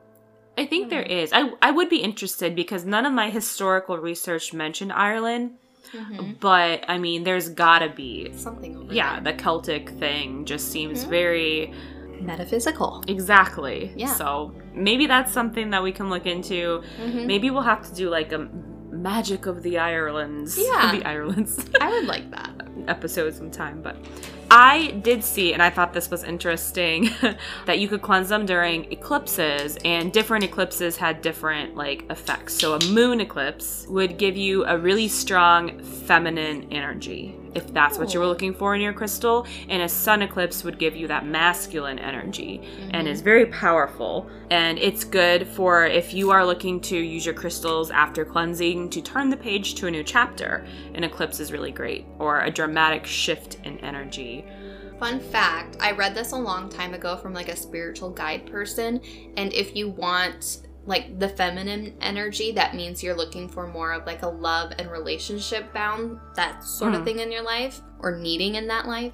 I 0.59 0.65
think 0.67 0.89
there 0.89 1.03
Hmm. 1.03 1.11
is. 1.11 1.33
I 1.33 1.51
I 1.61 1.71
would 1.71 1.89
be 1.89 1.97
interested 2.03 2.55
because 2.55 2.85
none 2.85 3.05
of 3.07 3.13
my 3.13 3.29
historical 3.31 3.97
research 3.97 4.53
mentioned 4.53 4.91
Ireland, 4.93 5.53
mhm, 5.91 6.39
but 6.39 6.85
I 6.87 6.97
mean, 6.99 7.23
there's 7.23 7.49
gotta 7.49 7.89
be. 7.89 8.31
something 8.33 8.75
over 8.77 8.93
Yeah, 8.93 9.19
there. 9.19 9.33
the 9.33 9.39
Celtic 9.41 9.89
thing 9.91 10.45
just 10.45 10.71
seems 10.71 11.03
Mhm. 11.05 11.09
very 11.09 11.73
metaphysical. 12.21 13.03
exactly. 13.07 13.91
Yeah. 13.95 14.13
So 14.13 14.53
maybe 14.73 15.07
that's 15.07 15.31
something 15.31 15.69
that 15.71 15.81
we 15.83 15.91
can 15.91 16.09
look 16.09 16.25
into. 16.25 16.81
Mhm. 17.01 17.25
Maybe 17.25 17.49
we'll 17.51 17.61
have 17.63 17.87
to 17.89 17.93
do 17.95 18.09
like 18.09 18.31
a 18.31 18.47
magic 18.91 19.45
of 19.45 19.63
the 19.63 19.77
Irelands. 19.77 20.57
Yeah. 20.57 20.91
the 20.95 21.03
Irelands. 21.05 21.65
I 21.81 21.89
would 21.91 22.05
like 22.07 22.29
that. 22.31 22.51
episode 22.87 23.33
sometime, 23.33 23.81
but 23.81 23.97
I 24.49 24.91
did 25.03 25.23
see, 25.23 25.53
and 25.53 25.61
I 25.61 25.69
thought 25.69 25.93
this 25.93 26.09
was 26.09 26.23
interesting, 26.23 27.09
that 27.65 27.79
you 27.79 27.87
could 27.87 28.01
cleanse 28.01 28.29
them 28.29 28.45
during 28.45 28.91
eclipses, 28.91 29.77
and 29.83 30.13
different 30.13 30.45
eclipses 30.45 30.95
had 30.95 31.21
different 31.21 31.75
like 31.75 32.09
effects. 32.09 32.53
So 32.53 32.73
a 32.73 32.85
moon 32.85 33.19
eclipse 33.19 33.85
would 33.89 34.17
give 34.17 34.37
you 34.37 34.65
a 34.65 34.77
really 34.77 35.09
strong 35.09 35.81
feminine 35.83 36.67
energy, 36.71 37.35
if 37.55 37.73
that's 37.73 37.97
what 37.97 38.13
you 38.13 38.19
were 38.19 38.27
looking 38.27 38.53
for 38.53 38.75
in 38.75 38.81
your 38.81 38.93
crystal, 38.93 39.45
and 39.67 39.81
a 39.81 39.89
sun 39.89 40.21
eclipse 40.21 40.63
would 40.63 40.79
give 40.79 40.95
you 40.95 41.07
that 41.07 41.25
masculine 41.25 41.99
energy, 41.99 42.61
and 42.91 43.07
Mhm. 43.07 43.11
is 43.11 43.21
very 43.21 43.47
powerful. 43.47 44.29
And 44.49 44.79
it's 44.79 45.03
good 45.03 45.45
for 45.45 45.85
if 45.85 46.13
you 46.13 46.31
are 46.31 46.45
looking 46.45 46.79
to 46.81 46.97
use 46.97 47.25
your 47.25 47.35
crystals 47.35 47.91
after 47.91 48.23
cleansing 48.23 48.89
to 48.91 49.01
turn 49.01 49.29
the 49.29 49.35
page 49.35 49.75
to 49.75 49.87
a 49.87 49.91
new 49.91 50.03
chapter. 50.03 50.65
An 50.93 51.03
eclipse 51.03 51.41
is 51.41 51.51
really 51.51 51.71
great, 51.71 52.05
or 52.17 52.39
a 52.39 52.49
dramatic 52.49 53.05
shift 53.05 53.57
in 53.65 53.77
energy. 53.79 54.36
Fun 54.99 55.19
fact 55.19 55.77
I 55.79 55.91
read 55.91 56.15
this 56.15 56.31
a 56.31 56.37
long 56.37 56.69
time 56.69 56.93
ago 56.93 57.17
from 57.17 57.33
like 57.33 57.49
a 57.49 57.55
spiritual 57.55 58.09
guide 58.09 58.49
person. 58.51 58.99
And 59.37 59.53
if 59.53 59.75
you 59.75 59.89
want 59.89 60.61
like 60.85 61.19
the 61.19 61.27
feminine 61.29 61.93
energy, 62.01 62.51
that 62.53 62.73
means 62.73 63.03
you're 63.03 63.15
looking 63.15 63.47
for 63.49 63.67
more 63.67 63.91
of 63.91 64.05
like 64.05 64.23
a 64.23 64.27
love 64.27 64.71
and 64.79 64.89
relationship 64.89 65.71
bound, 65.73 66.17
that 66.35 66.63
sort 66.63 66.95
of 66.95 67.01
Mhm. 67.01 67.05
thing 67.05 67.19
in 67.19 67.31
your 67.31 67.43
life 67.43 67.81
or 67.99 68.17
needing 68.17 68.55
in 68.55 68.67
that 68.67 68.87
life. 68.87 69.13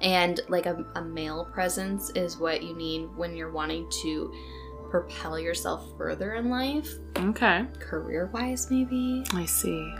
And 0.00 0.40
like 0.48 0.66
a, 0.66 0.84
a 0.96 1.02
male 1.02 1.44
presence 1.52 2.10
is 2.10 2.36
what 2.36 2.62
you 2.64 2.76
need 2.76 3.06
when 3.16 3.36
you're 3.36 3.52
wanting 3.52 3.88
to 4.02 4.32
propel 4.90 5.38
yourself 5.38 5.86
further 5.96 6.34
in 6.34 6.50
life, 6.50 6.88
Okay. 7.16 7.64
career 7.80 8.28
wise, 8.34 8.68
maybe. 8.70 9.24
I 9.32 9.44
see. 9.44 9.94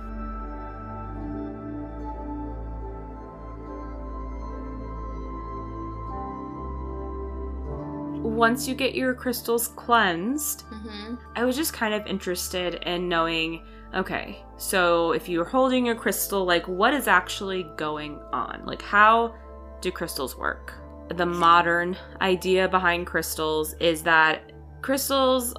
Once 8.34 8.66
you 8.66 8.74
get 8.74 8.94
your 8.94 9.14
crystals 9.14 9.68
cleansed, 9.68 10.62
hmm 10.62 11.14
I 11.36 11.44
was 11.44 11.56
just 11.56 11.72
kind 11.72 11.94
of 11.94 12.06
interested 12.06 12.74
in 12.86 13.08
knowing 13.08 13.64
okay, 13.94 14.42
so 14.56 15.12
if 15.12 15.28
you're 15.28 15.44
holding 15.44 15.86
your 15.86 15.94
crystal, 15.94 16.44
like 16.44 16.66
what 16.66 16.92
is 16.92 17.06
actually 17.06 17.64
going 17.76 18.18
on? 18.32 18.64
Like, 18.64 18.82
how 18.82 19.34
do 19.80 19.90
crystals 19.92 20.36
work? 20.36 20.72
The 21.14 21.26
modern 21.26 21.96
idea 22.20 22.68
behind 22.68 23.06
crystals 23.06 23.74
is 23.74 24.02
that 24.02 24.52
crystals 24.82 25.54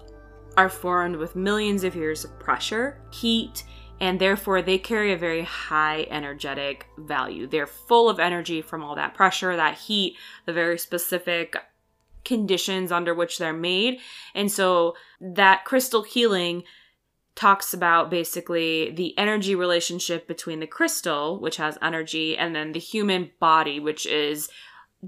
are 0.58 0.70
formed 0.70 1.16
with 1.16 1.36
millions 1.36 1.84
of 1.84 1.96
years 1.96 2.26
of 2.26 2.38
pressure, 2.40 3.02
heat, 3.12 3.64
and 4.02 4.20
therefore 4.20 4.62
they 4.62 4.78
carry 4.78 5.14
a 5.14 5.18
very 5.18 5.44
high 5.44 6.06
energetic 6.10 6.88
value. 6.98 7.48
They're 7.48 7.68
full 7.68 8.10
of 8.10 8.20
energy 8.20 8.62
from 8.62 8.84
all 8.84 8.96
that 8.96 9.14
pressure, 9.14 9.56
that 9.56 9.78
heat, 9.78 10.18
the 10.46 10.54
very 10.54 10.78
specific 10.78 11.56
conditions 12.26 12.92
under 12.92 13.14
which 13.14 13.38
they're 13.38 13.54
made. 13.54 14.00
And 14.34 14.52
so 14.52 14.96
that 15.22 15.64
crystal 15.64 16.04
healing 16.04 16.64
talks 17.36 17.74
about 17.74 18.10
basically 18.10 18.92
the 18.92 19.18
energy 19.18 19.56
relationship 19.56 20.28
between 20.28 20.60
the 20.60 20.68
crystal, 20.68 21.40
which 21.40 21.58
has 21.58 21.78
energy, 21.82 22.38
and 22.38 22.56
then 22.56 22.72
the 22.72 22.80
human 22.80 23.32
body, 23.40 23.80
which 23.80 24.06
is 24.06 24.50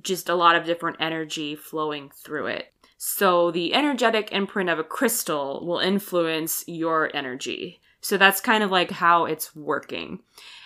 just 0.01 0.29
a 0.29 0.35
lot 0.35 0.55
of 0.55 0.65
different 0.65 0.97
energy 0.99 1.55
flowing 1.55 2.09
through 2.09 2.47
it. 2.47 2.73
So 2.97 3.51
the 3.51 3.73
energetic 3.73 4.31
imprint 4.31 4.69
of 4.69 4.79
a 4.79 4.83
crystal 4.83 5.65
will 5.65 5.79
influence 5.79 6.63
your 6.67 7.15
energy. 7.15 7.79
So 8.01 8.17
that's 8.17 8.41
kind 8.41 8.63
of 8.63 8.71
like 8.71 8.91
how 8.91 9.25
it's 9.25 9.55
working. 9.55 10.19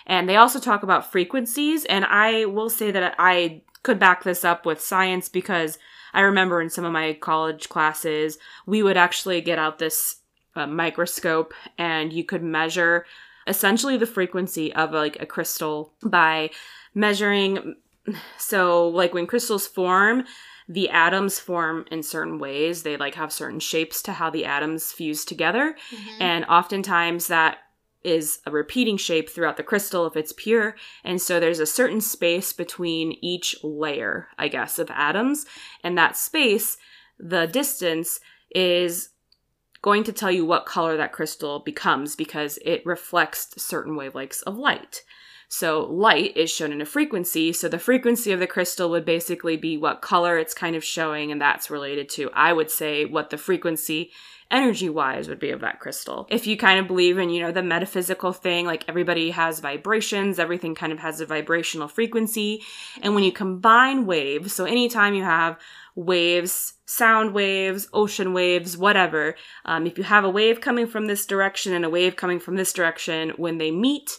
And 0.06 0.28
they 0.28 0.36
also 0.36 0.58
talk 0.58 0.82
about 0.82 1.12
frequencies, 1.12 1.84
and 1.84 2.04
I 2.04 2.46
will 2.46 2.70
say 2.70 2.90
that 2.90 3.14
I 3.18 3.62
could 3.82 3.98
back 3.98 4.24
this 4.24 4.44
up 4.44 4.64
with 4.64 4.80
science 4.80 5.28
because 5.28 5.78
I 6.14 6.20
remember 6.20 6.60
in 6.60 6.70
some 6.70 6.84
of 6.84 6.92
my 6.92 7.14
college 7.14 7.68
classes, 7.68 8.38
we 8.66 8.82
would 8.82 8.96
actually 8.96 9.40
get 9.40 9.58
out 9.58 9.78
this 9.78 10.16
uh, 10.54 10.66
microscope 10.66 11.54
and 11.78 12.12
you 12.12 12.24
could 12.24 12.42
measure 12.42 13.06
essentially 13.46 13.96
the 13.96 14.06
frequency 14.06 14.72
of 14.74 14.92
like 14.92 15.20
a 15.20 15.26
crystal 15.26 15.92
by 16.02 16.50
measuring 16.94 17.76
so 18.38 18.88
like 18.88 19.14
when 19.14 19.26
crystals 19.26 19.66
form 19.66 20.24
the 20.68 20.90
atoms 20.90 21.38
form 21.38 21.84
in 21.90 22.02
certain 22.02 22.38
ways 22.38 22.82
they 22.82 22.96
like 22.96 23.14
have 23.14 23.32
certain 23.32 23.58
shapes 23.58 24.02
to 24.02 24.12
how 24.12 24.30
the 24.30 24.44
atoms 24.44 24.92
fuse 24.92 25.24
together 25.24 25.74
mm-hmm. 25.90 26.22
and 26.22 26.44
oftentimes 26.44 27.28
that 27.28 27.58
is 28.04 28.40
a 28.46 28.50
repeating 28.50 28.96
shape 28.96 29.28
throughout 29.28 29.56
the 29.56 29.62
crystal 29.62 30.06
if 30.06 30.16
it's 30.16 30.32
pure. 30.32 30.76
And 31.04 31.20
so 31.20 31.38
there's 31.38 31.60
a 31.60 31.66
certain 31.66 32.00
space 32.00 32.52
between 32.52 33.18
each 33.22 33.56
layer 33.62 34.28
i 34.38 34.48
guess 34.48 34.78
of 34.78 34.90
atoms. 34.90 35.46
And 35.84 35.96
that 35.98 36.16
space 36.16 36.78
the 37.18 37.46
distance 37.46 38.20
is 38.54 39.10
going 39.80 40.04
to 40.04 40.12
tell 40.12 40.30
you 40.30 40.44
what 40.44 40.66
color 40.66 40.96
that 40.96 41.12
crystal 41.12 41.60
becomes 41.60 42.16
because 42.16 42.58
it 42.64 42.84
reflects 42.86 43.62
certain 43.62 43.94
wavelengths 43.94 44.42
of 44.44 44.56
light. 44.56 45.02
So 45.48 45.84
light 45.84 46.34
is 46.36 46.50
shown 46.50 46.72
in 46.72 46.80
a 46.80 46.86
frequency. 46.86 47.52
So 47.52 47.68
the 47.68 47.78
frequency 47.78 48.32
of 48.32 48.40
the 48.40 48.46
crystal 48.46 48.88
would 48.90 49.04
basically 49.04 49.56
be 49.56 49.76
what 49.76 50.00
color 50.00 50.38
it's 50.38 50.54
kind 50.54 50.74
of 50.74 50.82
showing, 50.82 51.30
and 51.30 51.40
that's 51.40 51.70
related 51.70 52.08
to, 52.10 52.30
I 52.32 52.54
would 52.54 52.70
say, 52.70 53.04
what 53.04 53.28
the 53.28 53.36
frequency 53.36 54.12
energy 54.52 54.88
wise 54.88 55.28
would 55.28 55.40
be 55.40 55.50
of 55.50 55.62
that 55.62 55.80
crystal. 55.80 56.26
If 56.30 56.46
you 56.46 56.56
kind 56.56 56.78
of 56.78 56.86
believe 56.86 57.18
in, 57.18 57.30
you 57.30 57.42
know, 57.42 57.50
the 57.50 57.62
metaphysical 57.62 58.32
thing, 58.32 58.66
like 58.66 58.84
everybody 58.88 59.30
has 59.30 59.60
vibrations, 59.60 60.38
everything 60.38 60.74
kind 60.74 60.92
of 60.92 60.98
has 60.98 61.20
a 61.20 61.26
vibrational 61.26 61.88
frequency. 61.88 62.62
And 63.00 63.14
when 63.14 63.24
you 63.24 63.32
combine 63.32 64.06
waves, 64.06 64.52
so 64.52 64.64
anytime 64.64 65.14
you 65.14 65.24
have 65.24 65.58
waves, 65.94 66.74
sound 66.86 67.34
waves, 67.34 67.88
ocean 67.92 68.32
waves, 68.32 68.76
whatever, 68.76 69.34
um, 69.64 69.86
if 69.86 69.98
you 69.98 70.04
have 70.04 70.24
a 70.24 70.30
wave 70.30 70.60
coming 70.60 70.86
from 70.86 71.06
this 71.06 71.26
direction 71.26 71.72
and 71.72 71.84
a 71.84 71.90
wave 71.90 72.16
coming 72.16 72.38
from 72.38 72.56
this 72.56 72.72
direction, 72.72 73.30
when 73.36 73.58
they 73.58 73.70
meet, 73.70 74.18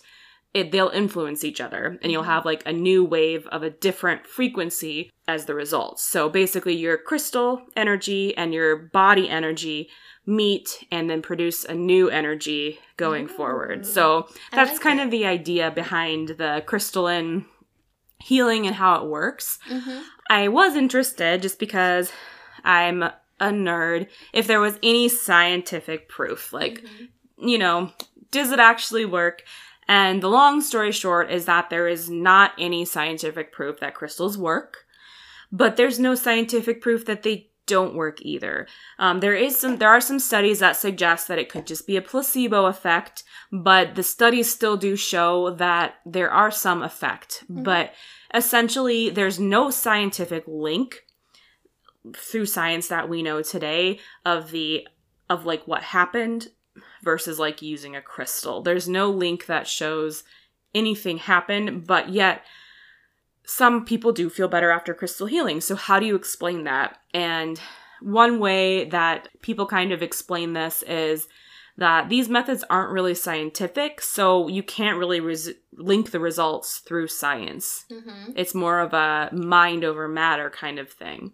it, 0.54 0.72
they'll 0.72 0.90
influence 0.90 1.44
each 1.44 1.60
other 1.60 1.98
and 2.02 2.12
you'll 2.12 2.22
mm-hmm. 2.22 2.32
have 2.32 2.46
like 2.46 2.64
a 2.66 2.74
new 2.74 3.04
wave 3.04 3.48
of 3.48 3.64
a 3.64 3.70
different 3.70 4.28
frequency 4.28 5.12
as 5.28 5.46
the 5.46 5.56
result. 5.56 6.00
So 6.00 6.30
basically 6.30 6.76
your 6.76 6.98
crystal 6.98 7.64
energy 7.76 8.36
and 8.38 8.54
your 8.54 8.76
body 8.76 9.30
energy 9.30 9.90
meet 10.26 10.86
and 10.92 11.10
then 11.10 11.22
produce 11.22 11.66
a 11.66 11.74
new 11.74 12.10
energy 12.10 12.80
going 12.98 13.26
mm-hmm. 13.26 13.36
forward. 13.36 13.86
So 13.86 14.28
that's 14.52 14.74
like 14.74 14.82
kind 14.82 15.00
it. 15.00 15.04
of 15.04 15.12
the 15.12 15.26
idea 15.26 15.72
behind 15.72 16.30
the 16.30 16.64
crystalline 16.66 17.46
healing 18.20 18.68
and 18.68 18.76
how 18.76 19.04
it 19.04 19.10
works. 19.10 19.60
Mm-hmm. 19.70 20.02
I 20.30 20.48
was 20.48 20.76
interested 20.76 21.42
just 21.42 21.60
because 21.60 22.12
I'm 22.64 23.04
a 23.40 23.50
nerd 23.50 24.08
if 24.32 24.48
there 24.48 24.60
was 24.60 24.80
any 24.84 25.10
scientific 25.10 26.08
proof 26.08 26.54
like 26.54 26.82
mm-hmm. 26.82 27.48
you 27.48 27.58
know 27.58 27.92
does 28.32 28.52
it 28.52 28.60
actually 28.60 29.06
work 29.06 29.44
and 29.88 30.22
the 30.22 30.30
long 30.30 30.62
story 30.62 30.92
short 30.92 31.32
is 31.32 31.46
that 31.46 31.70
there 31.70 31.88
is 31.88 32.10
not 32.10 32.52
any 32.58 32.86
scientific 32.86 33.52
proof 33.52 33.80
that 33.80 33.96
crystals 33.96 34.38
work, 34.38 34.86
but 35.52 35.76
there's 35.76 36.00
no 36.00 36.16
scientific 36.16 36.82
proof 36.82 37.06
that 37.06 37.24
they 37.24 37.50
don't 37.66 37.96
work 37.96 38.18
either. 38.22 38.68
Um, 39.00 39.20
there 39.20 39.36
is 39.36 39.60
some, 39.60 39.78
there 39.78 39.90
are 39.90 40.02
some 40.02 40.20
studies 40.20 40.60
that 40.60 40.76
suggest 40.76 41.28
that 41.28 41.40
it 41.40 41.50
could 41.50 41.66
just 41.66 41.88
be 41.88 41.96
a 41.96 42.02
placebo 42.02 42.66
effect, 42.66 43.24
but 43.52 43.96
the 43.96 44.04
studies 44.04 44.52
still 44.52 44.76
do 44.76 44.96
show 44.96 45.52
that 45.52 45.96
there 46.06 46.32
are 46.32 46.52
some 46.52 46.84
effect. 46.84 47.44
Mm-hmm. 47.44 47.64
But 47.64 47.94
essentially, 48.34 49.10
there's 49.10 49.40
no 49.40 49.70
scientific 49.70 50.44
link 50.48 51.06
through 52.16 52.46
science 52.46 52.88
that 52.90 53.08
we 53.08 53.24
know 53.24 53.42
today 53.42 54.00
of 54.26 54.52
the 54.52 54.88
of 55.30 55.46
like 55.46 55.66
what 55.66 55.84
happened 55.84 56.50
versus 57.04 57.40
like 57.40 57.62
using 57.62 57.96
a 57.96 58.02
crystal. 58.02 58.62
There's 58.62 58.88
no 58.88 59.10
link 59.10 59.46
that 59.46 59.68
shows 59.68 60.24
anything 60.74 61.18
happened, 61.18 61.86
but 61.86 62.10
yet 62.10 62.44
some 63.46 63.86
people 63.86 64.12
do 64.12 64.30
feel 64.30 64.48
better 64.48 64.72
after 64.72 64.94
crystal 64.94 65.28
healing. 65.28 65.62
So, 65.62 65.76
how 65.76 66.00
do 66.00 66.06
you 66.06 66.16
explain 66.16 66.64
that? 66.64 66.98
And 67.14 67.60
one 68.02 68.40
way 68.40 68.86
that 68.86 69.30
people 69.42 69.66
kind 69.66 69.92
of 69.92 70.02
explain 70.02 70.54
this 70.54 70.84
is 70.84 71.28
that 71.78 72.10
these 72.10 72.30
methods 72.30 72.64
aren't 72.70 72.92
really 72.92 73.16
scientific, 73.16 74.02
so 74.02 74.48
you 74.48 74.62
can't 74.62 74.98
really 74.98 75.20
res- 75.20 75.54
link 75.74 76.12
the 76.12 76.20
results 76.20 76.80
through 76.80 77.08
science. 77.08 77.86
Mm-hmm. 77.92 78.34
It's 78.36 78.54
more 78.54 78.80
of 78.80 78.94
a 78.94 79.30
mind 79.34 79.84
over 79.84 80.08
matter 80.08 80.50
kind 80.50 80.80
of 80.80 80.90
thing. 80.90 81.34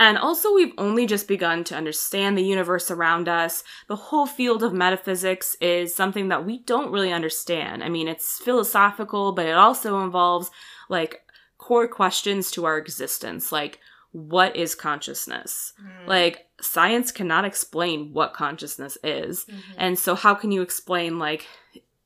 And 0.00 0.16
also, 0.16 0.54
we've 0.54 0.72
only 0.78 1.04
just 1.04 1.28
begun 1.28 1.62
to 1.64 1.76
understand 1.76 2.36
the 2.36 2.42
universe 2.42 2.90
around 2.90 3.28
us. 3.28 3.62
The 3.86 3.96
whole 3.96 4.26
field 4.26 4.62
of 4.62 4.72
metaphysics 4.72 5.56
is 5.60 5.94
something 5.94 6.28
that 6.28 6.46
we 6.46 6.60
don't 6.60 6.90
really 6.90 7.12
understand. 7.12 7.84
I 7.84 7.90
mean, 7.90 8.08
it's 8.08 8.38
philosophical, 8.38 9.32
but 9.32 9.44
it 9.44 9.54
also 9.54 10.02
involves 10.02 10.50
like 10.88 11.20
core 11.58 11.86
questions 11.86 12.50
to 12.52 12.64
our 12.64 12.78
existence, 12.78 13.52
like 13.52 13.78
what 14.12 14.56
is 14.56 14.74
consciousness? 14.74 15.74
Mm. 15.80 16.08
Like, 16.08 16.46
science 16.60 17.12
cannot 17.12 17.44
explain 17.44 18.12
what 18.12 18.32
consciousness 18.32 18.98
is. 19.04 19.44
Mm-hmm. 19.44 19.72
And 19.76 19.98
so, 19.98 20.14
how 20.14 20.34
can 20.34 20.50
you 20.50 20.62
explain, 20.62 21.18
like, 21.18 21.46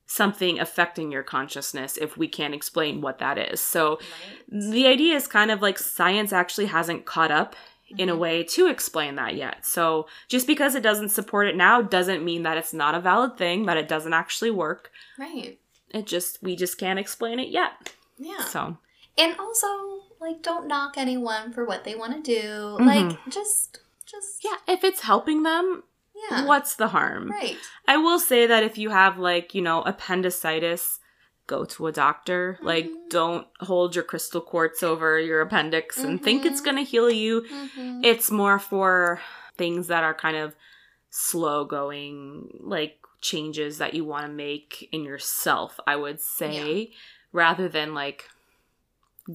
something 0.06 0.60
affecting 0.60 1.10
your 1.10 1.22
consciousness 1.22 1.96
if 1.96 2.16
we 2.16 2.28
can't 2.28 2.54
explain 2.54 3.00
what 3.00 3.18
that 3.18 3.38
is? 3.38 3.60
So, 3.60 4.00
right. 4.52 4.72
the 4.72 4.86
idea 4.86 5.16
is 5.16 5.26
kind 5.26 5.50
of 5.50 5.62
like 5.62 5.78
science 5.78 6.32
actually 6.32 6.66
hasn't 6.66 7.06
caught 7.06 7.30
up 7.30 7.56
in 7.88 8.08
a 8.08 8.12
mm-hmm. 8.12 8.20
way 8.20 8.42
to 8.42 8.66
explain 8.68 9.16
that 9.16 9.34
yet. 9.34 9.64
So 9.64 10.06
just 10.28 10.46
because 10.46 10.74
it 10.74 10.82
doesn't 10.82 11.10
support 11.10 11.48
it 11.48 11.56
now 11.56 11.82
doesn't 11.82 12.24
mean 12.24 12.42
that 12.42 12.56
it's 12.56 12.72
not 12.72 12.94
a 12.94 13.00
valid 13.00 13.36
thing, 13.36 13.66
that 13.66 13.76
it 13.76 13.88
doesn't 13.88 14.12
actually 14.12 14.50
work. 14.50 14.90
Right. 15.18 15.58
It 15.90 16.06
just 16.06 16.42
we 16.42 16.56
just 16.56 16.78
can't 16.78 16.98
explain 16.98 17.38
it 17.38 17.48
yet. 17.48 17.92
Yeah. 18.18 18.44
So 18.44 18.78
and 19.16 19.36
also 19.38 19.66
like 20.20 20.42
don't 20.42 20.66
knock 20.66 20.94
anyone 20.96 21.52
for 21.52 21.64
what 21.64 21.84
they 21.84 21.94
want 21.94 22.24
to 22.24 22.40
do. 22.40 22.48
Mm-hmm. 22.48 22.86
Like 22.86 23.18
just 23.28 23.80
just 24.04 24.44
Yeah, 24.44 24.56
if 24.66 24.84
it's 24.84 25.00
helping 25.00 25.42
them, 25.42 25.84
yeah. 26.30 26.46
What's 26.46 26.76
the 26.76 26.88
harm? 26.88 27.30
Right. 27.30 27.56
I 27.88 27.96
will 27.96 28.18
say 28.18 28.46
that 28.46 28.62
if 28.62 28.78
you 28.78 28.90
have 28.90 29.18
like, 29.18 29.54
you 29.54 29.62
know, 29.62 29.82
appendicitis, 29.82 31.00
go 31.46 31.64
to 31.64 31.86
a 31.86 31.92
doctor. 31.92 32.54
Mm-hmm. 32.54 32.66
Like, 32.66 32.90
don't 33.10 33.46
hold 33.60 33.94
your 33.94 34.04
crystal 34.04 34.40
quartz 34.40 34.82
over 34.82 35.18
your 35.18 35.40
appendix 35.40 35.98
mm-hmm. 35.98 36.08
and 36.08 36.22
think 36.22 36.44
it's 36.44 36.60
mm-hmm. 36.60 36.64
going 36.64 36.84
to 36.84 36.90
heal 36.90 37.10
you. 37.10 37.42
Mm-hmm. 37.42 38.04
It's 38.04 38.30
more 38.30 38.58
for 38.58 39.20
things 39.56 39.88
that 39.88 40.04
are 40.04 40.14
kind 40.14 40.36
of 40.36 40.54
slow 41.10 41.64
going, 41.64 42.48
like 42.60 42.98
changes 43.20 43.78
that 43.78 43.94
you 43.94 44.04
want 44.04 44.26
to 44.26 44.32
make 44.32 44.88
in 44.92 45.04
yourself, 45.04 45.78
I 45.86 45.96
would 45.96 46.20
say, 46.20 46.78
yeah. 46.78 46.96
rather 47.32 47.68
than 47.68 47.94
like 47.94 48.28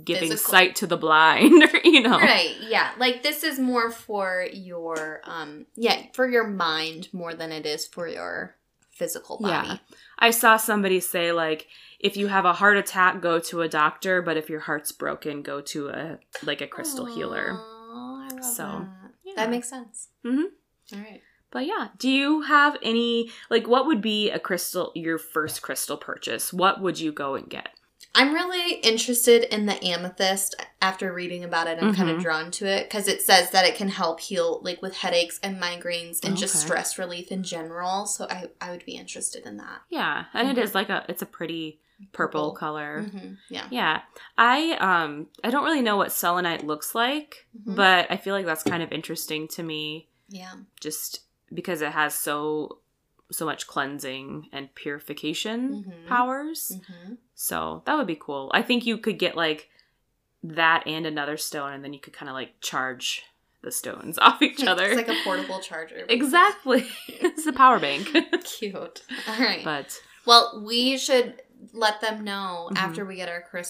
giving 0.03 0.29
Physical. 0.29 0.51
sight 0.51 0.75
to 0.77 0.87
the 0.87 0.97
blind 0.97 1.63
you 1.83 2.01
know 2.01 2.19
right 2.19 2.55
yeah 2.61 2.91
like 2.99 3.23
this 3.23 3.43
is 3.43 3.57
more 3.57 3.89
for 3.89 4.45
your 4.53 5.21
um 5.23 5.65
yeah 5.75 6.03
for 6.13 6.29
your 6.29 6.45
mind 6.45 7.07
more 7.11 7.33
than 7.33 7.51
it 7.51 7.65
is 7.65 7.87
for 7.87 8.07
your 8.07 8.55
physical 8.99 9.39
body 9.39 9.67
yeah 9.67 9.77
i 10.19 10.29
saw 10.29 10.57
somebody 10.57 10.99
say 10.99 11.31
like 11.31 11.67
if 11.99 12.15
you 12.15 12.27
have 12.27 12.45
a 12.45 12.53
heart 12.53 12.77
attack, 12.77 13.21
go 13.21 13.39
to 13.39 13.61
a 13.61 13.67
doctor, 13.67 14.21
but 14.21 14.37
if 14.37 14.49
your 14.49 14.61
heart's 14.61 14.91
broken, 14.91 15.41
go 15.41 15.61
to 15.61 15.89
a 15.89 16.19
like 16.43 16.61
a 16.61 16.67
crystal 16.67 17.05
Aww, 17.05 17.13
healer. 17.13 17.51
I 17.51 18.29
love 18.31 18.43
so 18.43 18.63
that. 18.63 19.11
Yeah. 19.23 19.33
that 19.35 19.49
makes 19.49 19.69
sense. 19.69 20.07
Mm-hmm. 20.25 20.95
All 20.95 21.01
right. 21.01 21.21
But 21.51 21.65
yeah, 21.65 21.89
do 21.97 22.09
you 22.09 22.41
have 22.43 22.77
any 22.81 23.31
like 23.49 23.67
what 23.67 23.85
would 23.85 24.01
be 24.01 24.29
a 24.29 24.39
crystal 24.39 24.91
your 24.95 25.17
first 25.17 25.61
crystal 25.61 25.97
purchase? 25.97 26.53
What 26.53 26.81
would 26.81 26.99
you 26.99 27.11
go 27.11 27.35
and 27.35 27.49
get? 27.49 27.69
I'm 28.15 28.33
really 28.33 28.75
interested 28.75 29.43
in 29.53 29.65
the 29.65 29.83
amethyst. 29.85 30.55
After 30.81 31.13
reading 31.13 31.43
about 31.43 31.67
it, 31.67 31.77
I'm 31.81 31.93
kind 31.93 32.09
of 32.09 32.21
drawn 32.21 32.51
to 32.51 32.65
it 32.65 32.85
because 32.85 33.07
it 33.07 33.21
says 33.21 33.51
that 33.51 33.65
it 33.65 33.75
can 33.75 33.89
help 33.89 34.19
heal 34.19 34.59
like 34.63 34.81
with 34.81 34.95
headaches 34.97 35.39
and 35.43 35.61
migraines 35.61 36.23
and 36.23 36.35
just 36.37 36.55
stress 36.55 36.97
relief 36.97 37.31
in 37.31 37.43
general. 37.43 38.05
So 38.05 38.25
I, 38.29 38.45
I 38.59 38.71
would 38.71 38.85
be 38.85 38.93
interested 38.95 39.45
in 39.45 39.57
that. 39.57 39.81
Yeah, 39.89 40.25
and 40.33 40.49
it 40.49 40.59
Mhm. 40.59 40.63
is 40.63 40.73
like 40.75 40.89
a 40.89 41.05
it's 41.07 41.21
a 41.21 41.25
pretty 41.27 41.79
purple, 42.13 42.51
color. 42.51 43.03
hmm 43.11 43.33
Yeah. 43.49 43.67
Yeah. 43.69 44.01
I 44.37 44.71
um 44.79 45.27
I 45.43 45.49
don't 45.49 45.65
really 45.65 45.81
know 45.81 45.97
what 45.97 46.11
selenite 46.11 46.65
looks 46.65 46.95
like, 46.95 47.45
Mhm. 47.67 47.75
but 47.75 48.07
I 48.09 48.17
feel 48.17 48.33
like 48.33 48.45
that's 48.45 48.63
kind 48.63 48.81
of 48.81 48.91
interesting 48.91 49.47
to 49.49 49.63
me 49.63 50.07
Yeah. 50.29 50.53
just 50.79 51.21
because 51.53 51.81
it 51.81 51.91
has 51.91 52.15
so 52.15 52.79
so 53.31 53.45
much 53.45 53.67
cleansing 53.67 54.49
and 54.51 54.73
purification 54.75 55.83
Mhm. 55.87 56.07
powers. 56.07 56.71
hmm 56.87 57.13
So 57.35 57.83
that 57.85 57.95
would 57.97 58.07
be 58.07 58.15
cool. 58.19 58.49
I 58.53 58.61
think 58.61 58.85
you 58.85 58.97
could 58.97 59.19
get 59.19 59.35
like 59.35 59.69
that 60.43 60.83
and 60.87 61.05
another 61.05 61.37
stone 61.37 61.73
and 61.73 61.83
then 61.83 61.93
you 61.93 61.99
could 61.99 62.13
kind 62.13 62.29
of 62.29 62.33
like 62.33 62.59
charge 62.61 63.23
the 63.61 63.71
stones 63.71 64.17
off 64.21 64.41
each 64.41 64.63
other. 64.65 64.85
It's 64.85 64.95
like 64.95 65.09
a 65.09 65.23
portable 65.23 65.59
charger. 65.59 66.05
exactly. 66.09 66.87
it's 67.07 67.45
a 67.45 67.53
power 67.53 67.79
bank. 67.79 68.09
Cute. 68.45 69.03
All 69.27 69.39
right. 69.39 69.63
but 69.63 70.01
well, 70.25 70.61
we 70.65 70.97
should 70.97 71.41
let 71.73 71.99
them 72.01 72.23
know 72.23 72.69
Mhm. 72.71 72.77
after 72.77 73.05
we 73.05 73.15
get 73.15 73.27
our 73.29 73.41